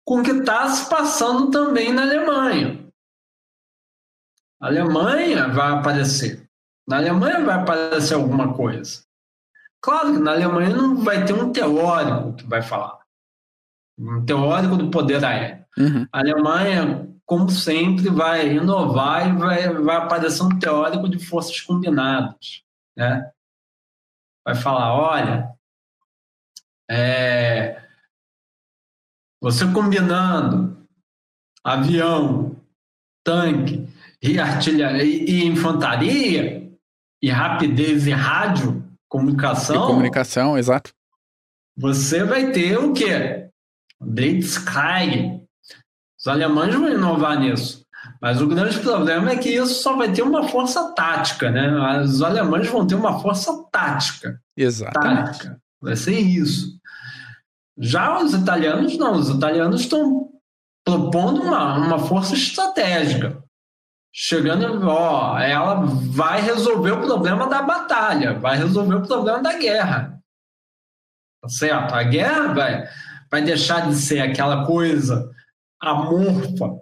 com 0.05 0.19
o 0.19 0.23
que 0.23 0.31
está 0.31 0.67
se 0.69 0.89
passando 0.89 1.51
também 1.51 1.93
na 1.93 2.03
Alemanha. 2.03 2.85
Na 4.59 4.67
Alemanha 4.67 5.47
vai 5.47 5.71
aparecer. 5.71 6.47
Na 6.87 6.97
Alemanha 6.97 7.43
vai 7.43 7.55
aparecer 7.55 8.15
alguma 8.15 8.53
coisa. 8.53 9.03
Claro 9.81 10.13
que 10.13 10.19
na 10.19 10.31
Alemanha 10.31 10.69
não 10.75 10.97
vai 10.97 11.25
ter 11.25 11.33
um 11.33 11.51
teórico 11.51 12.35
que 12.35 12.45
vai 12.45 12.61
falar. 12.61 12.99
Um 13.97 14.23
teórico 14.25 14.75
do 14.75 14.91
poder 14.91 15.23
aéreo. 15.23 15.65
Uhum. 15.77 16.07
A 16.11 16.19
Alemanha, 16.19 17.09
como 17.31 17.49
sempre, 17.49 18.09
vai 18.09 18.57
inovar 18.57 19.29
e 19.29 19.37
vai, 19.37 19.73
vai 19.75 19.95
aparecer 19.95 20.43
um 20.43 20.59
teórico 20.59 21.07
de 21.07 21.17
forças 21.17 21.61
combinadas. 21.61 22.61
Né? 22.93 23.31
Vai 24.43 24.53
falar: 24.53 24.93
olha, 24.93 25.49
é, 26.89 27.81
você 29.41 29.65
combinando 29.71 30.85
avião, 31.63 32.61
tanque 33.23 33.87
e 34.21 34.37
artilharia 34.37 35.05
e, 35.05 35.45
infantaria 35.45 36.69
e 37.23 37.29
rapidez 37.29 38.07
e 38.07 38.11
rádio, 38.11 38.83
comunicação. 39.07 39.85
E 39.85 39.87
comunicação, 39.87 40.57
exato. 40.57 40.93
Você 41.77 42.25
vai 42.25 42.51
ter 42.51 42.77
o 42.77 42.91
quê? 42.91 43.49
Blitzkrieg. 44.01 45.40
Os 46.21 46.27
alemães 46.27 46.75
vão 46.75 46.87
inovar 46.87 47.39
nisso. 47.39 47.83
Mas 48.21 48.39
o 48.39 48.47
grande 48.47 48.79
problema 48.79 49.31
é 49.31 49.37
que 49.37 49.49
isso 49.49 49.81
só 49.81 49.95
vai 49.95 50.11
ter 50.11 50.21
uma 50.21 50.47
força 50.47 50.93
tática, 50.93 51.49
né? 51.49 51.99
Os 52.01 52.21
alemães 52.21 52.67
vão 52.67 52.85
ter 52.85 52.93
uma 52.93 53.19
força 53.19 53.51
tática. 53.71 54.39
Exatamente. 54.55 55.25
Tática. 55.25 55.61
Vai 55.81 55.95
ser 55.95 56.19
isso. 56.19 56.79
Já 57.77 58.19
os 58.19 58.33
italianos 58.33 58.97
não, 58.97 59.13
os 59.13 59.29
italianos 59.29 59.81
estão 59.81 60.29
propondo 60.85 61.41
uma, 61.41 61.77
uma 61.77 61.99
força 61.99 62.35
estratégica. 62.35 63.41
Chegando, 64.13 64.87
ó, 64.87 65.39
ela 65.39 65.85
vai 65.85 66.41
resolver 66.41 66.91
o 66.91 67.01
problema 67.01 67.47
da 67.47 67.63
batalha, 67.63 68.37
vai 68.37 68.57
resolver 68.57 68.95
o 68.95 69.07
problema 69.07 69.41
da 69.41 69.57
guerra. 69.57 70.19
Tá 71.41 71.49
certo? 71.49 71.93
A 71.95 72.03
guerra 72.03 72.53
vai, 72.53 72.87
vai 73.31 73.41
deixar 73.41 73.87
de 73.87 73.95
ser 73.95 74.19
aquela 74.19 74.65
coisa 74.65 75.31
amorfa, 75.81 76.79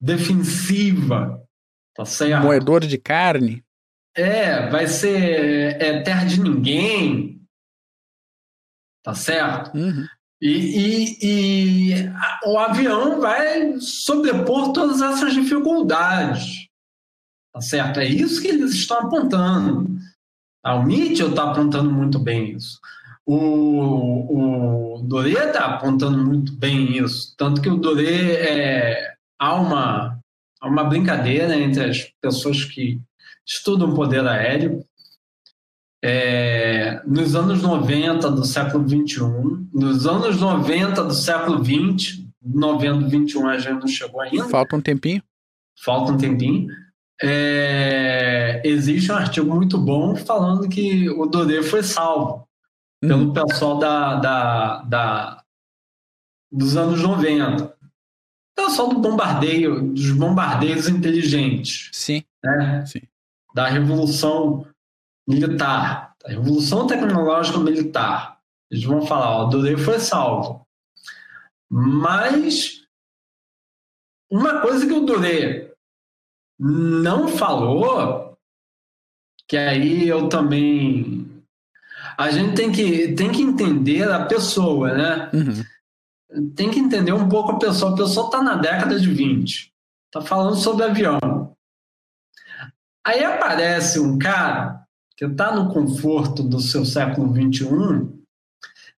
defensiva, 0.00 1.42
tá 1.94 2.04
certo? 2.04 2.42
Moedor 2.42 2.80
de 2.80 2.98
carne. 2.98 3.64
É, 4.16 4.68
vai 4.70 4.86
ser 4.86 5.80
é, 5.80 6.02
terra 6.02 6.24
de 6.24 6.40
ninguém, 6.40 7.40
tá 9.02 9.14
certo? 9.14 9.76
Uhum. 9.76 10.06
E, 10.40 10.50
e, 10.50 11.18
e 11.22 12.10
o 12.44 12.58
avião 12.58 13.20
vai 13.20 13.80
sobrepor 13.80 14.72
todas 14.72 15.00
essas 15.00 15.32
dificuldades. 15.32 16.68
Tá 17.52 17.60
certo? 17.60 18.00
É 18.00 18.04
isso 18.04 18.42
que 18.42 18.48
eles 18.48 18.72
estão 18.72 18.98
apontando. 18.98 19.96
O 20.64 20.82
Mitchell 20.82 21.30
está 21.30 21.50
apontando 21.50 21.90
muito 21.90 22.18
bem 22.18 22.52
isso. 22.52 22.80
O, 23.26 24.96
o 24.96 25.02
Doré 25.02 25.48
está 25.48 25.66
apontando 25.66 26.18
muito 26.18 26.52
bem 26.52 26.98
isso. 26.98 27.34
Tanto 27.36 27.60
que 27.60 27.68
o 27.68 27.76
Doré 27.76 28.32
é, 28.32 29.14
há, 29.38 29.54
uma, 29.54 30.18
há 30.60 30.68
uma 30.68 30.84
brincadeira 30.84 31.56
entre 31.56 31.84
as 31.84 32.12
pessoas 32.20 32.64
que 32.64 33.00
estudam 33.46 33.94
poder 33.94 34.26
aéreo 34.26 34.84
é, 36.06 37.00
nos 37.06 37.34
anos 37.34 37.62
90 37.62 38.30
do 38.30 38.44
século 38.44 38.86
21, 38.86 39.68
nos 39.72 40.06
anos 40.06 40.38
90 40.38 41.02
do 41.02 41.14
século 41.14 41.62
20, 41.62 42.28
90 42.42 43.08
21 43.08 43.48
a 43.48 43.58
gente 43.58 43.80
não 43.80 43.88
chegou 43.88 44.20
ainda. 44.20 44.44
Falta 44.50 44.76
um 44.76 44.82
tempinho. 44.82 45.22
Falta 45.82 46.12
um 46.12 46.18
tempinho. 46.18 46.66
É, 47.22 48.60
existe 48.64 49.10
um 49.10 49.14
artigo 49.14 49.54
muito 49.54 49.78
bom 49.78 50.14
falando 50.14 50.68
que 50.68 51.08
o 51.08 51.24
Doré 51.24 51.62
foi 51.62 51.82
salvo. 51.82 52.46
Pelo 53.06 53.32
pessoal 53.32 53.78
da, 53.78 54.16
da, 54.16 54.82
da, 54.82 55.44
dos 56.50 56.76
anos 56.76 57.00
90. 57.02 57.74
Pessoal 58.56 58.88
do 58.88 59.00
bombardeio, 59.00 59.92
dos 59.92 60.12
bombardeios 60.12 60.88
inteligentes. 60.88 61.90
Sim. 61.92 62.22
Né? 62.42 62.86
Sim. 62.86 63.02
Da 63.54 63.68
Revolução 63.68 64.66
militar, 65.26 66.14
a 66.24 66.30
Revolução 66.30 66.86
Tecnológica 66.86 67.58
Militar. 67.58 68.40
Eles 68.70 68.84
vão 68.84 69.06
falar, 69.06 69.30
ó, 69.30 69.44
Dorei 69.44 69.76
foi 69.76 69.98
salvo. 69.98 70.66
Mas 71.70 72.84
uma 74.30 74.60
coisa 74.60 74.86
que 74.86 74.92
o 74.92 75.04
Doré 75.04 75.72
não 76.58 77.28
falou, 77.28 78.36
que 79.46 79.56
aí 79.56 80.08
eu 80.08 80.28
também. 80.28 81.23
A 82.16 82.30
gente 82.30 82.54
tem 82.54 82.70
que, 82.70 83.12
tem 83.14 83.30
que 83.30 83.42
entender 83.42 84.10
a 84.10 84.24
pessoa, 84.24 84.92
né? 84.92 85.30
Uhum. 85.32 86.52
Tem 86.54 86.70
que 86.70 86.78
entender 86.78 87.12
um 87.12 87.28
pouco 87.28 87.52
a 87.52 87.58
pessoa. 87.58 87.92
A 87.92 87.96
pessoa 87.96 88.26
está 88.26 88.42
na 88.42 88.56
década 88.56 88.98
de 88.98 89.12
20, 89.12 89.72
está 90.06 90.20
falando 90.20 90.56
sobre 90.56 90.84
avião. 90.84 91.18
Aí 93.06 93.22
aparece 93.22 94.00
um 94.00 94.18
cara 94.18 94.84
que 95.16 95.24
está 95.24 95.54
no 95.54 95.72
conforto 95.72 96.42
do 96.42 96.60
seu 96.60 96.84
século 96.84 97.32
XXI, 97.32 98.08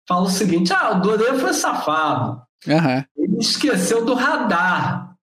fala 0.07 0.24
o 0.24 0.30
seguinte: 0.30 0.72
ah, 0.74 0.91
o 0.91 1.01
Doré 1.01 1.38
foi 1.38 1.53
safado. 1.53 2.41
Uhum. 2.68 3.03
Ele 3.18 3.38
esqueceu 3.39 4.05
do 4.05 4.13
radar. 4.13 5.16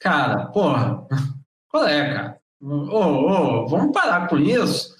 Cara, 0.00 0.46
porra, 0.46 1.06
qual 1.68 1.86
é, 1.86 2.14
cara? 2.14 2.40
Ô, 2.60 2.68
oh, 2.68 3.62
oh, 3.62 3.68
vamos 3.68 3.92
parar 3.92 4.28
com 4.28 4.38
isso. 4.38 4.91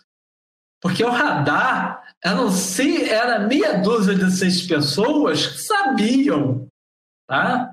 Porque 0.82 1.04
o 1.04 1.10
radar, 1.10 2.02
eu 2.24 2.34
não 2.34 2.50
sei, 2.50 3.08
era 3.08 3.38
meia 3.38 3.78
dúzia 3.78 4.16
de 4.16 4.28
seis 4.32 4.66
pessoas 4.66 5.46
que 5.46 5.58
sabiam, 5.58 6.66
tá? 7.28 7.72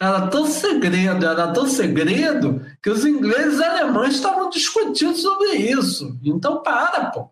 Era 0.00 0.26
tão 0.26 0.46
segredo, 0.46 1.24
era 1.24 1.50
tão 1.54 1.66
segredo 1.66 2.60
que 2.82 2.90
os 2.90 3.06
ingleses 3.06 3.58
e 3.58 3.64
alemães 3.64 4.16
estavam 4.16 4.50
discutindo 4.50 5.16
sobre 5.16 5.56
isso. 5.56 6.18
Então 6.22 6.62
para, 6.62 7.06
pô. 7.06 7.30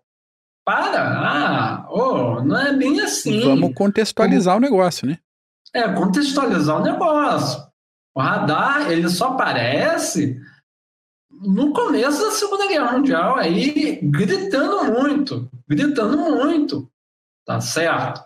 Para. 0.65 1.03
Ah, 1.03 1.87
oh, 1.91 2.41
não 2.41 2.57
é 2.57 2.73
bem 2.73 2.99
assim. 2.99 3.41
Vamos 3.41 3.75
contextualizar 3.75 4.57
o 4.57 4.61
negócio, 4.61 5.05
né? 5.05 5.19
É, 5.75 5.87
contextualizar 5.93 6.77
o 6.77 6.83
negócio. 6.83 7.61
O 8.15 8.21
radar, 8.21 8.91
ele 8.91 9.09
só 9.09 9.29
aparece 9.29 10.39
no 11.43 11.73
começo 11.73 12.21
da 12.21 12.31
Segunda 12.31 12.67
Guerra 12.67 12.93
Mundial, 12.93 13.37
aí 13.37 13.99
gritando 14.01 14.85
muito, 14.91 15.49
gritando 15.67 16.17
muito, 16.17 16.89
tá 17.45 17.59
certo? 17.59 18.23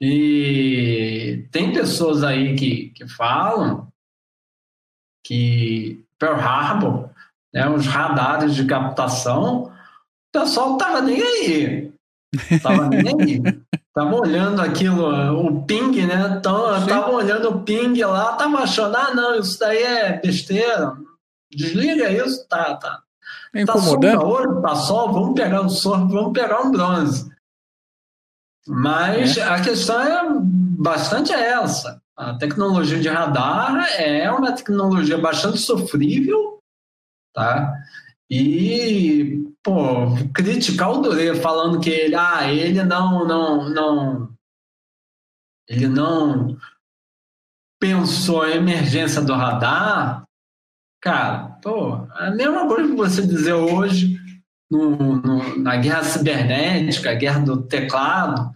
E 0.00 1.48
tem 1.50 1.72
pessoas 1.72 2.22
aí 2.22 2.54
que, 2.54 2.90
que 2.90 3.08
falam 3.08 3.88
que 5.24 6.04
Pearl 6.18 6.40
Harbor, 6.40 7.10
né, 7.52 7.68
os 7.68 7.86
radares 7.86 8.54
de 8.54 8.64
captação, 8.64 9.64
o 9.64 9.72
pessoal 10.32 10.70
não 10.70 10.78
tava 10.78 11.00
nem 11.00 11.20
aí. 11.20 11.92
Tava 12.62 12.88
nem 12.88 13.20
aí. 13.20 13.42
Tava 13.94 14.14
olhando 14.14 14.62
aquilo, 14.62 15.08
o 15.44 15.64
ping, 15.64 16.06
né? 16.06 16.38
Tava 16.40 17.10
olhando 17.10 17.48
o 17.48 17.62
ping 17.64 18.00
lá, 18.00 18.36
tava 18.36 18.58
achando, 18.58 18.96
ah, 18.96 19.12
não, 19.12 19.40
isso 19.40 19.58
daí 19.58 19.82
é 19.82 20.20
besteira. 20.20 20.96
Desliga 21.50 22.10
isso, 22.10 22.46
tá, 22.48 22.76
tá. 22.76 23.02
É 23.54 23.62
incomodando. 23.62 24.20
Tá 24.20 24.20
sol, 24.20 24.62
tá 24.62 24.74
sol, 24.76 25.12
vamos 25.12 25.34
pegar 25.34 25.62
um 25.62 25.68
sol, 25.68 26.08
vamos 26.08 26.32
pegar 26.32 26.60
um 26.60 26.70
bronze. 26.70 27.30
Mas 28.66 29.36
é. 29.36 29.42
a 29.42 29.62
questão 29.62 30.00
é 30.00 30.22
bastante 30.40 31.32
essa. 31.32 32.02
A 32.16 32.34
tecnologia 32.34 32.98
de 33.00 33.08
radar 33.08 33.86
é 33.98 34.30
uma 34.30 34.52
tecnologia 34.52 35.16
bastante 35.16 35.58
sofrível, 35.58 36.60
tá? 37.32 37.72
E, 38.30 39.42
pô, 39.62 40.14
criticar 40.34 40.90
o 40.90 40.98
Doré 40.98 41.34
falando 41.36 41.80
que 41.80 41.88
ele, 41.88 42.14
ah, 42.14 42.52
ele 42.52 42.82
não, 42.82 43.24
não, 43.26 43.70
não, 43.70 44.34
ele 45.66 45.88
não 45.88 46.58
pensou 47.80 48.42
a 48.42 48.50
emergência 48.50 49.22
do 49.22 49.32
radar, 49.32 50.27
cara, 51.00 51.58
pô, 51.62 52.06
é 52.18 52.28
a 52.28 52.30
mesma 52.30 52.66
coisa 52.66 52.88
que 52.88 52.96
você 52.96 53.26
dizer 53.26 53.54
hoje 53.54 54.18
no, 54.70 55.16
no, 55.16 55.58
na 55.58 55.76
guerra 55.76 56.04
cibernética, 56.04 57.10
a 57.10 57.14
guerra 57.14 57.40
do 57.40 57.62
teclado, 57.62 58.54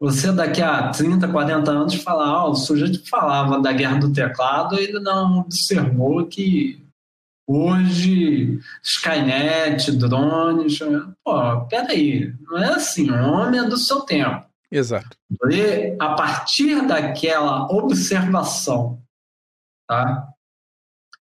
você 0.00 0.30
daqui 0.30 0.62
a 0.62 0.90
30, 0.90 1.28
40 1.28 1.70
anos 1.70 1.94
falar, 1.96 2.46
oh, 2.46 2.50
o 2.50 2.54
sujeito 2.54 3.08
falava 3.08 3.60
da 3.60 3.72
guerra 3.72 3.98
do 3.98 4.12
teclado, 4.12 4.78
ele 4.78 5.00
não 5.00 5.40
observou 5.40 6.26
que 6.26 6.86
hoje 7.46 8.60
Skynet, 8.82 9.90
drones, 9.92 10.78
pô, 11.24 11.66
peraí, 11.66 12.32
não 12.42 12.58
é 12.58 12.74
assim, 12.74 13.10
o 13.10 13.32
homem 13.32 13.60
é 13.60 13.64
do 13.64 13.76
seu 13.76 14.00
tempo. 14.02 14.46
Exato. 14.70 15.16
E 15.50 15.96
a 15.98 16.10
partir 16.14 16.86
daquela 16.86 17.66
observação, 17.72 19.02
tá? 19.88 20.27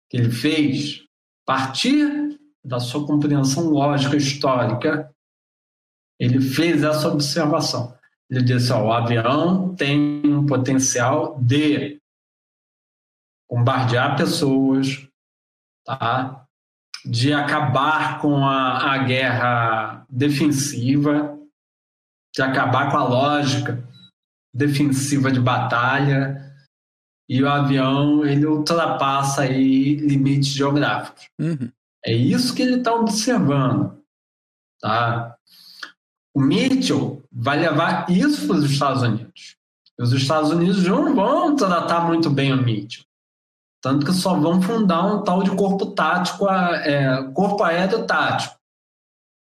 Que 0.10 0.18
ele 0.18 0.32
fez, 0.32 1.04
partir 1.46 2.40
da 2.64 2.80
sua 2.80 3.06
compreensão 3.06 3.70
lógica 3.70 4.16
histórica, 4.16 5.14
ele 6.20 6.42
fez 6.42 6.84
essa 6.84 7.08
observação. 7.08 7.98
Ele 8.30 8.44
disse: 8.44 8.72
ó, 8.72 8.86
o 8.86 8.92
avião 8.92 9.76
tem 9.76 10.22
um 10.26 10.46
potencial 10.46 11.40
de 11.42 12.00
bombardear 13.50 14.18
pessoas, 14.18 15.08
tá? 15.86 16.46
de 17.06 17.34
acabar 17.34 18.20
com 18.20 18.46
a, 18.46 18.94
a 18.94 18.98
guerra 19.00 20.06
defensiva, 20.10 21.38
de 22.34 22.42
acabar 22.42 22.92
com 22.92 22.98
a 22.98 23.04
lógica 23.04 23.84
defensiva 24.54 25.32
de 25.32 25.40
batalha, 25.40 26.49
e 27.30 27.44
o 27.44 27.48
avião 27.48 28.26
ele 28.26 28.48
ultrapassa 28.48 29.44
aí 29.44 29.96
limites 29.96 30.50
geográficos. 30.50 31.30
Uhum. 31.40 31.72
É 32.04 32.12
isso 32.12 32.56
que 32.56 32.64
ele 32.64 32.78
está 32.78 32.96
observando. 32.96 34.02
Tá? 34.82 35.36
O 36.34 36.42
Mitchell 36.42 37.24
vai 37.32 37.60
levar 37.60 38.10
isso 38.10 38.48
para 38.48 38.56
os 38.56 38.72
Estados 38.72 39.04
Unidos. 39.04 39.58
Os 40.00 40.12
Estados 40.12 40.50
Unidos 40.50 40.84
não 40.84 41.14
vão 41.14 41.56
tratar 41.56 42.08
muito 42.08 42.30
bem 42.30 42.52
o 42.52 42.62
Mitchell. 42.62 43.04
Tanto 43.82 44.06
que 44.06 44.14
só 44.14 44.34
vão 44.34 44.62
fundar 44.62 45.06
um 45.06 45.24
tal 45.24 45.44
de 45.44 45.52
corpo 45.52 45.88
tático, 45.88 46.50
é, 46.50 47.32
corpo 47.34 47.64
aéreo 47.64 48.06
tático. 48.06 48.58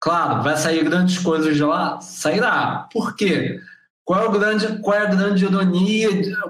Claro, 0.01 0.43
vai 0.43 0.57
sair 0.57 0.85
grandes 0.85 1.19
coisas 1.19 1.55
de 1.55 1.63
lá? 1.63 2.01
Sairá. 2.01 2.89
Por 2.93 3.15
quê? 3.17 3.61
Qual 4.07 4.25
é, 4.25 4.39
grande, 4.39 4.79
qual 4.79 4.97
é 4.97 5.01
a 5.01 5.07
grande 5.07 5.45
ironia? 5.45 6.09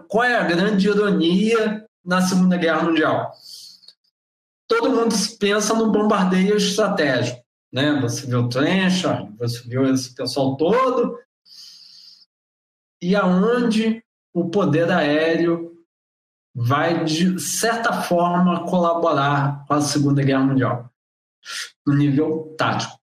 Qual 0.08 0.22
é 0.22 0.36
a 0.36 0.44
grande 0.44 0.88
ironia 0.88 1.86
na 2.04 2.20
Segunda 2.20 2.58
Guerra 2.58 2.82
Mundial? 2.82 3.32
Todo 4.68 4.90
mundo 4.90 5.14
pensa 5.40 5.72
no 5.72 5.90
bombardeio 5.90 6.58
estratégico, 6.58 7.42
né? 7.72 7.98
Você 8.02 8.26
viu 8.26 8.40
o 8.40 8.48
Trenchard, 8.50 9.32
você 9.38 9.66
viu 9.66 9.90
esse 9.90 10.14
pessoal 10.14 10.54
todo, 10.58 11.18
e 13.00 13.16
aonde 13.16 14.04
o 14.34 14.50
poder 14.50 14.92
aéreo 14.92 15.72
vai 16.54 17.04
de 17.04 17.40
certa 17.40 18.02
forma 18.02 18.68
colaborar 18.68 19.64
com 19.66 19.72
a 19.72 19.80
Segunda 19.80 20.22
Guerra 20.22 20.44
Mundial 20.44 20.90
no 21.86 21.94
nível 21.94 22.54
tático. 22.58 22.98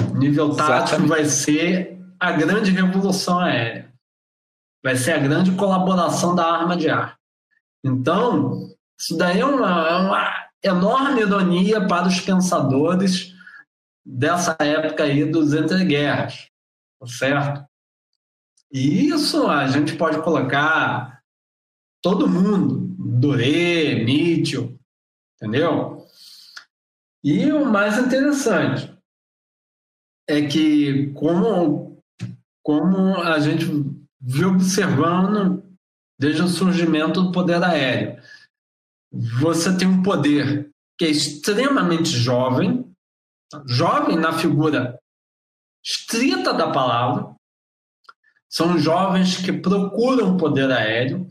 O 0.00 0.16
nível 0.16 0.56
tático 0.56 0.96
Exatamente. 0.96 1.08
vai 1.08 1.24
ser 1.26 1.97
a 2.20 2.32
grande 2.32 2.70
revolução 2.70 3.38
aérea. 3.38 3.92
Vai 4.82 4.96
ser 4.96 5.12
a 5.12 5.18
grande 5.18 5.54
colaboração 5.56 6.34
da 6.34 6.46
arma 6.46 6.76
de 6.76 6.88
ar. 6.88 7.18
Então, 7.84 8.68
isso 8.98 9.16
daí 9.16 9.40
é 9.40 9.44
uma, 9.44 9.88
é 9.88 9.96
uma 9.96 10.48
enorme 10.62 11.22
ironia 11.22 11.86
para 11.86 12.08
os 12.08 12.20
pensadores 12.20 13.34
dessa 14.04 14.56
época 14.60 15.04
aí 15.04 15.24
dos 15.30 15.52
entreguerras, 15.52 16.48
tá 16.98 17.06
certo? 17.06 17.68
E 18.72 19.08
isso 19.08 19.46
a 19.46 19.66
gente 19.68 19.96
pode 19.96 20.22
colocar 20.22 21.22
todo 22.02 22.28
mundo, 22.28 22.94
Doré, 22.98 24.04
Mitchell, 24.04 24.78
entendeu? 25.36 26.06
E 27.22 27.50
o 27.52 27.64
mais 27.64 27.98
interessante 27.98 28.94
é 30.28 30.46
que 30.46 31.12
como 31.14 31.87
como 32.68 33.16
a 33.22 33.38
gente 33.38 33.64
viu 34.20 34.50
observando 34.50 35.64
desde 36.20 36.42
o 36.42 36.48
surgimento 36.48 37.22
do 37.22 37.32
poder 37.32 37.64
aéreo. 37.64 38.22
Você 39.40 39.74
tem 39.78 39.88
um 39.88 40.02
poder 40.02 40.70
que 40.98 41.06
é 41.06 41.08
extremamente 41.08 42.10
jovem, 42.10 42.94
jovem 43.64 44.18
na 44.18 44.34
figura 44.34 45.00
estrita 45.82 46.52
da 46.52 46.70
palavra, 46.70 47.34
são 48.50 48.78
jovens 48.78 49.38
que 49.38 49.50
procuram 49.50 50.36
poder 50.36 50.70
aéreo, 50.70 51.26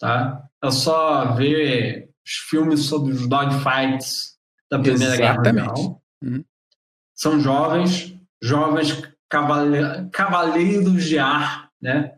tá? 0.00 0.48
É 0.62 0.70
só 0.70 1.34
ver 1.34 2.08
os 2.24 2.32
filmes 2.48 2.86
sobre 2.86 3.12
os 3.12 3.28
dogfights 3.28 4.38
da 4.70 4.78
Primeira 4.78 5.14
Exatamente. 5.14 5.42
Guerra 5.42 5.72
Mundial. 5.74 6.02
Uhum. 6.22 6.44
São 7.14 7.38
jovens, 7.38 8.18
jovens 8.42 9.13
cavaleiros 9.28 11.04
de 11.04 11.18
ar, 11.18 11.70
né? 11.80 12.12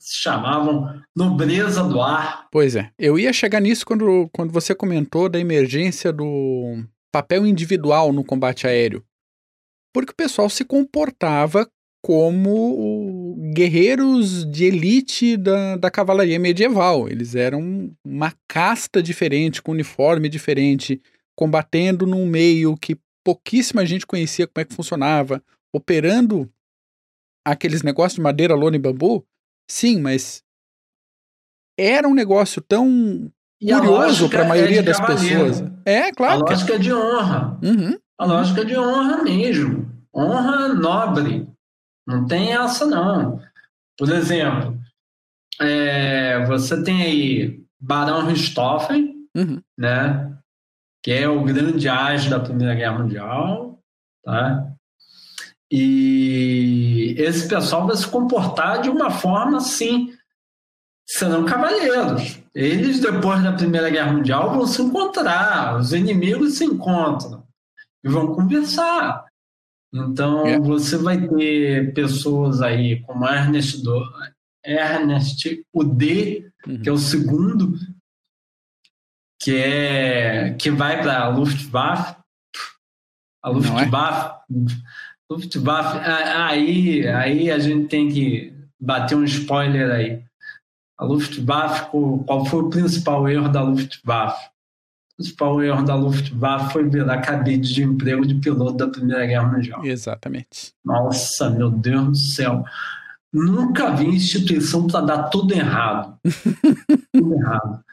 chamavam 0.00 0.98
nobreza 1.14 1.84
do 1.84 2.00
ar. 2.00 2.48
Pois 2.50 2.74
é, 2.74 2.90
eu 2.98 3.18
ia 3.18 3.32
chegar 3.32 3.60
nisso 3.60 3.84
quando, 3.84 4.28
quando 4.32 4.50
você 4.50 4.74
comentou 4.74 5.28
da 5.28 5.38
emergência 5.38 6.10
do 6.10 6.82
papel 7.12 7.46
individual 7.46 8.12
no 8.12 8.24
combate 8.24 8.66
aéreo. 8.66 9.04
Porque 9.92 10.12
o 10.12 10.16
pessoal 10.16 10.48
se 10.48 10.64
comportava 10.64 11.68
como 12.02 13.36
guerreiros 13.52 14.48
de 14.50 14.64
elite 14.64 15.36
da, 15.36 15.76
da 15.76 15.90
cavalaria 15.90 16.38
medieval. 16.38 17.08
Eles 17.08 17.34
eram 17.34 17.90
uma 18.04 18.32
casta 18.48 19.02
diferente, 19.02 19.60
com 19.60 19.72
uniforme 19.72 20.28
diferente, 20.28 21.00
combatendo 21.34 22.06
num 22.06 22.26
meio 22.26 22.76
que 22.76 22.96
pouquíssima 23.24 23.84
gente 23.84 24.06
conhecia 24.06 24.46
como 24.46 24.62
é 24.62 24.64
que 24.64 24.74
funcionava, 24.74 25.42
operando 25.76 26.50
aqueles 27.44 27.82
negócios 27.82 28.16
de 28.16 28.22
madeira, 28.22 28.54
lona 28.54 28.76
e 28.76 28.80
bambu, 28.80 29.24
sim, 29.70 30.00
mas 30.00 30.42
era 31.78 32.08
um 32.08 32.14
negócio 32.14 32.60
tão 32.62 33.30
e 33.60 33.72
curioso 33.72 34.28
para 34.28 34.42
a 34.42 34.48
maioria 34.48 34.80
é 34.80 34.82
das 34.82 35.00
pessoas. 35.00 35.62
É, 35.84 36.10
claro. 36.12 36.44
A 36.46 36.50
lógica 36.50 36.74
é 36.74 36.78
de 36.78 36.92
honra. 36.92 37.58
Uhum. 37.62 37.98
A 38.18 38.24
lógica 38.24 38.64
de 38.64 38.76
honra 38.76 39.22
mesmo. 39.22 39.90
Honra 40.14 40.68
nobre. 40.74 41.48
Não 42.06 42.26
tem 42.26 42.52
essa, 42.52 42.86
não. 42.86 43.40
Por 43.98 44.10
exemplo, 44.10 44.78
é, 45.60 46.44
você 46.46 46.82
tem 46.82 47.02
aí 47.02 47.64
Barão 47.80 48.26
Richthofen, 48.26 49.14
uhum. 49.36 49.60
né? 49.78 50.36
Que 51.02 51.12
é 51.12 51.28
o 51.28 51.44
grande 51.44 51.88
age 51.88 52.28
da 52.28 52.40
Primeira 52.40 52.74
Guerra 52.74 52.98
Mundial, 52.98 53.78
tá? 54.24 54.75
E 55.70 57.14
esse 57.18 57.48
pessoal 57.48 57.86
vai 57.86 57.96
se 57.96 58.06
comportar 58.06 58.82
de 58.82 58.88
uma 58.88 59.10
forma 59.10 59.58
assim, 59.58 60.12
serão 61.06 61.44
cavalheiros. 61.44 62.38
Eles, 62.54 63.00
depois 63.00 63.42
da 63.42 63.52
Primeira 63.52 63.90
Guerra 63.90 64.12
Mundial, 64.12 64.54
vão 64.54 64.66
se 64.66 64.80
encontrar, 64.80 65.78
os 65.78 65.92
inimigos 65.92 66.58
se 66.58 66.64
encontram 66.64 67.44
e 68.02 68.08
vão 68.08 68.34
conversar. 68.34 69.26
Então, 69.92 70.46
é. 70.46 70.58
você 70.58 70.96
vai 70.96 71.26
ter 71.28 71.92
pessoas 71.94 72.60
aí 72.60 73.00
como 73.02 73.26
Ernest, 73.26 73.82
do, 73.82 74.02
Ernest 74.64 75.64
Ude, 75.72 76.50
uhum. 76.66 76.82
que 76.82 76.88
é 76.88 76.92
o 76.92 76.98
segundo, 76.98 77.78
que, 79.40 79.56
é, 79.56 80.54
que 80.54 80.70
vai 80.70 81.00
para 81.00 81.20
a 81.20 81.28
Luftwaffe. 81.28 82.16
A 83.42 83.50
é? 83.50 83.52
Luftwaffe. 85.30 85.98
Aí, 85.98 87.06
aí 87.08 87.50
a 87.50 87.58
gente 87.58 87.88
tem 87.88 88.08
que 88.08 88.52
bater 88.80 89.16
um 89.16 89.24
spoiler 89.24 89.90
aí. 89.90 90.24
A 90.98 91.04
Luftwaffe, 91.04 91.90
qual 91.90 92.46
foi 92.46 92.62
o 92.62 92.70
principal 92.70 93.28
erro 93.28 93.48
da 93.48 93.62
Luftwaffe? 93.62 94.46
O 94.46 95.16
principal 95.16 95.62
erro 95.62 95.84
da 95.84 95.94
Luftwaffe 95.94 96.72
foi 96.72 96.88
virar 96.88 97.20
cabide 97.20 97.74
de 97.74 97.82
emprego 97.82 98.26
de 98.26 98.34
piloto 98.36 98.76
da 98.76 98.88
Primeira 98.88 99.26
Guerra 99.26 99.46
Mundial. 99.46 99.84
Exatamente. 99.84 100.74
Nossa, 100.84 101.50
meu 101.50 101.70
Deus 101.70 102.06
do 102.06 102.16
céu. 102.16 102.64
Nunca 103.32 103.90
vi 103.90 104.06
instituição 104.06 104.86
para 104.86 105.00
dar 105.00 105.22
tudo 105.24 105.52
errado. 105.52 106.18
tudo 107.12 107.34
errado. 107.34 107.84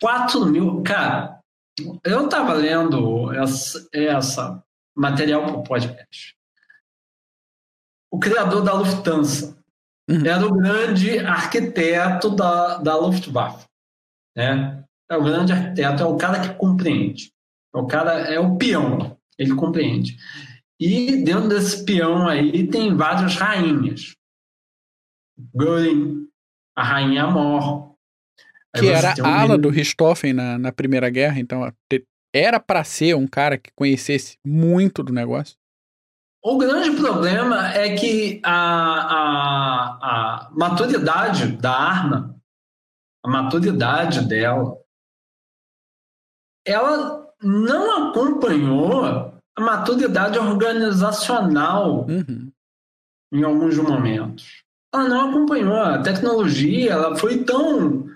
4 0.00 0.46
mil. 0.46 0.82
Cara, 0.82 1.40
eu 2.04 2.24
estava 2.24 2.54
lendo 2.54 3.32
essa, 3.32 3.86
essa 3.92 4.62
material 4.96 5.44
para 5.44 5.56
o 5.56 5.62
podcast 5.62 6.35
o 8.16 8.18
criador 8.18 8.62
da 8.62 8.72
Lufthansa. 8.72 9.56
Uhum. 10.08 10.24
Era 10.24 10.46
o 10.46 10.54
grande 10.54 11.18
arquiteto 11.18 12.30
da, 12.30 12.78
da 12.78 12.96
Luftwaffe. 12.96 13.66
Né? 14.34 14.82
É 15.10 15.16
o 15.16 15.22
grande 15.22 15.52
arquiteto, 15.52 16.02
é 16.02 16.06
o 16.06 16.16
cara 16.16 16.40
que 16.40 16.54
compreende. 16.54 17.30
É 17.74 17.78
o 17.78 17.86
cara, 17.86 18.12
é 18.32 18.40
o 18.40 18.56
peão, 18.56 19.16
ele 19.38 19.54
compreende. 19.54 20.16
E 20.80 21.22
dentro 21.22 21.48
desse 21.48 21.84
peão 21.84 22.26
aí 22.26 22.66
tem 22.68 22.96
várias 22.96 23.36
rainhas. 23.36 24.14
Göring, 25.54 26.26
a 26.74 26.82
rainha 26.82 27.24
Amor. 27.24 27.94
Que 28.74 28.88
era 28.88 29.14
a 29.22 29.40
ala 29.40 29.58
do 29.58 29.68
Richthofen 29.68 30.32
na, 30.32 30.58
na 30.58 30.72
Primeira 30.72 31.08
Guerra, 31.10 31.38
então 31.38 31.70
era 32.34 32.60
para 32.60 32.84
ser 32.84 33.14
um 33.14 33.26
cara 33.26 33.56
que 33.56 33.70
conhecesse 33.74 34.38
muito 34.44 35.02
do 35.02 35.12
negócio. 35.12 35.56
O 36.48 36.56
grande 36.58 36.92
problema 36.92 37.72
é 37.72 37.96
que 37.96 38.40
a, 38.44 38.54
a, 38.54 40.46
a 40.46 40.50
maturidade 40.52 41.56
da 41.56 41.72
arma, 41.72 42.36
a 43.24 43.28
maturidade 43.28 44.28
dela, 44.28 44.78
ela 46.64 47.34
não 47.42 48.10
acompanhou 48.10 49.04
a 49.56 49.60
maturidade 49.60 50.38
organizacional 50.38 52.06
Uhum. 52.06 52.52
em 53.32 53.42
alguns 53.42 53.76
momentos. 53.78 54.62
Ela 54.94 55.08
não 55.08 55.30
acompanhou 55.30 55.74
a 55.74 56.00
tecnologia, 56.00 56.92
ela 56.92 57.16
foi 57.16 57.42
tão 57.42 58.06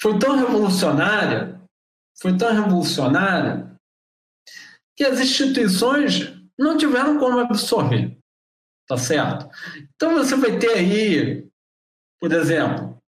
foi 0.00 0.16
tão 0.16 0.36
revolucionária, 0.36 1.60
foi 2.22 2.36
tão 2.36 2.52
revolucionária 2.52 3.76
que 4.96 5.02
as 5.02 5.18
instituições 5.18 6.33
não 6.58 6.76
tiveram 6.76 7.18
como 7.18 7.38
absorver, 7.38 8.16
tá 8.88 8.96
certo? 8.96 9.48
Então 9.94 10.14
você 10.14 10.36
vai 10.36 10.58
ter 10.58 10.70
aí, 10.70 11.48
por 12.20 12.32
exemplo, 12.32 12.98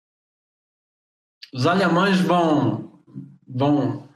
os 1.55 1.67
alemães 1.67 2.21
vão 2.21 3.03
vão 3.47 4.07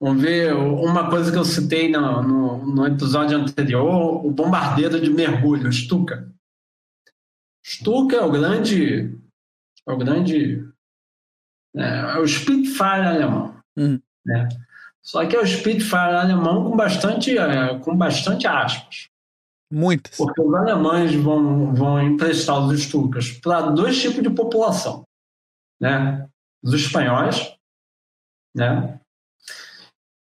vão 0.00 0.16
ver 0.18 0.54
uma 0.54 1.08
coisa 1.08 1.32
que 1.32 1.38
eu 1.38 1.44
citei 1.44 1.90
no, 1.90 2.22
no, 2.22 2.66
no 2.66 2.86
episódio 2.86 3.38
anterior, 3.38 4.24
o 4.24 4.30
bombardeiro 4.30 5.00
de 5.00 5.10
mergulho, 5.10 5.72
Stuka. 5.72 6.30
Stuka 7.64 8.16
é 8.16 8.20
o 8.20 8.30
grande 8.30 9.18
é 9.88 9.92
o 9.92 9.96
grande 9.96 10.68
é, 11.74 12.18
o 12.18 12.26
Spitfire 12.26 13.06
alemão, 13.06 13.54
Uhum. 13.76 14.00
né? 14.24 14.48
Só 15.06 15.24
que 15.24 15.36
é 15.36 15.40
o 15.40 15.46
Spitfire 15.46 16.16
alemão 16.16 16.68
com 16.68 16.76
bastante 16.76 17.38
é, 17.38 17.78
com 17.78 17.96
bastante 17.96 18.44
aspas. 18.44 19.08
Muitas. 19.70 20.16
Porque 20.16 20.40
os 20.40 20.52
alemães 20.52 21.14
vão, 21.14 21.72
vão 21.72 22.02
emprestar 22.02 22.58
os 22.58 22.82
Stukas 22.82 23.30
para 23.30 23.70
dois 23.70 24.00
tipos 24.00 24.20
de 24.20 24.30
população. 24.30 25.04
Né? 25.80 26.28
Os 26.60 26.74
espanhóis 26.74 27.56
né? 28.54 28.98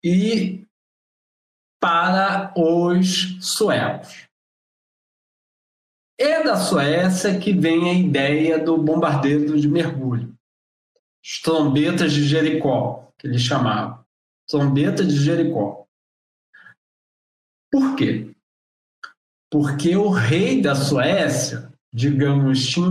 e 0.01 0.65
para 1.81 2.53
os 2.55 3.37
suecos. 3.41 4.27
É 6.17 6.41
da 6.41 6.55
Suécia 6.55 7.37
que 7.37 7.51
vem 7.51 7.89
a 7.89 7.93
ideia 7.93 8.63
do 8.63 8.77
bombardeiro 8.77 9.59
de 9.59 9.67
mergulho. 9.67 10.33
Os 11.23 11.41
trombetas 11.41 12.13
de 12.13 12.25
Jericó, 12.25 13.11
que 13.17 13.27
eles 13.27 13.41
chamavam. 13.41 13.99
Trombeta 14.49 15.05
de 15.05 15.15
Jericó. 15.15 15.85
Por 17.71 17.95
quê? 17.95 18.33
porque 19.49 19.95
o 19.95 20.09
rei 20.09 20.61
da 20.61 20.75
Suécia, 20.75 21.71
digamos, 21.91 22.67
tinha 22.67 22.87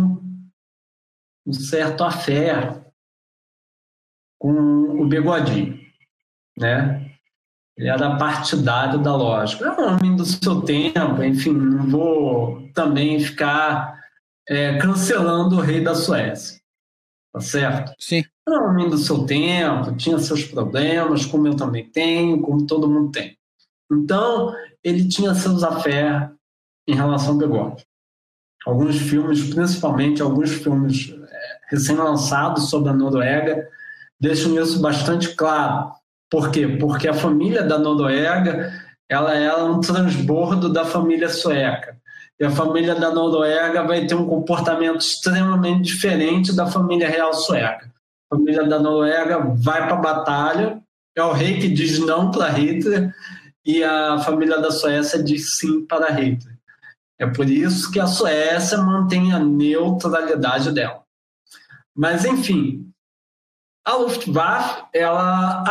um 1.46 1.52
certo 1.52 2.04
afé 2.04 2.82
com 4.38 4.52
o 5.02 5.06
bigodinho, 5.06 5.78
né? 6.58 7.04
Ele 7.76 7.88
era 7.88 8.16
partidário 8.16 9.00
da 9.00 9.14
lógica. 9.14 9.66
É 9.66 9.80
um 9.80 9.94
homem 9.94 10.16
do 10.16 10.24
seu 10.24 10.62
tempo, 10.62 11.22
enfim, 11.22 11.52
não 11.52 11.88
vou 11.88 12.68
também 12.74 13.20
ficar 13.20 13.96
é, 14.48 14.78
cancelando 14.78 15.56
o 15.56 15.60
rei 15.60 15.82
da 15.82 15.94
Suécia, 15.94 16.57
tá 17.32 17.40
certo? 17.40 17.92
Sim. 17.98 18.24
Era 18.46 18.64
um 18.64 18.70
homem 18.70 18.88
do 18.88 18.98
seu 18.98 19.24
tempo, 19.24 19.94
tinha 19.96 20.18
seus 20.18 20.44
problemas, 20.44 21.26
como 21.26 21.46
eu 21.46 21.56
também 21.56 21.88
tenho, 21.90 22.40
como 22.40 22.66
todo 22.66 22.88
mundo 22.88 23.10
tem. 23.12 23.36
Então, 23.90 24.54
ele 24.82 25.08
tinha 25.08 25.34
seus 25.34 25.62
afés 25.62 26.30
em 26.86 26.94
relação 26.94 27.32
ao 27.32 27.38
bigode. 27.38 27.86
Alguns 28.66 28.96
filmes, 28.96 29.54
principalmente 29.54 30.22
alguns 30.22 30.50
filmes 30.50 31.10
é, 31.10 31.58
recém-lançados 31.70 32.68
sobre 32.68 32.90
a 32.90 32.94
Noruega, 32.94 33.68
deixam 34.20 34.60
isso 34.60 34.80
bastante 34.80 35.34
claro. 35.34 35.92
Por 36.30 36.50
quê? 36.50 36.66
Porque 36.66 37.08
a 37.08 37.14
família 37.14 37.62
da 37.62 37.78
Noruega 37.78 38.72
ela 39.08 39.34
é 39.34 39.54
um 39.62 39.80
transbordo 39.80 40.70
da 40.70 40.84
família 40.84 41.28
sueca. 41.28 41.97
E 42.40 42.44
a 42.44 42.50
família 42.50 42.94
da 42.94 43.10
Noruega 43.10 43.82
vai 43.82 44.06
ter 44.06 44.14
um 44.14 44.26
comportamento 44.26 44.98
extremamente 44.98 45.92
diferente 45.92 46.54
da 46.54 46.66
família 46.66 47.08
real 47.08 47.34
sueca. 47.34 47.92
A 48.30 48.36
família 48.36 48.64
da 48.64 48.78
Noruega 48.78 49.38
vai 49.56 49.86
para 49.86 49.94
a 49.94 50.00
batalha, 50.00 50.82
é 51.16 51.22
o 51.22 51.32
rei 51.32 51.58
que 51.58 51.68
diz 51.68 51.98
não 51.98 52.30
para 52.30 52.48
Hitler, 52.50 53.12
e 53.64 53.82
a 53.82 54.18
família 54.20 54.60
da 54.60 54.70
Suécia 54.70 55.22
diz 55.22 55.56
sim 55.56 55.84
para 55.84 56.12
Hitler. 56.12 56.56
É 57.18 57.26
por 57.26 57.50
isso 57.50 57.90
que 57.90 57.98
a 57.98 58.06
Suécia 58.06 58.78
mantém 58.78 59.32
a 59.32 59.40
neutralidade 59.40 60.70
dela. 60.70 61.02
Mas, 61.94 62.24
enfim, 62.24 62.88
a 63.84 63.96
Luftwaffe 63.96 64.84
ela 64.94 65.64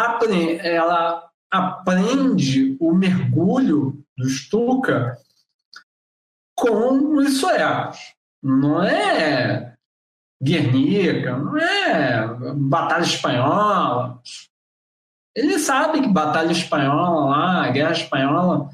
ela 0.61 1.30
aprende 1.49 2.76
o 2.80 2.93
mergulho 2.93 4.03
do 4.18 4.28
Stuka 4.28 5.18
com 6.57 7.17
os 7.17 7.39
suecos. 7.39 7.99
Não 8.43 8.83
é 8.83 9.75
Guernica, 10.41 11.37
não 11.37 11.57
é 11.57 12.27
Batalha 12.55 13.03
Espanhola. 13.03 14.21
Ele 15.35 15.59
sabe 15.59 16.01
que 16.01 16.07
Batalha 16.07 16.51
Espanhola 16.51 17.29
lá, 17.29 17.69
Guerra 17.69 17.91
Espanhola, 17.91 18.69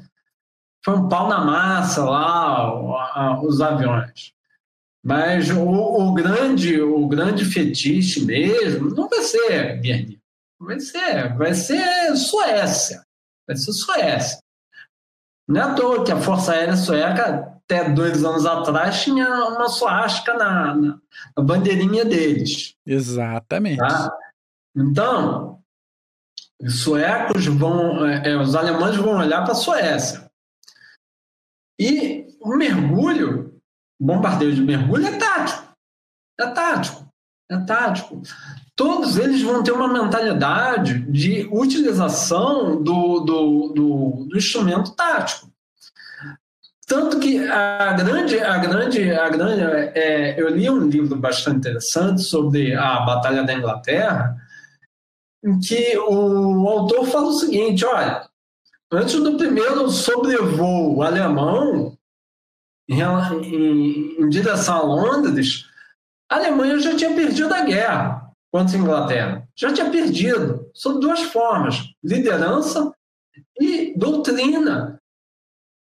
foi 0.84 0.94
um 0.94 1.08
pau 1.08 1.28
na 1.28 1.44
massa 1.44 2.04
lá, 2.04 3.42
os 3.42 3.60
aviões. 3.60 4.32
Mas 5.02 5.50
o, 5.50 5.62
o, 5.62 6.14
grande, 6.14 6.80
o 6.80 7.06
grande 7.06 7.44
fetiche 7.44 8.24
mesmo 8.24 8.88
não 8.94 9.06
vai 9.08 9.20
ser 9.20 9.78
Guernica, 9.78 10.22
vai 10.58 10.80
ser, 10.80 11.36
vai 11.36 11.54
ser 11.54 12.16
Suécia, 12.16 13.04
vai 13.46 13.56
ser 13.56 13.72
Suécia. 13.72 14.38
Não 15.46 15.60
é 15.60 15.64
à 15.64 15.74
toa 15.74 16.04
que 16.04 16.12
a 16.12 16.20
Força 16.20 16.52
Aérea 16.52 16.76
Sueca, 16.76 17.53
até 17.64 17.90
dois 17.90 18.24
anos 18.24 18.44
atrás, 18.44 19.02
tinha 19.02 19.26
uma 19.48 19.68
suástica 19.68 20.34
na, 20.34 20.74
na, 20.74 21.00
na 21.36 21.42
bandeirinha 21.42 22.04
deles. 22.04 22.74
Exatamente. 22.86 23.78
Tá? 23.78 24.12
Então, 24.76 25.62
os 26.60 26.80
suecos 26.80 27.46
vão, 27.46 28.06
é, 28.06 28.36
os 28.36 28.54
alemães 28.54 28.96
vão 28.96 29.18
olhar 29.18 29.42
para 29.42 29.52
a 29.52 29.56
Suécia. 29.56 30.30
E 31.78 32.26
o 32.40 32.56
mergulho, 32.56 33.60
o 34.00 34.06
bombardeio 34.06 34.54
de 34.54 34.62
mergulho 34.62 35.06
é 35.06 35.18
tático. 35.18 35.74
É 36.38 36.46
tático. 36.48 37.08
É 37.50 37.58
tático. 37.58 38.22
Todos 38.76 39.16
eles 39.16 39.42
vão 39.42 39.62
ter 39.62 39.72
uma 39.72 39.88
mentalidade 39.88 41.00
de 41.10 41.48
utilização 41.52 42.82
do, 42.82 43.20
do, 43.20 43.68
do, 43.68 44.26
do 44.28 44.36
instrumento 44.36 44.94
tático. 44.94 45.53
Tanto 46.86 47.18
que 47.18 47.38
a 47.38 47.94
grande, 47.94 48.38
a 48.38 48.58
grande, 48.58 49.10
a 49.10 49.28
grande, 49.30 49.62
é, 49.98 50.38
eu 50.38 50.48
li 50.50 50.68
um 50.68 50.86
livro 50.86 51.16
bastante 51.16 51.56
interessante 51.56 52.22
sobre 52.22 52.74
a 52.74 53.00
Batalha 53.00 53.42
da 53.42 53.54
Inglaterra, 53.54 54.36
em 55.42 55.58
que 55.60 55.96
o 55.96 56.68
autor 56.68 57.06
fala 57.06 57.28
o 57.28 57.32
seguinte: 57.32 57.84
olha, 57.86 58.28
antes 58.92 59.14
do 59.14 59.36
primeiro 59.38 59.88
sobrevoo 59.88 61.02
alemão 61.02 61.96
em, 62.88 63.00
em, 63.00 64.20
em 64.20 64.28
direção 64.28 64.76
a 64.76 64.82
Londres, 64.82 65.64
a 66.30 66.36
Alemanha 66.36 66.78
já 66.78 66.94
tinha 66.94 67.14
perdido 67.14 67.54
a 67.54 67.64
guerra 67.64 68.30
contra 68.52 68.76
a 68.76 68.80
Inglaterra. 68.80 69.48
Já 69.56 69.72
tinha 69.72 69.90
perdido, 69.90 70.70
sob 70.74 71.00
duas 71.00 71.22
formas: 71.22 71.76
liderança 72.02 72.92
e 73.58 73.96
doutrina. 73.96 75.00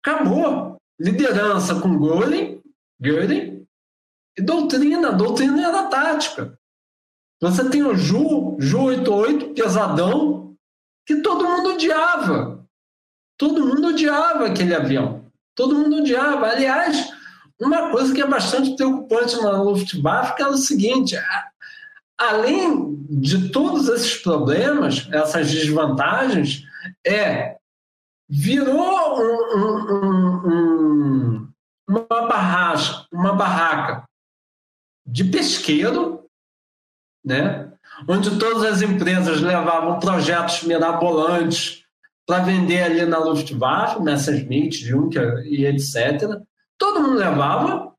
Acabou. 0.05 0.72
Liderança 1.03 1.75
com 1.81 1.99
Göring, 1.99 2.63
Göring 3.03 3.67
e 4.39 4.43
doutrina. 4.43 5.11
Doutrina 5.11 5.67
era 5.67 5.89
tática. 5.89 6.57
Você 7.41 7.69
tem 7.69 7.83
o 7.83 7.97
Ju, 7.97 8.57
Ju 8.61 8.83
88, 8.85 9.49
pesadão, 9.49 10.55
que 11.05 11.17
todo 11.17 11.45
mundo 11.45 11.71
odiava. 11.71 12.65
Todo 13.37 13.67
mundo 13.67 13.89
odiava 13.89 14.47
aquele 14.47 14.73
avião. 14.73 15.25
Todo 15.57 15.75
mundo 15.75 15.97
odiava. 15.97 16.47
Aliás, 16.47 17.13
uma 17.61 17.91
coisa 17.91 18.15
que 18.15 18.23
é 18.23 18.27
bastante 18.27 18.77
preocupante 18.77 19.37
na 19.43 19.61
Luftwaffe 19.61 20.41
é 20.41 20.47
o 20.47 20.57
seguinte: 20.57 21.17
além 22.17 22.97
de 23.11 23.49
todos 23.51 23.89
esses 23.89 24.19
problemas, 24.19 25.09
essas 25.11 25.51
desvantagens, 25.51 26.63
é 27.05 27.57
virou 28.35 29.21
um, 29.21 29.59
um, 29.59 30.12
uma, 31.93 32.29
barraca, 32.29 33.07
uma 33.13 33.35
barraca 33.35 34.05
de 35.07 35.25
pesqueiro, 35.25 36.25
né? 37.25 37.71
onde 38.09 38.39
todas 38.39 38.65
as 38.65 38.83
empresas 38.83 39.41
levavam 39.41 40.01
projetos 40.01 40.63
mirabolantes 40.63 41.85
para 42.27 42.45
vender 42.45 42.83
ali 42.83 43.05
na 43.05 43.19
Luftwaffe, 43.19 44.01
Messerschmitt, 44.01 44.85
Juncker 44.85 45.45
e 45.45 45.67
etc. 45.67 46.41
Todo 46.79 47.01
mundo 47.01 47.19
levava, 47.19 47.93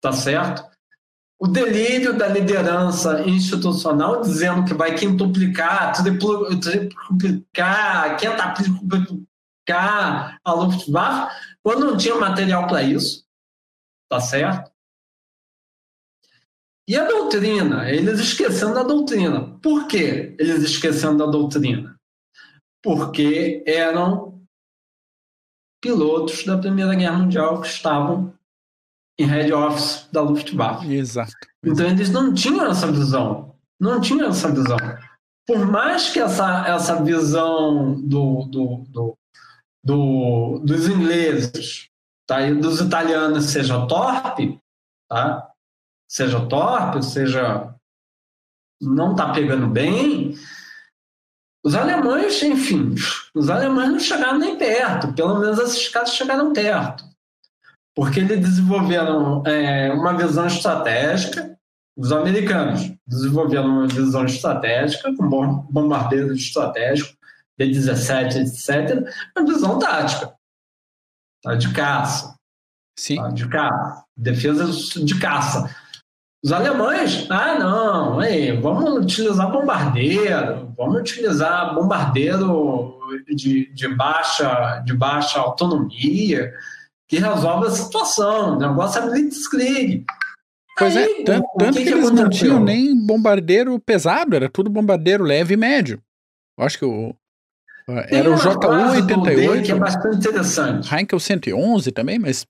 tá 0.00 0.12
certo? 0.12 0.72
o 1.42 1.48
delírio 1.48 2.16
da 2.16 2.28
liderança 2.28 3.28
institucional 3.28 4.20
dizendo 4.20 4.64
que 4.64 4.72
vai 4.72 4.94
quintuplicar, 4.94 5.92
triplicar, 5.92 8.16
quintuplicar 8.16 9.26
a 10.44 10.52
Luftwaffe, 10.52 11.34
quando 11.60 11.84
não 11.84 11.96
tinha 11.96 12.14
material 12.14 12.68
para 12.68 12.84
isso, 12.84 13.24
tá 14.12 14.20
certo? 14.20 14.70
E 16.86 16.94
a 16.94 17.06
doutrina, 17.06 17.90
eles 17.90 18.20
esquecendo 18.20 18.74
da 18.74 18.82
doutrina. 18.82 19.58
Por 19.62 19.86
que 19.86 20.36
eles 20.38 20.62
esquecendo 20.62 21.24
da 21.24 21.30
doutrina? 21.30 21.98
Porque 22.82 23.64
eram 23.66 24.44
pilotos 25.82 26.44
da 26.44 26.58
Primeira 26.58 26.94
Guerra 26.94 27.20
Mundial 27.20 27.62
que 27.62 27.68
estavam 27.68 28.34
em 29.18 29.24
head 29.24 29.50
office 29.50 30.06
da 30.12 30.20
Luftwaffe. 30.20 30.92
Exato. 30.92 31.32
Então 31.64 31.86
eles 31.86 32.10
não 32.10 32.34
tinham 32.34 32.66
essa 32.66 32.92
visão. 32.92 33.56
Não 33.80 33.98
tinham 33.98 34.28
essa 34.28 34.52
visão. 34.52 34.76
Por 35.46 35.66
mais 35.66 36.10
que 36.10 36.20
essa, 36.20 36.66
essa 36.66 37.02
visão 37.02 37.98
do, 38.02 38.44
do, 38.44 38.84
do, 38.90 39.18
do 39.82 40.58
dos 40.58 40.86
ingleses 40.86 41.91
tá, 42.34 42.42
e 42.46 42.54
dos 42.54 42.80
italianos 42.80 43.46
seja 43.46 43.86
torpe, 43.86 44.58
tá? 45.08 45.48
seja 46.08 46.44
torpe, 46.46 47.02
seja 47.04 47.74
não 48.80 49.12
está 49.12 49.32
pegando 49.32 49.68
bem, 49.68 50.34
os 51.64 51.74
alemães, 51.76 52.42
enfim, 52.42 52.94
os 53.34 53.48
alemães 53.48 53.90
não 53.90 54.00
chegaram 54.00 54.38
nem 54.38 54.58
perto, 54.58 55.12
pelo 55.12 55.38
menos 55.38 55.58
esses 55.58 55.88
caras 55.88 56.12
chegaram 56.12 56.52
perto 56.52 57.12
porque 57.94 58.20
eles 58.20 58.40
desenvolveram 58.40 59.42
é, 59.46 59.92
uma 59.92 60.16
visão 60.16 60.46
estratégica, 60.46 61.56
os 61.96 62.10
americanos 62.10 62.90
desenvolveram 63.06 63.66
uma 63.66 63.86
visão 63.86 64.24
estratégica, 64.24 65.14
com 65.14 65.28
bombardeiros 65.70 66.38
estratégicos, 66.38 67.16
B-17, 67.58 68.36
etc., 68.36 69.06
uma 69.36 69.46
visão 69.46 69.78
tática, 69.78 70.32
tá? 71.42 71.54
de 71.54 71.72
caça. 71.72 72.34
Sim. 72.98 73.16
Tá? 73.16 73.28
De 73.28 73.48
caça, 73.48 74.04
defesa 74.16 75.04
de 75.04 75.18
caça. 75.18 75.74
Os 76.44 76.50
alemães, 76.50 77.26
ah, 77.30 77.56
não, 77.56 78.18
aí, 78.18 78.50
vamos 78.60 79.04
utilizar 79.04 79.50
bombardeiro, 79.52 80.74
vamos 80.76 81.00
utilizar 81.00 81.72
bombardeiro 81.72 82.98
de, 83.28 83.72
de, 83.72 83.88
baixa, 83.88 84.80
de 84.84 84.92
baixa 84.92 85.38
autonomia, 85.38 86.52
que 87.08 87.18
resolve 87.18 87.68
a 87.68 87.70
situação. 87.70 88.56
O 88.56 88.58
negócio 88.58 89.00
é 89.00 89.06
blitzkrieg. 89.08 90.04
Pois 90.76 90.96
é, 90.96 91.04
Aí, 91.04 91.20
é, 91.20 91.24
tanto, 91.24 91.46
tanto 91.58 91.78
que, 91.78 91.84
que, 91.84 91.90
eles 91.90 92.10
não 92.10 92.28
tinham 92.28 92.58
nem 92.58 92.96
bombardeiro 93.06 93.78
pesado, 93.78 94.34
era 94.34 94.48
tudo 94.48 94.70
bombardeiro 94.70 95.22
leve 95.22 95.54
e 95.54 95.56
médio. 95.56 96.02
Eu 96.58 96.64
acho 96.64 96.78
que 96.78 96.84
o. 96.84 97.14
era 98.08 98.30
o 98.30 98.34
JU-88. 98.34 99.64
Que 99.64 99.72
é 99.72 99.74
bastante 99.74 100.16
interessante. 100.16 100.94
Heinkel 100.94 101.18
111 101.18 101.92
também, 101.92 102.18
mas 102.18 102.46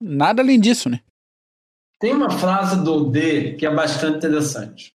nada 0.00 0.42
além 0.42 0.58
disso, 0.58 0.88
né? 0.88 1.00
Tem 2.00 2.12
uma 2.12 2.30
frase 2.30 2.82
do 2.82 3.10
D 3.10 3.54
que 3.54 3.64
é 3.64 3.72
bastante 3.72 4.18
interessante, 4.18 4.92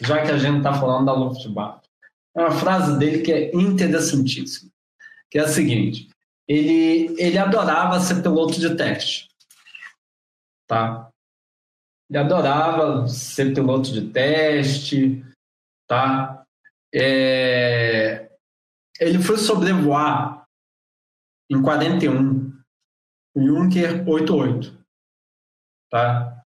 já 0.00 0.22
que 0.22 0.30
a 0.30 0.38
gente 0.38 0.58
está 0.58 0.72
falando 0.72 1.06
da 1.06 1.12
Luftwaffe. 1.12 1.82
É 2.34 2.40
uma 2.40 2.52
frase 2.52 2.98
dele 2.98 3.22
que 3.22 3.32
é 3.32 3.54
interessantíssima, 3.54 4.70
que 5.28 5.38
é 5.38 5.42
a 5.42 5.48
seguinte: 5.48 6.08
ele, 6.46 7.14
ele 7.18 7.38
adorava 7.38 7.98
ser 8.00 8.22
piloto 8.22 8.60
de 8.60 8.74
teste. 8.76 9.28
Tá? 10.66 11.10
Ele 12.08 12.18
adorava 12.18 13.08
ser 13.08 13.52
piloto 13.52 13.92
de 13.92 14.08
teste. 14.10 15.24
Tá? 15.88 16.44
É, 16.94 18.30
ele 19.02 19.20
foi 19.20 19.36
sobrevoar 19.36 20.46
em 21.50 21.60
41 21.60 22.52
o 23.34 23.46
Junker 23.46 24.08
88. 24.08 24.80
Tá? 25.90 26.44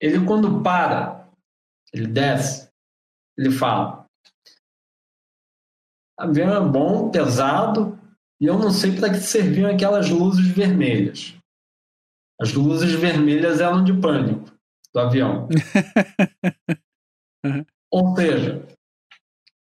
Ele, 0.00 0.24
quando 0.24 0.62
para, 0.62 1.28
ele 1.92 2.06
desce, 2.06 2.70
ele 3.36 3.50
fala: 3.50 4.06
avião 6.18 6.54
é 6.54 6.68
bom, 6.68 7.10
pesado, 7.10 7.98
e 8.40 8.46
eu 8.46 8.58
não 8.58 8.70
sei 8.70 8.96
para 8.96 9.10
que 9.10 9.20
serviam 9.20 9.70
aquelas 9.70 10.08
luzes 10.08 10.46
vermelhas. 10.46 11.34
As 12.40 12.54
luzes 12.54 12.92
vermelhas 12.92 13.60
eram 13.60 13.84
de 13.84 13.92
pânico 13.92 14.50
do 14.94 15.00
avião. 15.00 15.48
uhum. 17.44 17.64
Ou 17.92 18.16
seja, 18.16 18.66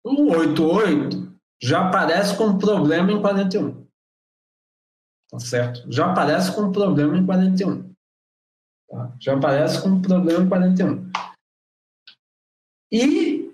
o 0.05 0.31
88 0.31 1.30
já 1.61 1.87
aparece 1.87 2.35
com 2.37 2.57
problema 2.57 3.11
em 3.11 3.21
41. 3.21 3.85
Tá 5.29 5.39
certo? 5.39 5.91
Já 5.91 6.11
aparece 6.11 6.53
com 6.53 6.71
problema 6.71 7.17
em 7.17 7.25
41. 7.25 7.93
Tá? 8.89 9.15
Já 9.19 9.35
aparece 9.35 9.81
com 9.81 10.01
problema 10.01 10.43
em 10.43 10.49
41. 10.49 11.11
E 12.91 13.51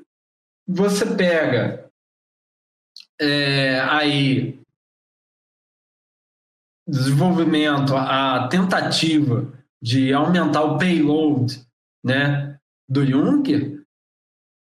você 0.68 1.06
pega 1.16 1.90
é, 3.20 3.80
aí 3.82 4.60
desenvolvimento, 6.88 7.96
a 7.96 8.48
tentativa 8.48 9.52
de 9.82 10.14
aumentar 10.14 10.64
o 10.64 10.78
payload 10.78 11.62
né, 12.04 12.58
do 12.88 13.06
Juncker, 13.06 13.84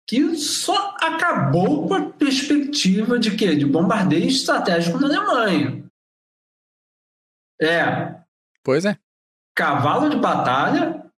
que 0.09 0.35
só 0.37 0.86
acabou 1.01 1.87
com 1.87 1.95
a 1.95 2.11
perspectiva 2.11 3.19
de 3.19 3.37
quê? 3.37 3.55
De 3.55 3.65
bombardeio 3.65 4.27
estratégico 4.27 4.99
na 4.99 5.07
Alemanha. 5.07 5.85
É. 7.61 8.21
Pois 8.63 8.85
é. 8.85 8.99
Cavalo 9.55 10.11
de 10.11 10.17
batalha 10.17 11.11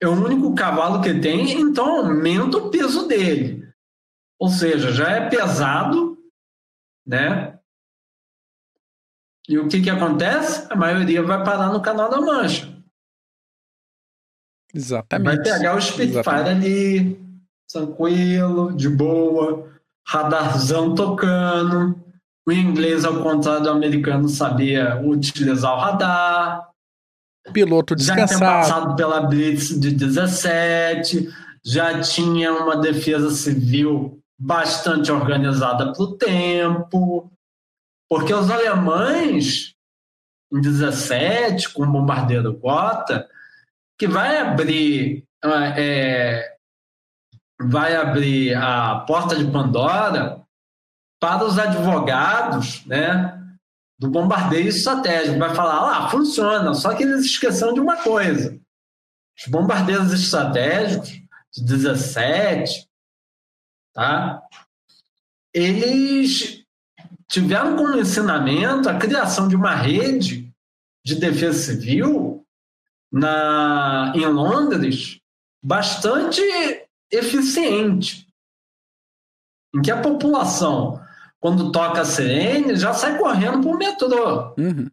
é 0.00 0.08
o 0.08 0.12
único 0.12 0.54
cavalo 0.54 1.02
que 1.02 1.20
tem, 1.20 1.60
então 1.60 1.98
aumenta 1.98 2.58
o 2.58 2.70
peso 2.70 3.06
dele. 3.06 3.68
Ou 4.38 4.48
seja, 4.48 4.92
já 4.92 5.10
é 5.10 5.28
pesado, 5.28 6.18
né? 7.06 7.58
E 9.48 9.58
o 9.58 9.68
que, 9.68 9.82
que 9.82 9.90
acontece? 9.90 10.66
A 10.72 10.76
maioria 10.76 11.22
vai 11.22 11.44
parar 11.44 11.72
no 11.72 11.82
canal 11.82 12.08
da 12.08 12.20
Mancha. 12.20 12.74
Exatamente. 14.72 15.36
Vai 15.36 15.42
pegar 15.42 15.76
o 15.76 15.80
Spitfire 15.80 16.18
Exatamente. 16.18 16.66
ali, 16.66 17.33
tranquilo, 17.70 18.72
de 18.74 18.88
boa, 18.88 19.68
radarzão 20.06 20.94
tocando. 20.94 22.02
O 22.46 22.52
inglês, 22.52 23.04
ao 23.04 23.22
contrário 23.22 23.62
do 23.62 23.70
americano, 23.70 24.28
sabia 24.28 25.00
utilizar 25.02 25.74
o 25.74 25.80
radar. 25.80 26.68
Piloto 27.52 27.94
descansado. 27.94 28.30
Já 28.30 28.36
tinha 28.36 28.48
passado 28.48 28.96
pela 28.96 29.20
Blitz 29.22 29.78
de 29.78 29.90
17, 29.90 31.28
já 31.64 32.00
tinha 32.00 32.52
uma 32.52 32.76
defesa 32.76 33.30
civil 33.30 34.18
bastante 34.38 35.10
organizada 35.10 35.92
para 35.92 36.02
o 36.02 36.16
tempo. 36.16 37.30
Porque 38.08 38.32
os 38.34 38.50
alemães, 38.50 39.74
em 40.52 40.60
17, 40.60 41.72
com 41.72 41.82
o 41.82 41.90
bombardeiro 41.90 42.52
Gotha, 42.58 43.26
que 43.98 44.06
vai 44.06 44.38
abrir, 44.38 45.24
é, 45.76 46.53
vai 47.60 47.94
abrir 47.96 48.54
a 48.54 49.00
porta 49.00 49.36
de 49.36 49.50
Pandora 49.50 50.42
para 51.20 51.44
os 51.44 51.58
advogados 51.58 52.84
né, 52.86 53.40
do 53.98 54.10
bombardeio 54.10 54.68
estratégico. 54.68 55.38
Vai 55.38 55.54
falar, 55.54 55.98
ah, 55.98 56.08
funciona, 56.08 56.74
só 56.74 56.94
que 56.94 57.02
eles 57.02 57.24
esqueceram 57.24 57.74
de 57.74 57.80
uma 57.80 57.98
coisa. 57.98 58.58
Os 59.38 59.50
bombardeiros 59.50 60.12
estratégicos 60.12 61.10
de 61.52 61.64
17, 61.64 62.88
tá? 63.92 64.42
eles 65.54 66.64
tiveram 67.28 67.76
como 67.76 67.96
ensinamento 67.96 68.88
a 68.88 68.98
criação 68.98 69.46
de 69.46 69.54
uma 69.54 69.74
rede 69.74 70.52
de 71.04 71.14
defesa 71.14 71.74
civil 71.74 72.44
na, 73.10 74.12
em 74.16 74.26
Londres 74.26 75.20
bastante 75.62 76.40
eficiente, 77.10 78.28
em 79.74 79.82
que 79.82 79.90
a 79.90 80.00
população, 80.00 81.00
quando 81.40 81.72
toca 81.72 82.00
a 82.00 82.04
sirene, 82.04 82.76
já 82.76 82.92
sai 82.94 83.18
correndo 83.18 83.60
para 83.60 83.70
o 83.70 83.78
metrô. 83.78 84.54
Uhum. 84.56 84.90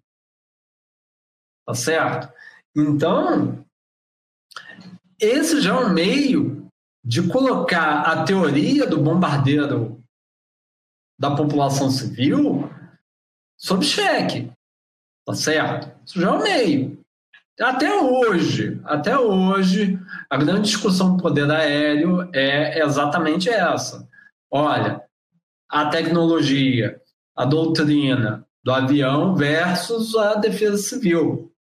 Tá 1.66 1.74
certo? 1.74 2.34
Então, 2.76 3.66
esse 5.20 5.62
já 5.62 5.76
é 5.76 5.86
um 5.86 5.94
meio 5.94 6.68
de 7.04 7.28
colocar 7.28 8.02
a 8.02 8.24
teoria 8.24 8.88
do 8.88 9.02
bombardeiro 9.02 10.04
da 11.20 11.36
população 11.36 11.90
civil 11.90 12.70
sob 13.58 13.86
cheque. 13.86 14.52
Tá 15.26 15.36
certo? 15.36 15.96
Isso 16.06 16.20
já 16.20 16.30
é 16.30 16.32
o 16.32 16.42
meio. 16.42 17.01
Até 17.60 17.94
hoje, 17.94 18.80
até 18.86 19.18
hoje, 19.18 20.00
a 20.30 20.38
grande 20.38 20.62
discussão 20.62 21.16
do 21.16 21.22
poder 21.22 21.50
aéreo 21.52 22.30
é 22.34 22.80
exatamente 22.80 23.50
essa. 23.50 24.08
Olha, 24.50 25.02
a 25.70 25.88
tecnologia, 25.88 27.00
a 27.36 27.46
doutrina 27.46 28.46
do 28.64 28.72
avião 28.72 29.36
versus 29.36 30.16
a 30.16 30.36
defesa 30.36 30.78
civil. 30.78 31.52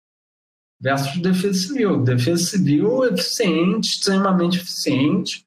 Versus 0.80 1.22
defesa 1.22 1.54
civil. 1.54 2.04
Defesa 2.04 2.44
civil 2.44 3.06
eficiente, 3.06 3.90
extremamente 3.92 4.58
eficiente, 4.58 5.46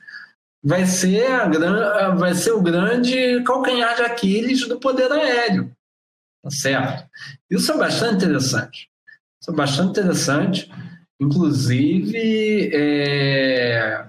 vai 0.63 0.87
ser, 0.87 1.27
a, 1.27 2.11
vai 2.11 2.35
ser 2.35 2.53
o 2.53 2.63
grande 2.63 3.43
calcanhar 3.45 3.97
de 3.97 4.03
Aquiles 4.03 4.67
do 4.67 4.81
poder 4.81 5.11
aéreo. 5.13 5.75
Tá 6.43 6.51
certo? 6.51 7.09
Isso 7.51 7.73
é 7.73 7.77
bastante 7.77 8.25
interessante. 8.25 8.89
Isso 9.45 9.51
é 9.51 9.55
bastante 9.55 9.91
interessante. 9.91 10.73
Inclusive, 11.21 12.71
é, 12.73 14.09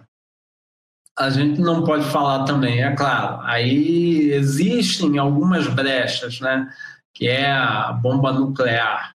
a 1.20 1.30
gente 1.30 1.60
não 1.60 1.84
pode 1.84 2.06
falar 2.06 2.46
também, 2.46 2.82
é 2.82 2.96
claro. 2.96 3.42
Aí 3.42 4.32
existem 4.32 5.18
algumas 5.18 5.68
brechas, 5.68 6.40
né? 6.40 6.74
Que 7.14 7.28
é 7.28 7.52
a 7.52 7.92
bomba 7.92 8.32
nuclear. 8.32 9.12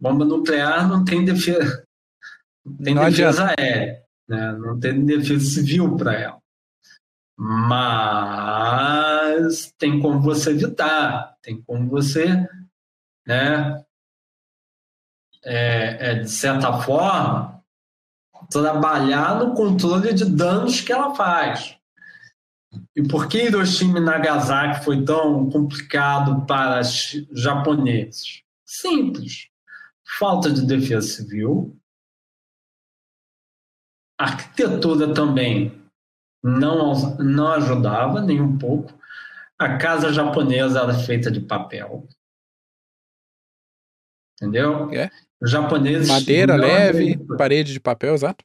Bomba 0.00 0.24
nuclear 0.24 0.86
não 0.88 1.04
tem 1.04 1.24
defesa, 1.24 1.84
tem 2.84 2.94
não 2.94 3.10
defesa 3.10 3.52
aérea, 3.58 4.04
né? 4.28 4.52
não 4.52 4.78
tem 4.78 5.04
defesa 5.04 5.44
civil 5.46 5.96
para 5.96 6.12
ela. 6.14 6.38
Mas 7.36 7.82
tem 9.78 9.98
como 9.98 10.20
você 10.20 10.50
evitar, 10.50 11.34
tem 11.42 11.60
como 11.60 11.90
você, 11.90 12.46
né? 13.26 13.83
É, 15.44 16.10
é, 16.10 16.14
de 16.20 16.30
certa 16.30 16.80
forma, 16.80 17.62
trabalhar 18.50 19.38
no 19.38 19.54
controle 19.54 20.12
de 20.12 20.24
danos 20.24 20.80
que 20.80 20.92
ela 20.92 21.14
faz. 21.14 21.76
E 22.96 23.02
por 23.02 23.28
que 23.28 23.44
Hiroshima 23.44 23.98
e 23.98 24.02
Nagasaki 24.02 24.84
foi 24.84 25.04
tão 25.04 25.48
complicado 25.50 26.44
para 26.46 26.80
os 26.80 27.12
japoneses? 27.32 28.42
Simples. 28.64 29.48
Falta 30.18 30.50
de 30.50 30.66
defesa 30.66 31.06
civil. 31.06 31.76
A 34.18 34.24
arquitetura 34.24 35.12
também 35.12 35.82
não, 36.42 37.16
não 37.16 37.52
ajudava 37.52 38.20
nem 38.20 38.40
um 38.40 38.56
pouco. 38.56 38.92
A 39.58 39.76
casa 39.76 40.12
japonesa 40.12 40.80
era 40.80 40.94
feita 40.94 41.30
de 41.30 41.40
papel. 41.40 42.06
Entendeu? 44.40 44.90
É. 44.92 45.10
Os 45.40 45.50
japoneses. 45.50 46.08
Madeira 46.08 46.56
leve, 46.56 47.18
parede 47.36 47.72
de 47.72 47.80
papel, 47.80 48.14
exato. 48.14 48.44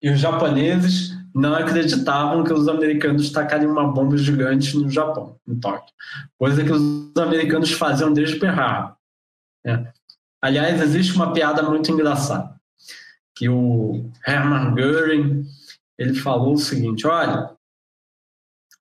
E 0.00 0.10
os 0.10 0.20
japoneses 0.20 1.10
não 1.34 1.54
acreditavam 1.54 2.44
que 2.44 2.52
os 2.52 2.68
americanos 2.68 3.30
tacariam 3.30 3.72
uma 3.72 3.90
bomba 3.92 4.16
gigante 4.16 4.76
no 4.76 4.88
Japão, 4.88 5.38
em 5.46 5.58
Tóquio. 5.58 5.92
Coisa 6.38 6.64
que 6.64 6.72
os 6.72 7.16
americanos 7.16 7.72
faziam 7.72 8.12
desde 8.12 8.38
Pearl 8.38 8.58
Harbor. 8.58 8.96
É. 9.66 9.92
Aliás, 10.40 10.80
existe 10.80 11.14
uma 11.14 11.32
piada 11.32 11.62
muito 11.62 11.90
engraçada, 11.90 12.54
que 13.34 13.48
o 13.48 14.10
Hermann 14.26 14.74
Göring 14.74 15.44
ele 15.98 16.14
falou 16.14 16.54
o 16.54 16.58
seguinte: 16.58 17.06
olha, 17.06 17.50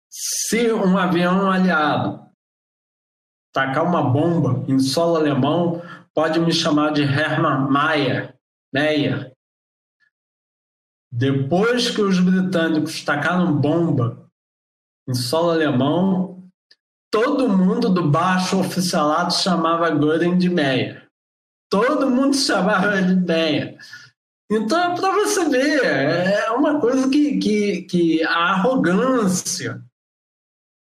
se 0.10 0.72
um 0.72 0.97
avião 0.97 1.49
aliado 1.49 2.26
tacar 3.51 3.86
uma 3.86 4.03
bomba 4.03 4.64
em 4.68 4.78
solo 4.80 5.16
alemão, 5.16 5.82
pode 6.16 6.39
me 6.39 6.53
chamar 6.53 6.93
de 6.93 7.03
Hermann 7.03 7.70
Mayer, 7.70 8.34
Meyer. 8.74 9.34
Depois 11.11 11.89
que 11.89 12.01
os 12.01 12.20
britânicos 12.20 13.03
tacaram 13.03 13.55
bomba 13.55 14.26
em 15.07 15.13
solo 15.13 15.51
alemão, 15.51 16.49
todo 17.11 17.49
mundo 17.49 17.89
do 17.89 18.09
baixo 18.09 18.59
oficialato 18.59 19.34
chamava 19.34 19.89
Göring 19.89 20.38
de 20.38 20.49
Meyer. 20.49 21.07
Todo 21.70 22.09
mundo 22.09 22.36
chamava 22.38 23.01
de 23.01 23.16
Meyer. 23.16 23.78
Então, 24.49 24.93
é 24.93 24.95
para 24.95 25.11
você 25.11 25.49
ver, 25.49 25.84
é 25.84 26.51
uma 26.51 26.80
coisa 26.80 27.09
que, 27.09 27.39
que, 27.39 27.82
que 27.84 28.24
a 28.24 28.51
arrogância, 28.51 29.84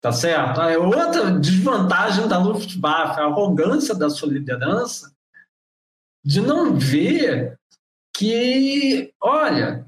tá 0.01 0.11
certo? 0.11 0.61
É 0.61 0.77
outra 0.77 1.31
desvantagem 1.39 2.27
da 2.27 2.37
Luftwaffe, 2.37 3.19
a 3.19 3.25
arrogância 3.25 3.95
da 3.95 4.07
sua 4.09 4.29
liderança, 4.29 5.14
de 6.25 6.41
não 6.41 6.73
ver 6.73 7.57
que, 8.15 9.13
olha, 9.21 9.85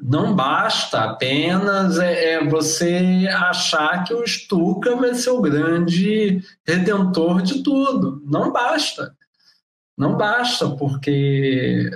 não 0.00 0.34
basta 0.34 1.00
apenas 1.02 1.98
é, 1.98 2.34
é 2.34 2.44
você 2.44 3.28
achar 3.28 4.04
que 4.04 4.14
o 4.14 4.26
Stuka 4.26 4.94
vai 4.94 5.14
ser 5.14 5.30
o 5.30 5.42
grande 5.42 6.40
redentor 6.66 7.42
de 7.42 7.62
tudo. 7.62 8.22
Não 8.24 8.52
basta. 8.52 9.16
Não 9.98 10.16
basta, 10.16 10.70
porque 10.76 11.90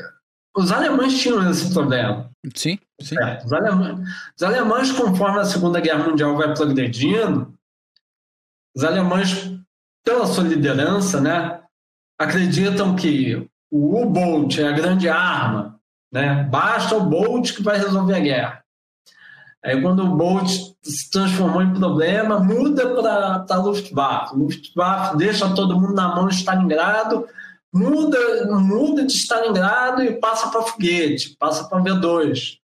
os 0.56 0.72
alemães 0.72 1.18
tinham 1.18 1.48
esse 1.48 1.72
problema. 1.72 2.30
Sim, 2.54 2.78
sim. 3.00 3.16
É, 3.18 3.42
os, 3.44 3.52
alemães, 3.52 4.08
os 4.36 4.42
alemães, 4.42 4.92
conforme 4.92 5.40
a 5.40 5.44
Segunda 5.44 5.80
Guerra 5.80 6.08
Mundial 6.08 6.36
vai 6.36 6.52
progredindo, 6.54 7.54
os 8.74 8.84
alemães, 8.84 9.50
pela 10.04 10.26
sua 10.26 10.44
liderança, 10.44 11.20
né, 11.20 11.60
acreditam 12.18 12.96
que 12.96 13.48
o 13.70 14.02
U-Boat 14.02 14.60
é 14.60 14.68
a 14.68 14.72
grande 14.72 15.08
arma, 15.08 15.78
né? 16.12 16.44
basta 16.44 16.96
o 16.96 17.04
Bolt 17.04 17.52
que 17.54 17.62
vai 17.62 17.78
resolver 17.78 18.14
a 18.14 18.20
guerra. 18.20 18.64
Aí 19.64 19.80
quando 19.82 20.04
o 20.04 20.16
Bolt 20.16 20.48
se 20.82 21.10
transformou 21.10 21.62
em 21.62 21.74
problema, 21.74 22.38
muda 22.38 22.94
para 22.94 23.44
a 23.50 23.56
Luftwaffe. 23.56 24.36
Luftwaffe 24.36 25.16
deixa 25.16 25.52
todo 25.54 25.78
mundo 25.78 25.92
na 25.92 26.14
mão 26.14 26.28
de 26.28 26.36
Stalingrado, 26.36 27.26
muda, 27.74 28.18
muda 28.60 29.04
de 29.04 29.12
Stalingrado 29.12 30.04
e 30.04 30.20
passa 30.20 30.50
para 30.50 30.62
foguete, 30.62 31.36
passa 31.36 31.68
para 31.68 31.82
V2. 31.82 32.58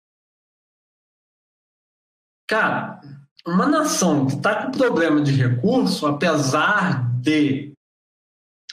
Cara, 2.47 3.01
uma 3.47 3.65
nação 3.65 4.27
que 4.27 4.35
está 4.35 4.65
com 4.65 4.71
problema 4.71 5.21
de 5.21 5.31
recurso, 5.31 6.05
apesar 6.05 7.09
de 7.19 7.70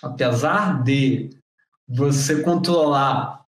apesar 0.03 0.83
de 0.83 1.31
você 1.89 2.43
controlar 2.43 3.45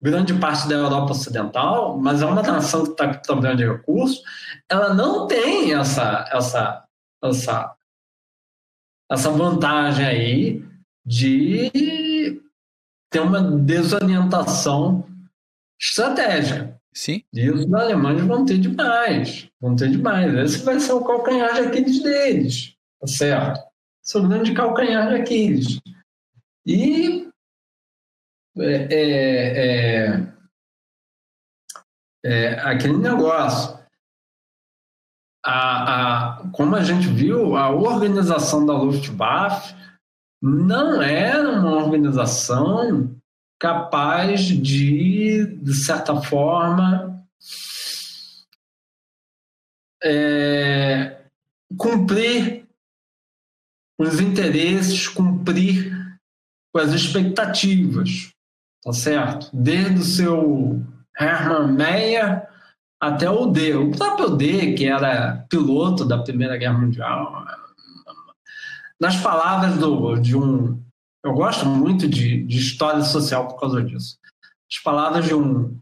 grande 0.00 0.34
parte 0.34 0.68
da 0.68 0.76
Europa 0.76 1.12
Ocidental, 1.12 1.98
mas 1.98 2.22
é 2.22 2.26
uma 2.26 2.42
nação 2.42 2.84
que 2.84 2.90
está 2.90 3.12
com 3.12 3.22
problema 3.22 3.56
de 3.56 3.66
recurso, 3.66 4.22
ela 4.68 4.94
não 4.94 5.26
tem 5.26 5.74
essa, 5.74 6.28
essa, 6.30 6.84
essa, 7.24 7.74
essa 9.10 9.30
vantagem 9.30 10.06
aí 10.06 10.64
de 11.04 11.70
tem 13.10 13.22
uma 13.22 13.40
desorientação 13.40 15.06
estratégica. 15.80 16.78
Sim. 16.92 17.22
E 17.32 17.50
os 17.50 17.72
alemães 17.72 18.22
vão 18.22 18.44
ter 18.44 18.58
demais. 18.58 19.48
Vão 19.60 19.76
ter 19.76 19.90
demais. 19.90 20.34
Esse 20.34 20.64
vai 20.64 20.80
ser 20.80 20.92
o 20.92 21.04
calcanhar 21.04 21.54
de 21.54 21.60
Aquiles 21.60 22.02
deles. 22.02 22.74
Tá 23.00 23.06
certo? 23.06 23.60
O 24.14 24.28
grande 24.28 24.54
calcanhar 24.54 25.08
de 25.08 25.14
Aquiles. 25.16 25.80
E 26.64 27.28
é, 28.58 28.88
é, 28.90 30.18
é, 30.24 30.32
é 32.24 32.60
aquele 32.60 32.96
negócio. 32.96 33.76
A, 35.44 36.38
a, 36.38 36.50
como 36.50 36.74
a 36.76 36.82
gente 36.82 37.06
viu, 37.08 37.56
a 37.56 37.70
organização 37.70 38.64
da 38.64 38.72
Luftwaffe 38.72 39.74
não 40.42 41.02
era 41.02 41.50
uma 41.50 41.76
organização 41.76 43.16
capaz 43.58 44.42
de, 44.42 45.46
de 45.46 45.74
certa 45.74 46.20
forma, 46.20 47.24
é, 50.02 51.24
cumprir 51.76 52.65
os 53.98 54.20
interesses, 54.20 55.08
cumprir 55.08 55.96
com 56.72 56.80
as 56.80 56.92
expectativas, 56.92 58.30
tá 58.82 58.92
certo? 58.92 59.50
Desde 59.52 60.00
o 60.00 60.04
seu 60.04 60.82
Hermann 61.18 61.72
Meyer 61.72 62.46
até 63.00 63.30
o 63.30 63.46
D. 63.46 63.74
O 63.74 63.90
próprio 63.90 64.30
D, 64.30 64.74
que 64.74 64.84
era 64.84 65.46
piloto 65.48 66.04
da 66.04 66.22
Primeira 66.22 66.56
Guerra 66.56 66.78
Mundial, 66.78 67.46
nas 69.00 69.16
palavras 69.16 69.78
do, 69.78 70.16
de 70.16 70.36
um. 70.36 70.82
Eu 71.24 71.32
gosto 71.34 71.66
muito 71.66 72.08
de, 72.08 72.44
de 72.44 72.58
história 72.58 73.02
social 73.02 73.48
por 73.48 73.58
causa 73.58 73.82
disso. 73.82 74.18
As 74.70 74.78
palavras 74.82 75.24
de 75.24 75.34
um, 75.34 75.78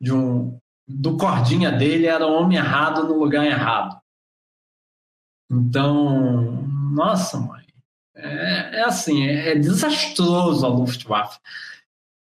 de 0.00 0.12
um. 0.12 0.58
do 0.86 1.16
cordinha 1.16 1.70
dele 1.70 2.06
era 2.06 2.26
o 2.26 2.32
homem 2.32 2.58
errado 2.58 3.04
no 3.04 3.18
lugar 3.18 3.44
errado. 3.44 3.98
Então, 5.50 6.68
nossa, 6.90 7.38
mãe. 7.38 7.66
É, 8.14 8.78
é 8.78 8.84
assim, 8.84 9.26
é, 9.26 9.50
é 9.50 9.54
desastroso 9.54 10.66
a 10.66 10.68
Luftwaffe. 10.68 11.38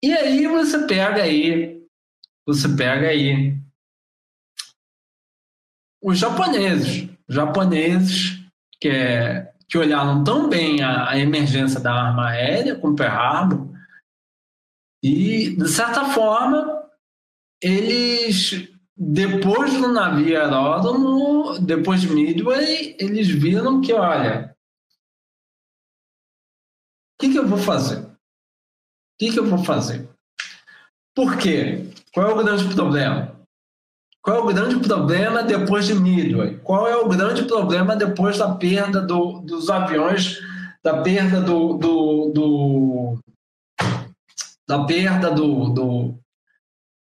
E 0.03 0.13
aí 0.13 0.47
você 0.47 0.85
pega 0.85 1.23
aí, 1.23 1.83
você 2.45 2.69
pega 2.69 3.07
aí 3.07 3.57
os 6.01 6.19
japoneses, 6.19 7.09
japoneses 7.27 8.39
que, 8.79 8.89
é, 8.89 9.51
que 9.67 9.77
olharam 9.77 10.23
tão 10.23 10.47
bem 10.47 10.83
a, 10.83 11.09
a 11.09 11.17
emergência 11.17 11.79
da 11.79 11.91
arma 11.91 12.29
aérea 12.29 12.75
com 12.75 12.95
Pearl 12.95 13.17
Harbor 13.17 13.77
e, 15.03 15.55
de 15.55 15.67
certa 15.67 16.05
forma, 16.05 16.83
eles, 17.61 18.69
depois 18.95 19.73
do 19.73 19.87
navio 19.87 20.39
aeródromo, 20.39 21.59
depois 21.59 22.01
de 22.01 22.09
Midway, 22.09 22.95
eles 22.99 23.27
viram 23.27 23.81
que, 23.81 23.93
olha, 23.93 24.55
que, 27.19 27.29
que 27.31 27.39
eu 27.39 27.47
vou 27.47 27.57
fazer? 27.57 27.99
O 27.99 28.17
que, 29.19 29.31
que 29.31 29.39
eu 29.39 29.45
vou 29.45 29.63
fazer? 29.63 30.07
Por 31.15 31.37
quê? 31.37 31.89
Qual 32.13 32.29
é 32.29 32.33
o 32.33 32.43
grande 32.43 32.73
problema? 32.73 33.35
Qual 34.21 34.37
é 34.37 34.39
o 34.39 34.45
grande 34.45 34.79
problema 34.79 35.41
depois 35.41 35.87
de 35.87 35.95
Midway? 35.95 36.57
Qual 36.57 36.87
é 36.87 36.95
o 36.95 37.07
grande 37.07 37.43
problema 37.45 37.95
depois 37.95 38.37
da 38.37 38.53
perda 38.53 39.01
do, 39.01 39.39
dos 39.39 39.69
aviões, 39.69 40.39
da 40.83 41.01
perda 41.01 41.41
do, 41.41 41.73
do, 41.73 42.31
do 42.33 43.19
da 44.67 44.83
perda 44.83 45.31
do, 45.31 45.69
do 45.69 46.19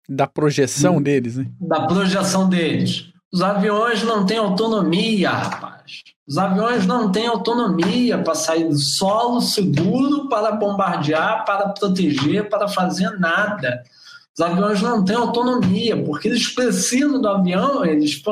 da 0.08 0.26
projeção 0.26 0.96
do, 0.96 1.04
deles, 1.04 1.36
né? 1.36 1.46
Da 1.60 1.86
projeção 1.86 2.48
deles. 2.48 3.12
Os 3.32 3.42
aviões 3.42 4.02
não 4.02 4.26
têm 4.26 4.38
autonomia, 4.38 5.30
rapaz. 5.30 6.02
Os 6.30 6.38
aviões 6.38 6.86
não 6.86 7.10
têm 7.10 7.26
autonomia 7.26 8.22
para 8.22 8.36
sair 8.36 8.68
do 8.68 8.78
solo 8.78 9.40
seguro 9.40 10.28
para 10.28 10.52
bombardear, 10.52 11.44
para 11.44 11.70
proteger, 11.70 12.48
para 12.48 12.68
fazer 12.68 13.18
nada. 13.18 13.82
Os 14.32 14.40
aviões 14.40 14.80
não 14.80 15.04
têm 15.04 15.16
autonomia, 15.16 16.04
porque 16.04 16.28
eles 16.28 16.46
precisam 16.54 17.20
do 17.20 17.28
avião, 17.28 17.84
eles 17.84 18.22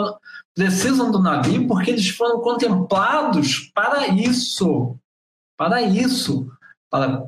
precisam 0.55 1.11
do 1.11 1.21
navio, 1.21 1.67
porque 1.67 1.91
eles 1.91 2.09
foram 2.11 2.41
contemplados 2.41 3.69
para 3.75 4.07
isso. 4.07 4.97
Para 5.57 5.83
isso. 5.83 6.47
Para 6.89 7.25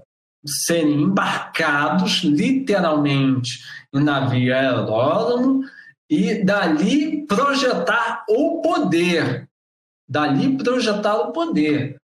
serem 0.46 1.02
embarcados 1.02 2.22
literalmente 2.22 3.58
em 3.92 4.04
navio 4.04 4.54
aeródromo 4.54 5.64
e 6.08 6.44
dali 6.44 7.26
projetar 7.26 8.24
o 8.28 8.62
poder. 8.62 9.49
Dali 10.10 10.56
projetar 10.56 11.16
o 11.18 11.32
poder. 11.32 11.96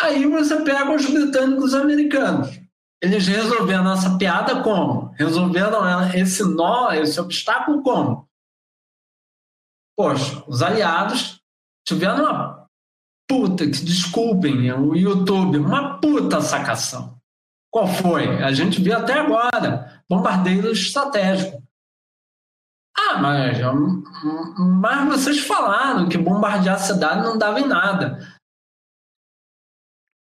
Aí 0.00 0.26
você 0.26 0.64
pega 0.64 0.92
os 0.92 1.06
britânicos 1.08 1.72
e 1.72 1.76
americanos. 1.76 2.60
Eles 3.00 3.28
resolveram 3.28 3.92
essa 3.92 4.18
piada 4.18 4.62
como? 4.62 5.14
Resolveram 5.16 5.84
esse 6.12 6.42
nó, 6.42 6.90
esse 6.90 7.20
obstáculo 7.20 7.82
como? 7.82 8.28
Poxa, 9.96 10.42
os 10.48 10.60
aliados 10.60 11.40
tiveram 11.86 12.24
uma 12.24 12.66
puta, 13.28 13.64
que 13.64 13.84
desculpem 13.84 14.72
o 14.72 14.96
YouTube, 14.96 15.58
uma 15.58 15.98
puta 16.00 16.40
sacação. 16.40 17.16
Qual 17.70 17.86
foi? 17.86 18.42
A 18.42 18.52
gente 18.52 18.80
viu 18.82 18.96
até 18.96 19.20
agora, 19.20 20.02
bombardeio 20.08 20.72
estratégico. 20.72 21.62
Ah, 23.10 23.18
mas, 23.18 23.58
mas 24.80 25.08
vocês 25.08 25.40
falaram 25.40 26.08
que 26.08 26.18
bombardear 26.18 26.76
a 26.76 26.78
cidade 26.78 27.22
não 27.22 27.36
dava 27.36 27.60
em 27.60 27.66
nada. 27.66 28.18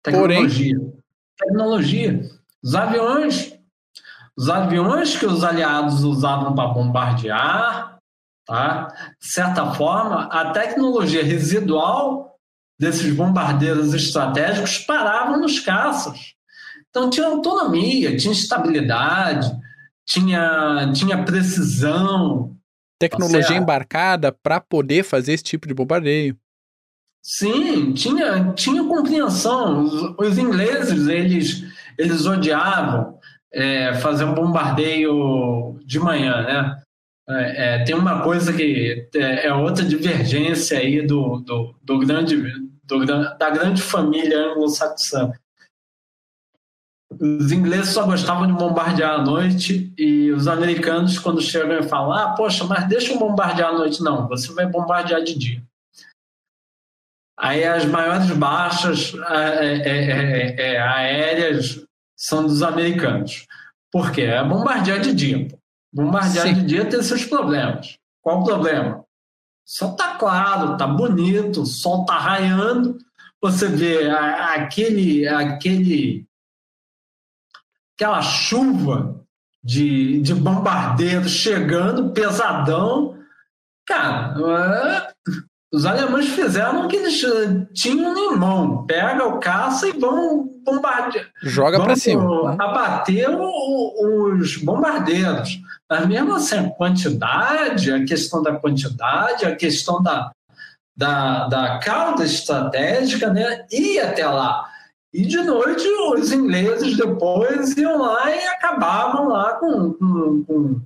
Tecnologia. 0.02 0.76
Porém... 0.76 1.02
Tecnologia. 1.38 2.20
Os 2.62 2.74
aviões, 2.74 3.58
os 4.36 4.48
aviões 4.48 5.16
que 5.16 5.26
os 5.26 5.44
aliados 5.44 6.02
usavam 6.02 6.54
para 6.54 6.68
bombardear, 6.68 7.98
tá? 8.46 8.88
de 9.20 9.26
certa 9.26 9.72
forma, 9.74 10.24
a 10.26 10.50
tecnologia 10.50 11.22
residual 11.22 12.38
desses 12.78 13.14
bombardeiros 13.14 13.94
estratégicos 13.94 14.78
paravam 14.78 15.40
nos 15.40 15.60
caças. 15.60 16.34
Então 16.90 17.10
tinha 17.10 17.26
autonomia, 17.26 18.16
tinha 18.16 18.32
estabilidade, 18.32 19.50
tinha, 20.06 20.92
tinha 20.92 21.24
precisão. 21.24 22.55
Tecnologia 22.98 23.56
embarcada 23.56 24.32
para 24.32 24.60
poder 24.60 25.04
fazer 25.04 25.34
esse 25.34 25.44
tipo 25.44 25.68
de 25.68 25.74
bombardeio. 25.74 26.36
Sim, 27.22 27.92
tinha, 27.92 28.52
tinha 28.54 28.84
compreensão. 28.84 29.82
Os, 29.82 30.14
os 30.18 30.38
ingleses, 30.38 31.08
eles, 31.08 31.64
eles 31.98 32.24
odiavam 32.24 33.18
é, 33.52 33.94
fazer 33.94 34.24
um 34.24 34.34
bombardeio 34.34 35.78
de 35.84 35.98
manhã, 35.98 36.42
né? 36.42 36.82
É, 37.28 37.80
é, 37.80 37.84
tem 37.84 37.96
uma 37.96 38.22
coisa 38.22 38.52
que 38.52 39.08
é, 39.16 39.48
é, 39.48 39.52
outra 39.52 39.84
divergência 39.84 40.78
aí 40.78 41.04
do, 41.04 41.40
do, 41.40 41.74
do 41.82 41.98
grande, 41.98 42.36
do, 42.84 43.04
da 43.04 43.50
grande 43.50 43.82
família 43.82 44.52
anglo-saxã. 44.52 45.32
Os 47.20 47.52
ingleses 47.52 47.92
só 47.92 48.04
gostavam 48.04 48.46
de 48.46 48.52
bombardear 48.52 49.20
à 49.20 49.22
noite 49.22 49.92
e 49.96 50.30
os 50.30 50.46
americanos, 50.48 51.18
quando 51.18 51.40
chegam 51.40 51.78
e 51.78 51.88
falam: 51.88 52.12
Ah, 52.12 52.34
poxa, 52.34 52.64
mas 52.64 52.88
deixa 52.88 53.12
eu 53.12 53.18
bombardear 53.18 53.70
à 53.70 53.72
noite. 53.72 54.02
Não, 54.02 54.28
você 54.28 54.52
vai 54.52 54.66
bombardear 54.66 55.22
de 55.22 55.38
dia. 55.38 55.62
Aí 57.38 57.64
as 57.64 57.84
maiores 57.84 58.30
baixas 58.30 59.12
é, 59.28 59.76
é, 59.76 60.74
é, 60.74 60.80
aéreas 60.80 61.84
são 62.16 62.44
dos 62.44 62.62
americanos. 62.62 63.46
Por 63.92 64.10
quê? 64.10 64.22
É 64.22 64.42
bombardear 64.42 65.00
de 65.00 65.14
dia. 65.14 65.48
Bombardear 65.92 66.46
Sim. 66.46 66.54
de 66.54 66.64
dia 66.64 66.84
tem 66.86 67.02
seus 67.02 67.24
problemas. 67.24 67.98
Qual 68.22 68.40
o 68.40 68.44
problema? 68.44 69.04
Só 69.66 69.92
tá 69.92 70.16
claro, 70.16 70.76
tá 70.76 70.86
bonito, 70.86 71.62
o 71.62 71.66
sol 71.66 72.04
tá 72.04 72.18
raiando, 72.18 72.98
você 73.42 73.68
vê 73.68 74.08
aquele, 74.08 75.26
aquele 75.28 76.24
aquela 77.96 78.22
chuva 78.22 79.20
de, 79.64 80.20
de 80.20 80.34
bombardeiro 80.34 81.28
chegando, 81.28 82.10
pesadão. 82.10 83.16
Cara, 83.86 84.34
é, 84.38 85.32
os 85.72 85.84
alemães 85.84 86.28
fizeram 86.28 86.84
o 86.84 86.88
que 86.88 86.96
eles 86.96 87.20
tinham 87.74 88.16
em 88.16 88.36
mão. 88.36 88.86
Pega 88.86 89.26
o 89.26 89.40
caça 89.40 89.88
e 89.88 89.92
vão 89.92 90.48
bombardear. 90.64 91.26
Joga 91.42 91.82
para 91.82 91.96
cima. 91.96 92.52
Abater 92.52 93.28
os 93.30 94.56
bombardeiros. 94.58 95.60
Mas 95.88 96.06
mesmo 96.06 96.34
assim, 96.34 96.58
a 96.58 96.70
quantidade, 96.70 97.92
a 97.92 98.04
questão 98.04 98.42
da 98.42 98.54
quantidade, 98.54 99.46
a 99.46 99.56
questão 99.56 100.02
da, 100.02 100.30
da, 100.96 101.48
da 101.48 101.78
cauda 101.78 102.24
estratégica, 102.24 103.32
né? 103.32 103.64
ir 103.70 104.00
até 104.00 104.26
lá. 104.26 104.68
E 105.16 105.24
de 105.24 105.42
noite 105.42 105.88
os 105.88 106.30
ingleses 106.30 106.94
depois 106.94 107.74
iam 107.78 108.02
lá 108.02 108.30
e 108.30 108.46
acabavam 108.48 109.28
lá 109.28 109.54
com, 109.54 109.94
com, 109.94 110.44
com 110.44 110.80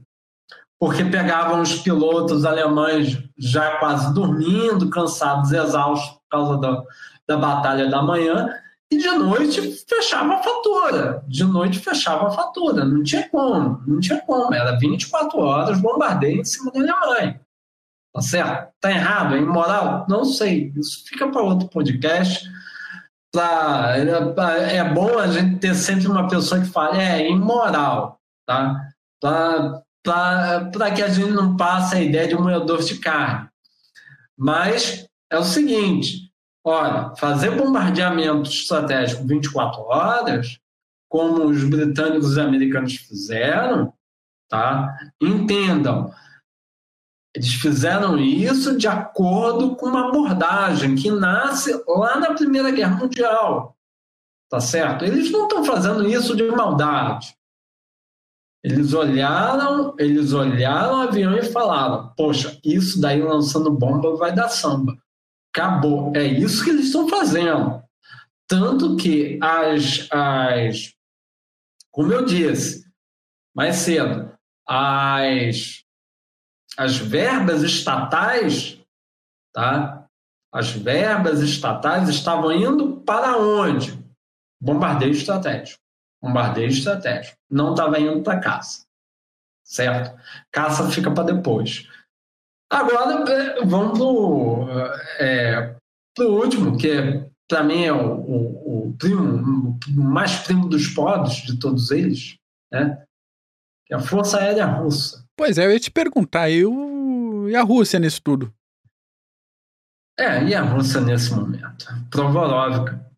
porque 0.78 1.04
pegavam 1.04 1.60
os 1.60 1.74
pilotos 1.80 2.44
alemães 2.44 3.18
já 3.36 3.78
quase 3.78 4.14
dormindo, 4.14 4.88
cansados, 4.88 5.50
exaustos 5.50 6.10
por 6.10 6.28
causa 6.30 6.58
da, 6.58 6.82
da 7.26 7.36
batalha 7.36 7.90
da 7.90 8.00
manhã, 8.00 8.48
e 8.88 8.98
de 8.98 9.10
noite 9.10 9.60
fechava 9.88 10.34
a 10.34 10.42
fatura. 10.42 11.24
De 11.26 11.42
noite 11.42 11.80
fechava 11.80 12.28
a 12.28 12.30
fatura. 12.30 12.84
Não 12.84 13.02
tinha 13.02 13.28
como, 13.28 13.82
não 13.84 13.98
tinha 13.98 14.20
como. 14.20 14.54
Era 14.54 14.78
24 14.78 15.38
horas 15.40 15.80
bombardeio 15.80 16.40
em 16.40 16.44
cima 16.44 16.70
da 16.70 16.78
Alemanha. 16.78 17.40
Tá 18.14 18.20
certo? 18.20 18.72
Tá 18.80 18.90
errado? 18.92 19.34
É 19.34 19.38
imoral? 19.38 20.06
Não 20.08 20.24
sei. 20.24 20.72
Isso 20.76 21.04
fica 21.04 21.28
para 21.28 21.42
outro 21.42 21.68
podcast 21.68 22.48
pra, 23.32 23.94
é, 23.96 24.84
bom 24.92 25.18
a 25.18 25.28
gente 25.28 25.58
ter 25.58 25.74
sempre 25.74 26.06
uma 26.08 26.28
pessoa 26.28 26.60
que 26.60 26.66
fale, 26.66 26.98
é 26.98 27.30
imoral, 27.30 28.20
tá? 28.46 28.80
Para 29.20 30.90
que 30.94 31.02
a 31.02 31.08
gente 31.08 31.30
não 31.30 31.56
passe 31.56 31.96
a 31.96 32.00
ideia 32.00 32.28
de 32.28 32.34
um 32.34 32.42
moedor 32.42 32.82
de 32.82 32.98
carne. 32.98 33.48
Mas 34.36 35.06
é 35.30 35.38
o 35.38 35.44
seguinte: 35.44 36.32
olha, 36.64 37.14
fazer 37.16 37.50
bombardeamento 37.50 38.48
estratégico 38.48 39.26
24 39.26 39.80
horas, 39.82 40.58
como 41.08 41.44
os 41.44 41.64
britânicos 41.64 42.36
e 42.36 42.40
americanos 42.40 42.96
fizeram, 42.96 43.92
tá? 44.48 44.96
entendam, 45.20 46.12
eles 47.34 47.54
fizeram 47.54 48.18
isso 48.18 48.76
de 48.76 48.88
acordo 48.88 49.76
com 49.76 49.86
uma 49.86 50.08
abordagem 50.08 50.96
que 50.96 51.10
nasce 51.10 51.72
lá 51.86 52.18
na 52.18 52.34
Primeira 52.34 52.70
Guerra 52.70 52.96
Mundial. 52.96 53.76
Tá 54.48 54.60
certo? 54.60 55.04
Eles 55.04 55.30
não 55.30 55.44
estão 55.44 55.64
fazendo 55.64 56.08
isso 56.08 56.34
de 56.34 56.42
maldade. 56.50 57.34
Eles 58.64 58.92
olharam, 58.92 59.94
eles 59.98 60.32
olharam 60.32 60.98
o 60.98 61.02
avião 61.02 61.34
e 61.36 61.44
falaram: 61.44 62.12
"Poxa, 62.16 62.58
isso 62.64 63.00
daí 63.00 63.22
lançando 63.22 63.70
bomba 63.70 64.16
vai 64.16 64.34
dar 64.34 64.48
samba". 64.48 64.98
Acabou. 65.54 66.12
É 66.14 66.24
isso 66.24 66.64
que 66.64 66.70
eles 66.70 66.86
estão 66.86 67.08
fazendo. 67.08 67.82
Tanto 68.48 68.96
que 68.96 69.38
as, 69.40 70.08
as 70.10 70.92
como 71.90 72.12
eu 72.12 72.24
disse, 72.24 72.84
mais 73.54 73.76
cedo, 73.76 74.32
as, 74.66 75.79
as 76.80 76.96
verbas 76.96 77.62
estatais, 77.62 78.80
tá? 79.52 80.06
As 80.50 80.70
verbas 80.70 81.42
estatais 81.42 82.08
estavam 82.08 82.50
indo 82.52 83.02
para 83.02 83.36
onde? 83.36 84.02
Bombardeio 84.58 85.12
estratégico. 85.12 85.78
Bombardeio 86.22 86.70
estratégico. 86.70 87.36
Não 87.50 87.72
estava 87.72 88.00
indo 88.00 88.22
para 88.22 88.40
caça. 88.40 88.86
Certo? 89.62 90.18
Caça 90.50 90.90
fica 90.90 91.10
para 91.12 91.34
depois. 91.34 91.86
Agora, 92.70 93.30
é, 93.30 93.62
vamos 93.62 93.98
para 93.98 94.06
o 94.06 94.68
é, 95.18 95.76
último, 96.22 96.78
que 96.78 97.30
para 97.46 97.62
mim 97.62 97.84
é 97.84 97.92
o, 97.92 98.20
o, 98.20 98.88
o, 98.88 98.96
primo, 98.96 99.78
o 99.86 100.00
mais 100.00 100.38
primo 100.38 100.66
dos 100.66 100.88
pobres 100.88 101.42
de 101.42 101.58
todos 101.58 101.90
eles, 101.90 102.36
né? 102.72 103.04
Que 103.84 103.92
é 103.92 103.98
a 103.98 104.00
Força 104.00 104.38
Aérea 104.38 104.64
Russa. 104.64 105.28
Pois 105.40 105.56
é, 105.56 105.64
eu 105.64 105.72
ia 105.72 105.80
te 105.80 105.90
perguntar, 105.90 106.50
eu... 106.50 107.48
e 107.48 107.56
a 107.56 107.62
Rússia 107.62 107.98
nisso 107.98 108.20
tudo? 108.22 108.54
É, 110.18 110.44
e 110.44 110.54
a 110.54 110.60
Rússia 110.60 111.00
nesse 111.00 111.32
momento? 111.34 111.86
Provoróvica. 112.10 113.10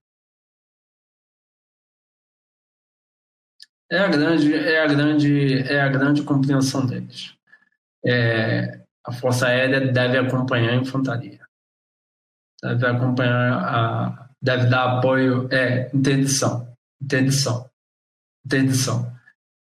É 3.91 3.99
a 3.99 4.07
grande, 4.07 4.55
é 4.55 4.85
a 4.85 4.87
grande, 4.87 5.59
é 5.69 5.81
a 5.81 5.89
grande 5.89 6.23
compreensão 6.23 6.87
deles. 6.87 7.37
É, 8.07 8.85
a 9.05 9.11
Força 9.11 9.49
Aérea 9.49 9.93
deve 9.93 10.17
acompanhar 10.17 10.75
a 10.75 10.77
infantaria. 10.77 11.45
Deve 12.63 12.87
acompanhar 12.87 13.65
a. 13.65 14.31
Deve 14.41 14.71
dar 14.71 14.99
apoio. 14.99 15.49
É, 15.53 15.91
interdição. 15.93 16.73
Interdição. 17.03 17.69
Interdição. 18.47 19.13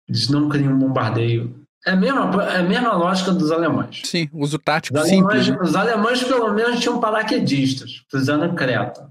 Eles 0.09 0.29
não 0.29 0.49
criam 0.49 0.73
um 0.73 0.79
bombardeio. 0.81 1.58
É 1.87 1.93
a 1.93 1.97
mesma, 1.97 2.45
é 2.45 2.57
a 2.59 2.63
mesma 2.63 2.93
lógica 2.93 3.33
dos 3.33 3.51
alemães. 3.51 4.03
Sim, 4.05 4.29
uso 4.33 4.59
tático 4.59 4.99
os 4.99 5.05
alemães, 5.05 5.45
simples. 5.45 5.69
Os 5.69 5.77
alemães, 5.77 6.25
pelo 6.25 6.53
menos, 6.53 6.81
tinham 6.81 7.01
paraquedistas, 7.01 8.05
cruzando 8.11 8.55
Creta. 8.55 9.11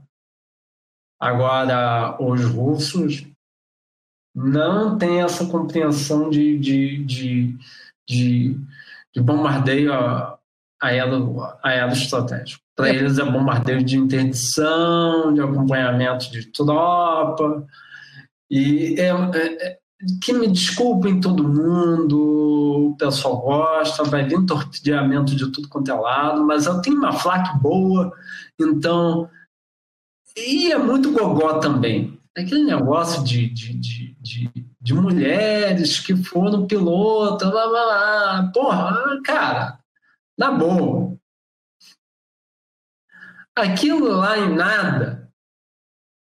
Agora, 1.19 2.15
os 2.21 2.43
russos 2.45 3.25
não 4.35 4.97
têm 4.97 5.23
essa 5.23 5.45
compreensão 5.47 6.29
de, 6.29 6.59
de, 6.59 7.03
de, 7.05 7.57
de 8.07 8.59
de 9.17 9.23
bombardeio 9.23 9.91
aeroestratégico. 11.63 12.63
Para 12.75 12.89
é. 12.89 12.95
eles 12.95 13.17
é 13.17 13.25
bombardeio 13.25 13.83
de 13.83 13.97
interdição, 13.97 15.33
de 15.33 15.41
acompanhamento 15.41 16.31
de 16.31 16.45
tropa. 16.51 17.65
E 18.47 18.95
é, 18.99 19.07
é, 19.07 19.67
é, 19.67 19.79
que 20.21 20.33
me 20.33 20.47
desculpem 20.47 21.19
todo 21.19 21.47
mundo, 21.47 22.91
o 22.91 22.95
pessoal 22.97 23.41
gosta, 23.41 24.03
vai 24.03 24.23
vir 24.25 24.45
torpedeamento 24.45 25.35
de 25.35 25.51
tudo 25.51 25.67
quanto 25.67 25.91
é 25.91 25.93
lado, 25.93 26.45
mas 26.45 26.65
eu 26.65 26.81
tenho 26.81 26.97
uma 26.97 27.13
flak 27.13 27.57
boa, 27.59 28.13
então. 28.59 29.29
E 30.35 30.71
é 30.71 30.77
muito 30.77 31.11
gogó 31.11 31.59
também. 31.59 32.19
Aquele 32.37 32.63
negócio 32.63 33.23
de, 33.23 33.49
de, 33.49 33.73
de, 33.73 34.15
de 34.21 34.67
de 34.87 34.93
mulheres 34.93 35.99
que 35.99 36.15
foram 36.15 36.65
piloto, 36.65 37.51
blá, 37.51 37.67
blá, 37.67 37.83
blá. 37.83 38.51
Porra, 38.53 39.21
cara, 39.21 39.79
na 40.37 40.49
boa. 40.49 41.17
Aquilo 43.53 44.07
lá 44.07 44.37
em 44.37 44.55
nada, 44.55 45.29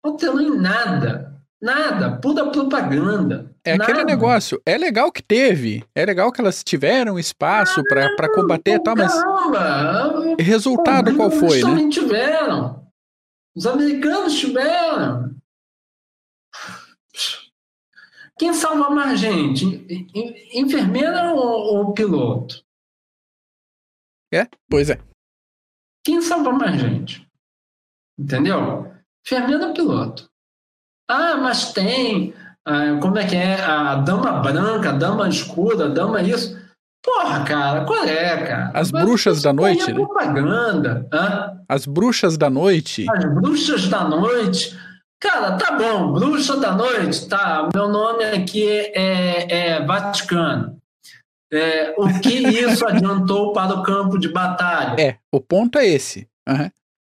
aquilo 0.04 0.40
em 0.40 0.56
nada, 0.56 1.42
nada, 1.60 2.20
pura 2.20 2.52
propaganda. 2.52 3.51
É 3.64 3.76
nada. 3.76 3.84
aquele 3.84 4.04
negócio, 4.04 4.60
é 4.66 4.76
legal 4.76 5.12
que 5.12 5.22
teve, 5.22 5.84
é 5.94 6.04
legal 6.04 6.32
que 6.32 6.40
elas 6.40 6.64
tiveram 6.64 7.18
espaço 7.18 7.82
para 7.84 8.34
combater 8.34 8.74
e 8.74 8.82
tal, 8.82 8.96
mas. 8.96 9.12
Caramba! 9.14 10.36
Resultado 10.38 11.12
Pô, 11.12 11.16
qual 11.16 11.30
foi, 11.30 11.62
né? 11.62 11.68
Também 11.68 11.88
tiveram. 11.88 12.90
Os 13.54 13.66
americanos 13.66 14.38
tiveram. 14.38 15.36
Quem 18.38 18.52
salva 18.52 18.90
mais 18.90 19.20
gente? 19.20 19.64
Enfermeira 20.52 21.32
ou, 21.32 21.76
ou 21.76 21.92
piloto? 21.92 22.64
É? 24.32 24.48
Pois 24.68 24.90
é. 24.90 24.98
Quem 26.04 26.20
salva 26.20 26.50
mais 26.50 26.80
gente? 26.80 27.24
Entendeu? 28.18 28.92
Enfermeira 29.24 29.68
ou 29.68 29.74
piloto? 29.74 30.28
Ah, 31.08 31.36
mas 31.36 31.72
tem. 31.72 32.34
Ah, 32.66 32.98
como 33.00 33.18
é 33.18 33.26
que 33.26 33.36
é? 33.36 33.60
A 33.60 33.96
dama 33.96 34.40
branca, 34.40 34.90
a 34.90 34.92
dama 34.92 35.28
escura, 35.28 35.86
a 35.86 35.88
dama 35.88 36.22
isso. 36.22 36.60
Porra, 37.04 37.42
cara, 37.44 37.84
qual 37.84 38.04
é, 38.04 38.36
cara? 38.46 38.70
As 38.72 38.90
bruxas 38.92 39.42
da 39.42 39.52
noite, 39.52 39.90
é 39.90 39.94
propaganda. 39.94 41.08
Hã? 41.12 41.58
As 41.68 41.84
bruxas 41.84 42.38
da 42.38 42.48
noite. 42.48 43.06
As 43.10 43.24
bruxas 43.24 43.88
da 43.88 44.04
noite. 44.04 44.78
Cara, 45.22 45.56
tá 45.56 45.78
bom, 45.78 46.12
Bruxa 46.12 46.56
da 46.56 46.72
Noite, 46.72 47.28
tá. 47.28 47.68
Meu 47.72 47.88
nome 47.88 48.24
aqui 48.24 48.68
é, 48.68 49.76
é 49.76 49.86
Vaticano. 49.86 50.76
É, 51.52 51.94
o 51.96 52.08
que 52.20 52.30
isso 52.30 52.84
adiantou 52.84 53.52
para 53.52 53.72
o 53.72 53.84
campo 53.84 54.18
de 54.18 54.28
batalha? 54.28 55.00
É, 55.00 55.18
o 55.30 55.40
ponto 55.40 55.78
é 55.78 55.86
esse. 55.86 56.26
Uhum. 56.48 56.68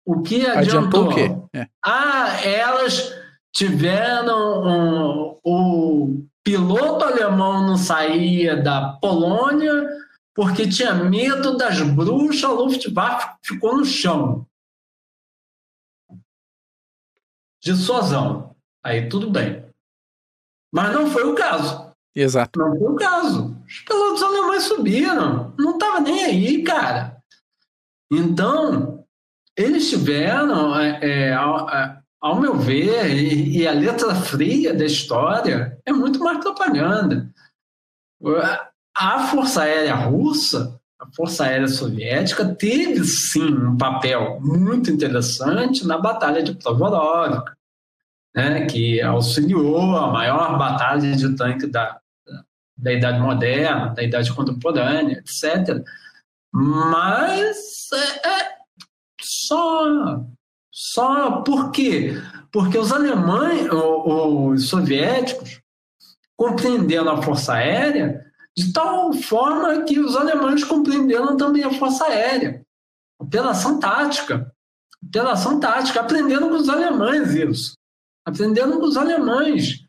O 0.05 0.21
que 0.21 0.45
adiantou? 0.45 1.07
adiantou 1.07 1.09
o 1.09 1.15
quê? 1.15 1.57
É. 1.57 1.67
Ah, 1.85 2.41
elas 2.43 3.09
tiveram 3.53 4.63
um, 4.63 5.39
o 5.43 6.25
piloto 6.43 7.05
alemão 7.05 7.67
não 7.67 7.77
saía 7.77 8.61
da 8.61 8.93
Polônia 9.01 9.87
porque 10.35 10.67
tinha 10.67 10.93
medo 10.93 11.55
das 11.55 11.79
bruxas, 11.81 12.43
a 12.43 12.51
Luftwaffe 12.51 13.37
ficou 13.43 13.77
no 13.77 13.85
chão. 13.85 14.47
dissuasão. 17.63 18.55
Aí 18.83 19.07
tudo 19.07 19.31
bem. 19.31 19.65
Mas 20.71 20.93
não 20.93 21.09
foi 21.09 21.23
o 21.23 21.33
caso. 21.33 21.93
Exato. 22.13 22.59
Não 22.59 22.77
foi 22.77 22.91
o 22.91 22.95
caso. 22.95 23.57
Os 23.65 23.79
pilotos 23.79 24.21
alemães 24.21 24.63
subiram. 24.63 25.55
Não 25.57 25.73
estava 25.75 25.99
nem 26.01 26.25
aí, 26.25 26.63
cara. 26.63 27.17
Então, 28.11 29.05
eles 29.57 29.89
tiveram, 29.89 30.77
é, 30.77 30.99
é, 31.01 31.33
ao, 32.23 32.39
meu 32.39 32.55
ver, 32.55 33.09
e, 33.11 33.59
e, 33.59 33.67
a 33.67 33.71
letra 33.71 34.15
fria 34.15 34.73
da 34.73 34.85
história 34.85 35.77
é 35.85 35.91
muito 35.91 36.19
mais 36.19 36.39
propaganda. 36.39 37.29
A 38.95 39.27
Força 39.27 39.63
Aérea 39.63 39.95
Russa 39.95 40.79
a 41.03 41.07
Força 41.13 41.43
Aérea 41.43 41.67
Soviética 41.67 42.45
teve 42.55 43.03
sim 43.03 43.53
um 43.53 43.77
papel 43.77 44.39
muito 44.41 44.89
interessante 44.89 45.85
na 45.85 45.97
Batalha 45.97 46.41
de 46.41 46.55
Provorovka, 46.55 47.57
né, 48.33 48.65
que 48.67 49.01
auxiliou 49.01 49.97
a 49.97 50.11
maior 50.11 50.57
batalha 50.57 51.13
de 51.13 51.35
tanque 51.35 51.67
da, 51.67 51.99
da 52.77 52.93
Idade 52.93 53.19
Moderna, 53.19 53.93
da 53.93 54.01
Idade 54.01 54.33
Contemporânea, 54.33 55.17
etc. 55.17 55.83
Mas 56.53 57.89
é, 57.93 58.27
é, 58.29 58.55
só, 59.21 60.23
só 60.75 61.43
por 61.43 61.69
quê? 61.69 62.19
Porque 62.51 62.79
os 62.79 62.91
alemães, 62.91 63.67
os 63.71 64.67
soviéticos, 64.69 65.61
compreendendo 66.35 67.11
a 67.11 67.21
Força 67.21 67.53
Aérea, 67.53 68.25
de 68.57 68.73
tal 68.73 69.13
forma 69.13 69.83
que 69.83 69.99
os 69.99 70.15
alemães 70.15 70.63
compreenderam 70.63 71.37
também 71.37 71.63
a 71.63 71.73
força 71.73 72.05
aérea. 72.05 72.63
Operação 73.19 73.79
tática. 73.79 74.51
Operação 75.05 75.59
tática, 75.59 76.01
aprendendo 76.01 76.49
com 76.49 76.55
os 76.55 76.69
alemães 76.69 77.33
isso. 77.33 77.75
Aprendendo 78.25 78.79
com 78.79 78.85
os 78.85 78.97
alemães. 78.97 79.79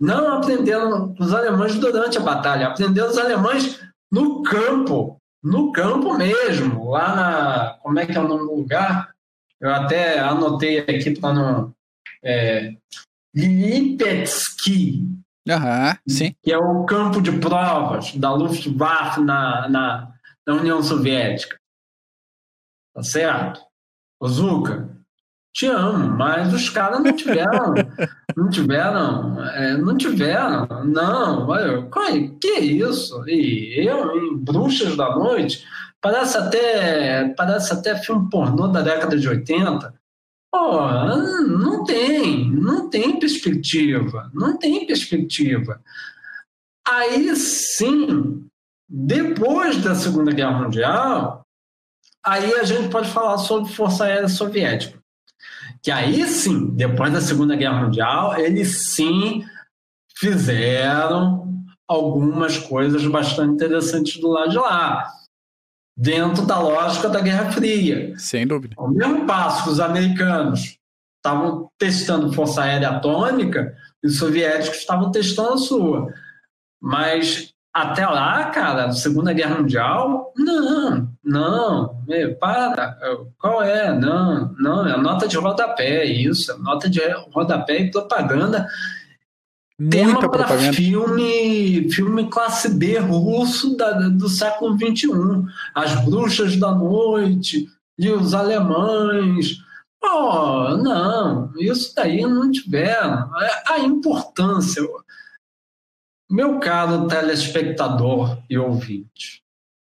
Não 0.00 0.34
aprendendo 0.34 1.14
com 1.14 1.22
os 1.22 1.32
alemães 1.32 1.74
durante 1.78 2.18
a 2.18 2.22
batalha, 2.22 2.68
aprendendo 2.68 3.08
os 3.08 3.18
alemães 3.18 3.80
no 4.10 4.42
campo. 4.42 5.18
No 5.42 5.72
campo 5.72 6.16
mesmo, 6.16 6.90
lá 6.90 7.16
na. 7.16 7.78
Como 7.82 7.98
é 7.98 8.06
que 8.06 8.16
é 8.16 8.20
o 8.20 8.28
nome 8.28 8.46
do 8.46 8.54
lugar? 8.54 9.12
Eu 9.62 9.72
até 9.72 10.18
anotei 10.18 10.80
aqui 10.80 11.18
para 11.18 11.32
não. 11.32 11.74
É, 12.22 12.74
Lipetsky, 13.34 15.22
Aham, 15.48 15.96
sim. 16.06 16.34
Que 16.42 16.52
é 16.52 16.58
o 16.58 16.84
campo 16.84 17.20
de 17.20 17.32
provas 17.32 18.14
da 18.14 18.32
Luftwaffe 18.32 19.20
na, 19.20 19.68
na, 19.68 20.12
na 20.46 20.54
União 20.54 20.82
Soviética. 20.82 21.58
Tá 22.94 23.02
certo? 23.02 23.60
Ozuka, 24.20 24.88
te 25.52 25.66
amo, 25.66 26.16
mas 26.16 26.52
os 26.52 26.70
caras 26.70 27.02
não 27.02 27.12
tiveram, 27.12 27.74
não 28.36 28.48
tiveram, 28.48 29.44
é, 29.44 29.76
não 29.76 29.96
tiveram, 29.96 30.84
não, 30.84 31.48
olha, 31.48 31.88
que 32.40 32.48
é 32.48 32.60
isso? 32.60 33.22
E 33.28 33.84
eu, 33.84 34.16
em 34.16 34.36
Bruxas 34.36 34.96
da 34.96 35.16
Noite, 35.16 35.66
parece 36.02 36.36
até, 36.36 37.28
parece 37.34 37.72
até 37.72 37.96
filme 37.96 38.28
pornô 38.28 38.68
da 38.68 38.82
década 38.82 39.16
de 39.16 39.26
80, 39.26 39.94
Pô, 40.52 40.86
não 41.48 41.82
tem, 41.82 42.50
não 42.50 42.90
tem 42.90 43.18
perspectiva, 43.18 44.30
não 44.34 44.58
tem 44.58 44.86
perspectiva. 44.86 45.80
Aí 46.86 47.34
sim, 47.36 48.46
depois 48.86 49.82
da 49.82 49.94
Segunda 49.94 50.30
Guerra 50.30 50.60
Mundial, 50.60 51.46
aí 52.22 52.52
a 52.52 52.64
gente 52.64 52.90
pode 52.90 53.08
falar 53.08 53.38
sobre 53.38 53.72
Força 53.72 54.04
Aérea 54.04 54.28
Soviética. 54.28 55.02
Que 55.82 55.90
aí 55.90 56.22
sim, 56.28 56.66
depois 56.74 57.10
da 57.10 57.22
Segunda 57.22 57.56
Guerra 57.56 57.84
Mundial, 57.84 58.38
eles 58.38 58.90
sim 58.90 59.42
fizeram 60.18 61.64
algumas 61.88 62.58
coisas 62.58 63.06
bastante 63.06 63.54
interessantes 63.54 64.20
do 64.20 64.28
lado 64.28 64.50
de 64.50 64.58
lá, 64.58 65.10
dentro 65.96 66.46
da 66.46 66.58
lógica 66.58 67.08
da 67.08 67.20
Guerra 67.20 67.52
Fria. 67.52 68.14
Sem 68.18 68.46
dúvida. 68.46 68.74
Ao 68.78 68.90
mesmo 68.90 69.26
passo 69.26 69.64
que 69.64 69.70
os 69.70 69.80
americanos 69.80 70.78
estavam 71.16 71.70
testando 71.78 72.32
força 72.32 72.62
aérea 72.62 72.90
atômica, 72.90 73.74
os 74.02 74.18
soviéticos 74.18 74.78
estavam 74.78 75.10
testando 75.10 75.54
a 75.54 75.58
sua. 75.58 76.12
Mas 76.80 77.52
até 77.72 78.06
lá, 78.06 78.44
cara, 78.46 78.92
Segunda 78.92 79.32
Guerra 79.32 79.56
Mundial, 79.60 80.32
não, 80.36 81.08
não, 81.24 82.04
meu, 82.06 82.34
para, 82.36 82.98
qual 83.38 83.62
é? 83.62 83.98
Não, 83.98 84.54
não, 84.58 84.86
é 84.86 84.96
nota 84.98 85.26
de 85.26 85.38
rodapé, 85.38 86.04
isso, 86.04 86.52
é 86.52 86.58
nota 86.58 86.90
de 86.90 87.00
rodapé 87.32 87.78
e 87.78 87.90
propaganda. 87.90 88.68
Muita 89.82 90.28
propaganda. 90.28 90.72
Filme, 90.72 91.90
filme 91.90 92.28
classe 92.30 92.68
B 92.68 92.98
russo 92.98 93.76
da, 93.76 94.08
do 94.08 94.28
século 94.28 94.76
XXI. 94.76 95.08
As 95.74 96.04
Bruxas 96.04 96.56
da 96.56 96.72
Noite 96.72 97.68
e 97.98 98.08
os 98.10 98.32
alemães. 98.32 99.58
Oh, 100.04 100.76
não, 100.76 101.52
isso 101.58 101.94
daí 101.94 102.22
não 102.22 102.50
tiveram. 102.50 103.30
É 103.40 103.72
a 103.72 103.78
importância. 103.80 104.82
Meu 106.30 106.58
caro 106.60 107.06
telespectador 107.08 108.38
e 108.48 108.56
ouvinte, 108.56 109.42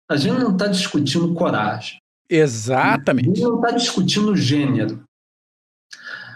a 0.09 0.15
gente 0.15 0.39
não 0.39 0.51
está 0.51 0.67
discutindo 0.67 1.33
coragem. 1.33 1.99
Exatamente. 2.29 3.29
A 3.29 3.33
gente 3.33 3.43
não 3.43 3.55
está 3.55 3.71
discutindo 3.71 4.35
gênero. 4.35 5.03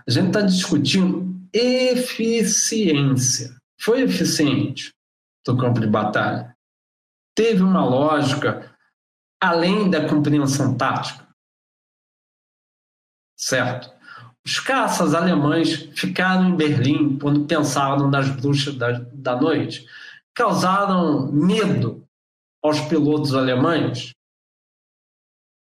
A 0.08 0.12
gente 0.12 0.28
está 0.28 0.42
discutindo 0.42 1.29
eficiência. 1.54 3.56
Foi 3.80 4.02
eficiente 4.02 4.92
do 5.46 5.58
campo 5.58 5.80
de 5.80 5.88
batalha. 5.88 6.56
Teve 7.36 7.64
uma 7.64 7.86
lógica 7.86 8.76
além 9.42 9.90
da 9.90 10.08
compreensão 10.08 10.78
tática. 10.78 11.28
Certo? 13.38 13.98
Os 14.46 14.60
caças 14.60 15.14
alemães 15.14 15.90
ficaram 15.98 16.50
em 16.50 16.56
Berlim 16.56 17.18
quando 17.18 17.46
pensaram 17.46 18.10
nas 18.10 18.30
bruxas 18.30 18.76
da, 18.76 18.92
da 19.14 19.40
noite. 19.40 19.86
Causaram 20.34 21.32
medo 21.32 22.06
aos 22.62 22.80
pilotos 22.82 23.34
alemães? 23.34 24.12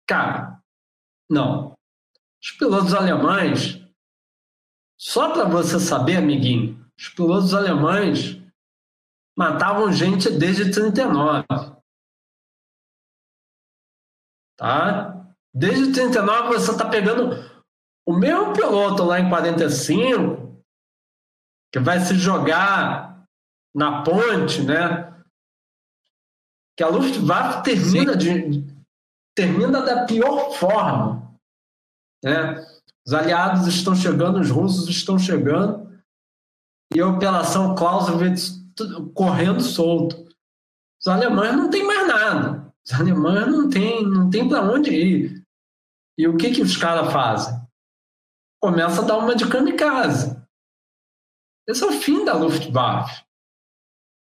Cara, 0.07 0.59
não. 1.29 1.73
Os 2.41 2.51
pilotos 2.51 2.93
alemães 2.93 3.86
só 4.97 5.31
para 5.31 5.45
você 5.45 5.79
saber, 5.79 6.17
amiguinho, 6.17 6.83
os 6.97 7.09
pilotos 7.09 7.53
alemães 7.53 8.41
matavam 9.37 9.93
gente 9.93 10.29
desde 10.29 10.71
39. 10.71 11.45
Tá? 14.57 15.35
Desde 15.53 15.93
39 15.93 16.47
você 16.49 16.71
está 16.71 16.89
pegando 16.89 17.35
o 18.07 18.13
mesmo 18.13 18.53
piloto 18.53 19.03
lá 19.03 19.19
em 19.19 19.29
45 19.29 20.47
que 21.71 21.79
vai 21.79 21.99
se 21.99 22.15
jogar 22.15 23.27
na 23.75 24.01
ponte, 24.03 24.63
né? 24.63 25.13
Que 26.75 26.83
a 26.83 26.87
Luftwaffe 26.87 27.63
termina 27.63 28.15
de 28.15 28.65
termina 29.35 29.81
da 29.81 30.05
pior 30.05 30.51
forma, 30.53 31.37
né? 32.23 32.55
Os 33.07 33.13
aliados 33.13 33.65
estão 33.67 33.95
chegando, 33.95 34.37
os 34.41 34.49
russos 34.49 34.89
estão 34.89 35.17
chegando, 35.17 35.97
e 36.93 36.99
a 36.99 37.07
Operação 37.07 37.73
Clausewitz 37.73 38.61
correndo 39.13 39.61
solto. 39.61 40.27
Os 40.99 41.07
alemães 41.07 41.55
não 41.55 41.69
têm 41.69 41.85
mais 41.85 42.05
nada. 42.05 42.73
Os 42.85 42.93
alemães 42.93 43.47
não 43.47 43.69
têm 43.69 44.05
não 44.05 44.29
tem 44.29 44.49
para 44.49 44.61
onde 44.61 44.91
ir. 44.91 45.43
E 46.17 46.27
o 46.27 46.35
que, 46.35 46.51
que 46.51 46.61
os 46.61 46.75
caras 46.75 47.13
fazem? 47.13 47.53
Começa 48.61 49.01
a 49.01 49.05
dar 49.05 49.17
uma 49.19 49.35
de 49.35 49.47
kamikaze. 49.47 50.35
Esse 51.65 51.83
é 51.83 51.87
o 51.87 51.93
fim 51.93 52.25
da 52.25 52.33
Luftwaffe. 52.33 53.23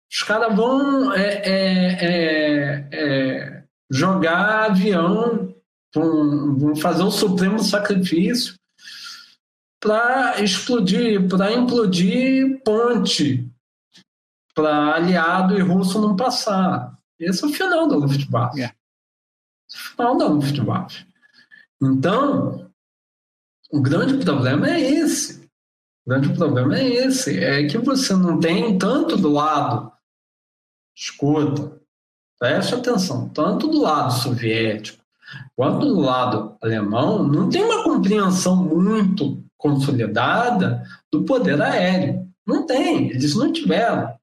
Os 0.10 0.24
caras 0.24 0.56
vão 0.56 1.14
é, 1.14 1.42
é, 1.44 2.06
é, 2.06 2.90
é 2.92 3.68
jogar 3.92 4.72
avião, 4.72 5.54
vão, 5.94 6.58
vão 6.58 6.76
fazer 6.78 7.04
o 7.04 7.12
supremo 7.12 7.60
sacrifício 7.60 8.59
para 9.80 10.42
explodir, 10.42 11.28
para 11.28 11.54
implodir 11.54 12.62
ponte, 12.64 13.50
para 14.54 14.96
aliado 14.96 15.58
e 15.58 15.62
russo 15.62 16.02
não 16.02 16.16
passar. 16.16 16.98
Esse 17.20 17.44
é 17.44 17.48
o 17.48 17.52
final 17.52 17.88
da 17.88 17.96
Luftwaffe. 17.96 18.62
É 18.62 18.68
o 18.68 19.78
final 19.78 20.18
da 20.18 20.28
Luftwaffe. 20.28 21.06
Então, 21.82 22.70
o 23.72 23.82
grande 23.82 24.24
problema 24.24 24.70
é 24.70 24.82
esse. 24.82 25.46
O 26.06 26.10
grande 26.10 26.34
problema 26.34 26.78
é 26.78 26.88
esse. 26.88 27.42
É 27.42 27.68
que 27.68 27.78
você 27.78 28.14
não 28.14 28.40
tem 28.40 28.78
tanto 28.78 29.16
do 29.16 29.32
lado, 29.32 29.92
escuta, 30.96 31.80
preste 32.38 32.76
atenção, 32.76 33.30
tanto 33.30 33.68
do 33.68 33.82
lado 33.82 34.12
soviético 34.14 35.00
quanto 35.56 35.86
do 35.86 36.00
lado 36.00 36.58
alemão, 36.62 37.24
não 37.24 37.50
tem 37.50 37.64
uma 37.64 37.84
compreensão 37.84 38.56
muito 38.56 39.44
consolidada 39.60 40.84
do 41.12 41.24
poder 41.26 41.62
aéreo. 41.62 42.28
Não 42.48 42.66
tem, 42.66 43.10
eles 43.10 43.36
não 43.36 43.54
tiveram. 43.54 44.18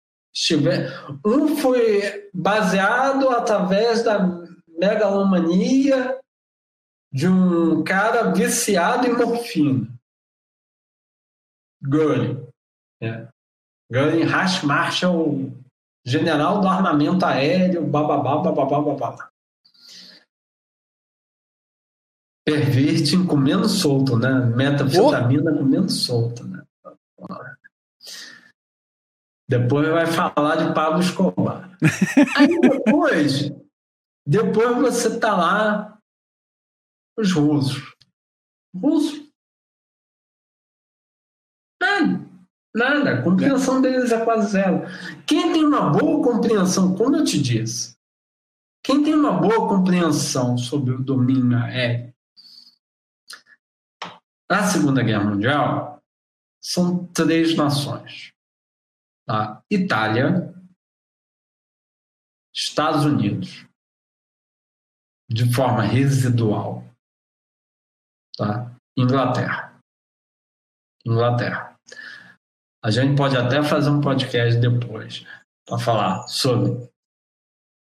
Um 1.25 1.57
foi 1.57 2.29
baseado 2.35 3.29
através 3.31 4.03
da 4.03 4.19
megalomania 4.79 6.19
de 7.13 7.29
um 7.29 7.85
cara 7.85 8.33
viciado 8.33 9.07
em 9.07 9.13
morfina. 9.13 9.89
Göring. 11.83 12.47
É. 13.01 13.29
Göring 13.91 14.25
Rasch 14.25 14.65
Marshall, 14.65 15.53
general 16.05 16.61
do 16.61 16.69
armamento 16.69 17.25
aéreo, 17.25 17.87
bababá, 17.87 18.39
bababá, 18.39 18.81
babá. 18.81 19.31
Perverting 22.47 23.27
comendo 23.27 23.68
solto, 23.68 24.16
né? 24.16 24.32
Metafetamina 24.55 25.51
oh. 25.51 25.59
comendo 25.59 25.90
solto, 25.90 26.47
né? 26.47 26.62
Depois 29.48 29.89
vai 29.89 30.06
falar 30.06 30.56
de 30.56 30.73
Pablo 30.73 31.01
Escobar. 31.01 31.77
Aí 32.39 32.60
depois, 32.60 33.51
depois 34.24 34.77
você 34.77 35.18
tá 35.18 35.36
lá, 35.36 35.98
os 37.18 37.32
russos. 37.32 37.94
Russos. 38.74 39.28
Nada. 41.81 42.27
Nada. 42.74 43.12
A 43.14 43.23
compreensão 43.23 43.81
deles 43.81 44.12
é 44.12 44.24
quase 44.24 44.52
zero. 44.52 44.82
Quem 45.27 45.52
tem 45.52 45.64
uma 45.64 45.90
boa 45.90 46.23
compreensão, 46.23 46.94
como 46.94 47.16
eu 47.16 47.24
te 47.24 47.40
disse, 47.40 47.97
quem 48.85 49.02
tem 49.02 49.14
uma 49.14 49.32
boa 49.32 49.68
compreensão 49.68 50.56
sobre 50.56 50.94
o 50.94 51.02
domínio 51.02 51.59
aéreo, 51.59 52.14
na 54.51 54.64
Segunda 54.66 55.02
Guerra 55.02 55.24
Mundial, 55.24 56.02
são 56.62 57.06
três 57.12 57.56
nações: 57.56 58.32
tá? 59.27 59.62
Itália, 59.70 60.55
Estados 62.55 63.05
Unidos, 63.05 63.66
de 65.28 65.52
forma 65.52 65.82
residual, 65.82 66.85
tá? 68.36 68.74
Inglaterra. 68.97 69.78
Inglaterra. 71.05 71.77
A 72.82 72.90
gente 72.90 73.16
pode 73.16 73.36
até 73.36 73.62
fazer 73.62 73.90
um 73.90 74.01
podcast 74.01 74.60
depois 74.60 75.24
para 75.66 75.78
falar 75.78 76.27
sobre 76.28 76.89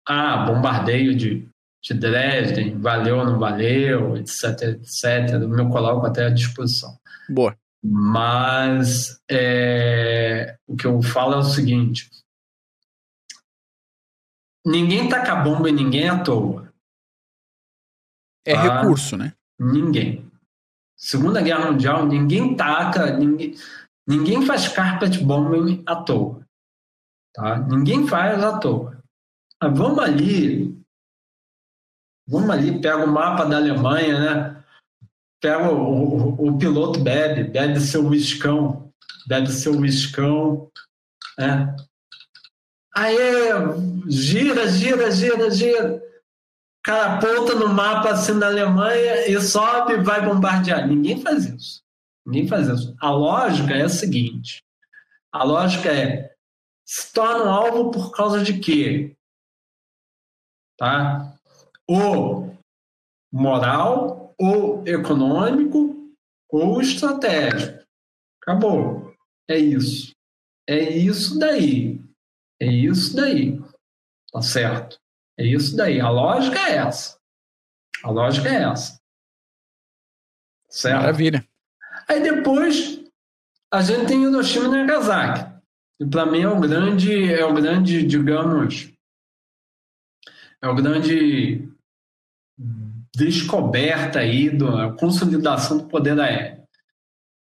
ah, 0.07 0.45
bombardeio 0.45 1.15
de 1.15 1.50
de 1.81 1.93
Dresden, 1.95 2.79
valeu 2.79 3.17
ou 3.17 3.25
não 3.25 3.39
valeu, 3.39 4.15
etc, 4.15 4.61
etc. 4.61 5.41
O 5.43 5.49
meu 5.49 5.69
coloco 5.69 6.05
até 6.05 6.25
à 6.25 6.29
disposição. 6.29 6.97
Boa. 7.29 7.57
Mas 7.83 9.19
é, 9.29 10.55
o 10.67 10.75
que 10.75 10.85
eu 10.85 11.01
falo 11.01 11.33
é 11.33 11.37
o 11.37 11.43
seguinte: 11.43 12.09
ninguém 14.65 15.09
taca 15.09 15.35
bomba 15.35 15.69
em 15.69 15.73
ninguém 15.73 16.07
à 16.07 16.23
toa. 16.23 16.71
É 18.45 18.53
tá? 18.53 18.81
recurso, 18.81 19.17
né? 19.17 19.33
Ninguém. 19.59 20.29
Segunda 20.95 21.41
Guerra 21.41 21.71
Mundial, 21.71 22.05
ninguém 22.05 22.55
taca, 22.55 23.17
ninguém, 23.17 23.55
ninguém 24.07 24.45
faz 24.45 24.67
carpet 24.67 25.17
bombing 25.23 25.83
à 25.87 25.95
toa. 25.95 26.45
Tá? 27.33 27.57
Ninguém 27.57 28.07
faz 28.07 28.43
à 28.43 28.59
toa. 28.59 29.01
Mas 29.59 29.77
vamos 29.77 29.99
ali, 29.99 30.80
vamos 32.27 32.49
ali, 32.49 32.79
pega 32.81 33.05
o 33.05 33.11
mapa 33.11 33.45
da 33.45 33.57
Alemanha, 33.57 34.19
né? 34.19 34.63
Pega 35.41 35.71
o, 35.71 36.35
o, 36.35 36.49
o 36.49 36.57
piloto 36.57 36.99
bebe, 36.99 37.43
bebe 37.45 37.79
seu 37.79 38.05
uiscão, 38.05 38.91
bebe 39.27 39.51
seu 39.51 39.73
uiscão, 39.77 40.69
né? 41.37 41.75
Aí 42.95 43.17
gira, 44.07 44.67
gira, 44.67 45.11
gira, 45.11 45.49
gira. 45.49 45.95
O 45.95 46.83
cara 46.83 47.15
aponta 47.15 47.55
no 47.55 47.69
mapa 47.69 48.09
assim 48.11 48.33
na 48.33 48.47
Alemanha 48.47 49.27
e 49.27 49.39
sobe 49.39 49.93
e 49.93 50.03
vai 50.03 50.25
bombardear. 50.25 50.87
Ninguém 50.87 51.21
faz 51.21 51.45
isso. 51.45 51.81
Ninguém 52.25 52.47
faz 52.47 52.67
isso. 52.67 52.95
A 52.99 53.11
lógica 53.11 53.73
é 53.73 53.83
a 53.83 53.89
seguinte: 53.89 54.63
a 55.31 55.43
lógica 55.43 55.89
é 55.89 56.31
se 56.85 57.13
torna 57.13 57.45
um 57.45 57.49
alvo 57.49 57.91
por 57.91 58.11
causa 58.11 58.43
de 58.43 58.59
quê? 58.59 59.15
Tá? 60.77 61.37
Ou 61.91 62.57
moral, 63.29 64.33
ou 64.39 64.87
econômico, 64.87 66.13
ou 66.49 66.81
estratégico. 66.81 67.85
Acabou. 68.41 69.13
É 69.49 69.57
isso. 69.57 70.13
É 70.65 70.79
isso 70.79 71.37
daí. 71.37 71.99
É 72.61 72.65
isso 72.65 73.13
daí. 73.13 73.59
Tá 74.31 74.41
certo? 74.41 74.97
É 75.37 75.45
isso 75.45 75.75
daí. 75.75 75.99
A 75.99 76.09
lógica 76.09 76.59
é 76.59 76.77
essa. 76.77 77.19
A 78.03 78.09
lógica 78.09 78.47
é 78.47 78.63
essa. 78.63 78.97
Certo? 80.69 81.01
Maravilha. 81.01 81.45
Aí 82.07 82.21
depois 82.23 83.03
a 83.69 83.81
gente 83.81 84.07
tem 84.07 84.23
Hiroshima 84.23 84.65
e 84.67 84.69
Nagasaki. 84.69 85.61
E 85.99 86.05
para 86.05 86.25
mim 86.25 86.41
é 86.41 86.47
o 86.47 86.59
grande, 86.59 87.33
é 87.33 87.43
o 87.43 87.53
grande, 87.53 88.05
digamos, 88.07 88.91
é 90.61 90.67
o 90.67 90.75
grande 90.75 91.67
descoberta 93.15 94.19
aí 94.19 94.49
da 94.49 94.91
consolidação 94.93 95.77
do 95.77 95.85
poder 95.85 96.19
aéreo, 96.19 96.63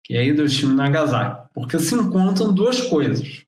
que 0.03 0.15
é 0.15 0.25
Hiroshima 0.25 0.73
e 0.73 0.75
Nagasaki, 0.75 1.49
porque 1.53 1.79
se 1.79 1.95
encontram 1.95 2.53
duas 2.53 2.81
coisas 2.81 3.45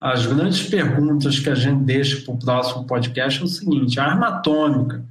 as 0.00 0.26
grandes 0.26 0.68
perguntas 0.68 1.38
que 1.38 1.48
a 1.48 1.54
gente 1.54 1.82
deixa 1.84 2.22
para 2.24 2.34
o 2.34 2.38
próximo 2.38 2.86
podcast 2.86 3.40
é 3.40 3.44
o 3.44 3.48
seguinte: 3.48 3.98
a 3.98 4.04
arma 4.04 4.28
atômica 4.28 5.06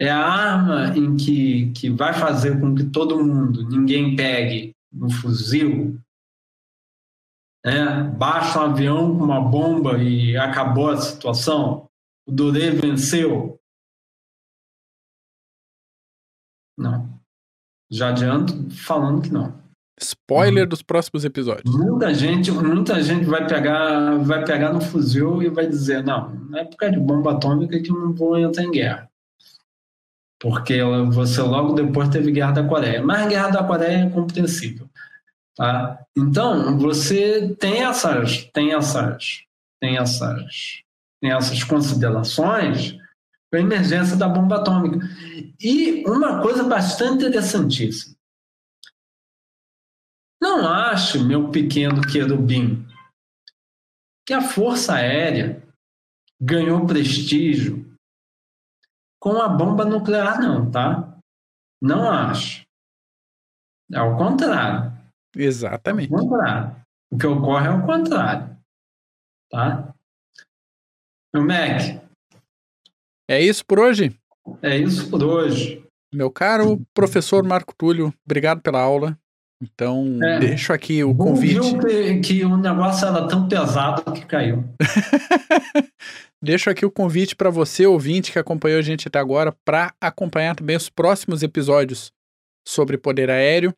é 0.00 0.10
a 0.10 0.18
arma 0.18 0.96
em 0.96 1.16
que, 1.16 1.70
que 1.72 1.90
vai 1.90 2.12
fazer 2.12 2.58
com 2.60 2.74
que 2.74 2.84
todo 2.84 3.24
mundo, 3.24 3.68
ninguém 3.68 4.16
pegue 4.16 4.74
um 4.92 5.08
fuzil, 5.08 5.98
né? 7.64 8.02
baixa 8.18 8.58
um 8.58 8.70
avião 8.72 9.16
com 9.16 9.24
uma 9.24 9.40
bomba 9.40 9.98
e 10.02 10.36
acabou 10.36 10.90
a 10.90 10.96
situação? 10.96 11.86
O 12.26 12.32
Doré 12.32 12.70
venceu? 12.70 13.59
Não. 16.80 17.08
Já 17.90 18.08
adianto 18.08 18.70
falando 18.70 19.22
que 19.22 19.32
não. 19.32 19.60
Spoiler 20.00 20.66
dos 20.66 20.80
próximos 20.80 21.26
episódios. 21.26 21.74
Muita 21.74 22.14
gente, 22.14 22.50
muita 22.50 23.02
gente 23.02 23.26
vai 23.26 23.46
pegar, 23.46 24.16
vai 24.18 24.42
pegar 24.44 24.72
no 24.72 24.80
fuzil 24.80 25.42
e 25.42 25.50
vai 25.50 25.66
dizer, 25.66 26.02
não, 26.02 26.30
não 26.30 26.58
é 26.58 26.64
causa 26.64 26.96
de 26.96 27.00
bomba 27.00 27.32
atômica 27.32 27.78
que 27.78 27.90
não 27.90 28.14
vou 28.14 28.38
entrar 28.38 28.64
em 28.64 28.70
guerra. 28.70 29.10
Porque 30.40 30.80
você 31.10 31.42
logo 31.42 31.74
depois 31.74 32.08
teve 32.08 32.32
Guerra 32.32 32.52
da 32.52 32.64
Coreia. 32.64 33.02
Mas 33.02 33.26
a 33.26 33.28
Guerra 33.28 33.48
da 33.50 33.64
Coreia 33.64 34.06
é 34.06 34.10
compreensível. 34.10 34.88
Tá? 35.54 36.00
Então, 36.16 36.78
você 36.78 37.54
tem 37.60 37.82
essas, 37.82 38.44
tem 38.46 38.72
essas, 38.72 39.44
tem 39.78 39.98
essas, 39.98 40.82
tem 41.20 41.30
essas 41.30 41.62
considerações 41.62 42.96
para 43.50 43.58
a 43.58 43.62
emergência 43.62 44.16
da 44.16 44.28
bomba 44.28 44.60
atômica. 44.60 44.98
E 45.60 46.04
uma 46.06 46.40
coisa 46.40 46.62
bastante 46.64 47.24
interessantíssima. 47.24 48.16
Não 50.40 50.66
acho, 50.66 51.22
meu 51.22 51.50
pequeno 51.50 52.00
querubim, 52.00 52.86
que 54.26 54.32
a 54.32 54.40
Força 54.40 54.94
Aérea 54.94 55.62
ganhou 56.40 56.86
prestígio 56.86 57.94
com 59.20 59.36
a 59.36 59.48
bomba 59.48 59.84
nuclear, 59.84 60.40
não, 60.40 60.70
tá? 60.70 61.18
Não 61.82 62.10
acho. 62.10 62.64
É 63.92 64.00
o 64.00 64.16
contrário. 64.16 64.92
Exatamente. 65.36 66.12
O 66.12 66.16
contrário. 66.16 66.76
O 67.10 67.18
que 67.18 67.26
ocorre 67.26 67.66
é 67.66 67.70
o 67.70 67.84
contrário. 67.84 68.56
Tá? 69.50 69.94
Meu 71.34 71.44
Mac. 71.44 72.09
É 73.30 73.40
isso 73.40 73.64
por 73.64 73.78
hoje? 73.78 74.12
É 74.60 74.76
isso 74.76 75.08
por 75.08 75.22
hoje. 75.22 75.84
Meu 76.12 76.32
caro 76.32 76.82
professor 76.92 77.44
Marco 77.44 77.72
Túlio, 77.78 78.12
obrigado 78.26 78.60
pela 78.60 78.80
aula. 78.80 79.16
Então, 79.62 80.18
é, 80.20 80.40
deixo 80.40 80.72
aqui 80.72 81.04
o 81.04 81.14
convite. 81.14 81.78
Que, 81.78 82.18
que 82.18 82.44
o 82.44 82.56
negócio 82.56 83.06
era 83.06 83.28
tão 83.28 83.46
pesado 83.46 84.10
que 84.10 84.26
caiu. 84.26 84.64
deixo 86.42 86.68
aqui 86.70 86.84
o 86.84 86.90
convite 86.90 87.36
para 87.36 87.50
você, 87.50 87.86
ouvinte, 87.86 88.32
que 88.32 88.38
acompanhou 88.40 88.80
a 88.80 88.82
gente 88.82 89.06
até 89.06 89.20
agora, 89.20 89.54
para 89.64 89.94
acompanhar 90.00 90.56
também 90.56 90.74
os 90.74 90.90
próximos 90.90 91.44
episódios 91.44 92.12
sobre 92.66 92.98
poder 92.98 93.30
aéreo. 93.30 93.72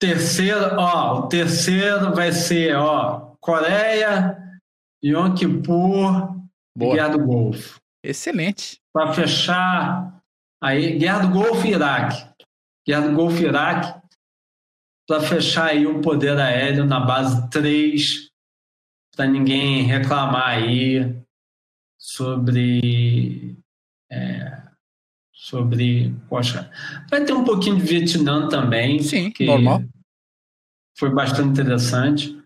Terceiro, 0.00 0.74
ó, 0.78 1.18
o 1.18 1.28
terceiro 1.28 2.14
vai 2.14 2.32
ser, 2.32 2.74
ó, 2.76 3.32
Coreia, 3.40 4.38
Yom 5.04 5.34
Kippur 5.34 6.34
Boa. 6.74 6.92
e 6.92 6.94
Guerra 6.94 7.08
do 7.08 7.18
Golfo. 7.18 7.78
Excelente. 8.08 8.78
Para 8.92 9.12
fechar, 9.12 10.22
aí, 10.62 10.98
Guerra 10.98 11.26
do 11.26 11.28
Golfo 11.30 11.66
e 11.66 11.72
Iraque. 11.72 12.24
Guerra 12.86 13.08
do 13.08 13.14
Golfo 13.14 13.42
e 13.42 13.46
Iraque 13.46 14.06
para 15.06 15.20
fechar 15.20 15.66
aí 15.66 15.86
o 15.86 16.00
poder 16.00 16.36
aéreo 16.38 16.84
na 16.84 16.98
base 17.00 17.48
3, 17.50 18.28
para 19.14 19.26
ninguém 19.26 19.82
reclamar 19.82 20.48
aí 20.48 21.16
sobre. 21.98 23.56
É, 24.10 24.62
sobre. 25.32 26.14
Poxa, 26.28 26.70
vai 27.08 27.24
ter 27.24 27.32
um 27.32 27.44
pouquinho 27.44 27.76
de 27.76 27.82
Vietnã 27.82 28.48
também. 28.48 29.00
Sim, 29.02 29.30
que 29.30 29.46
normal. 29.46 29.84
Foi 30.98 31.10
bastante 31.10 31.50
interessante. 31.50 32.36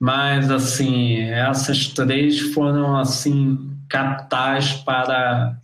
Mas, 0.00 0.50
assim, 0.50 1.20
essas 1.20 1.88
três 1.88 2.40
foram, 2.52 2.96
assim, 2.96 3.73
capitais 3.94 4.72
para 4.72 5.56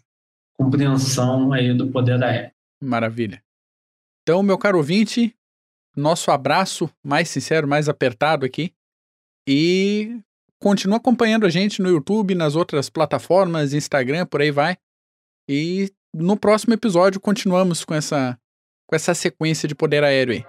compreensão 0.56 1.52
aí 1.52 1.74
do 1.74 1.88
poder 1.88 2.22
aéreo. 2.22 2.52
Maravilha. 2.80 3.42
Então, 4.22 4.40
meu 4.40 4.56
caro 4.56 4.78
ouvinte, 4.78 5.34
nosso 5.96 6.30
abraço 6.30 6.88
mais 7.04 7.28
sincero, 7.28 7.66
mais 7.66 7.88
apertado 7.88 8.46
aqui. 8.46 8.72
E 9.48 10.20
continua 10.60 10.98
acompanhando 10.98 11.44
a 11.44 11.48
gente 11.48 11.82
no 11.82 11.88
YouTube, 11.88 12.36
nas 12.36 12.54
outras 12.54 12.88
plataformas, 12.88 13.72
Instagram, 13.74 14.26
por 14.26 14.40
aí 14.40 14.52
vai. 14.52 14.76
E 15.48 15.92
no 16.14 16.36
próximo 16.36 16.72
episódio 16.72 17.20
continuamos 17.20 17.84
com 17.84 17.94
essa 17.94 18.38
com 18.86 18.94
essa 18.94 19.14
sequência 19.14 19.68
de 19.68 19.74
poder 19.74 20.04
aéreo 20.04 20.34
aí. 20.34 20.44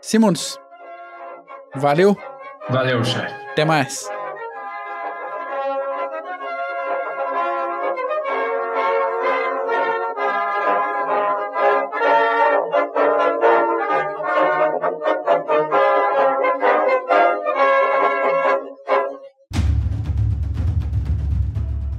Simons, 0.00 0.58
valeu. 1.74 2.16
Valeu, 2.70 3.02
chefe. 3.02 3.34
Até 3.50 3.64
mais. 3.64 4.17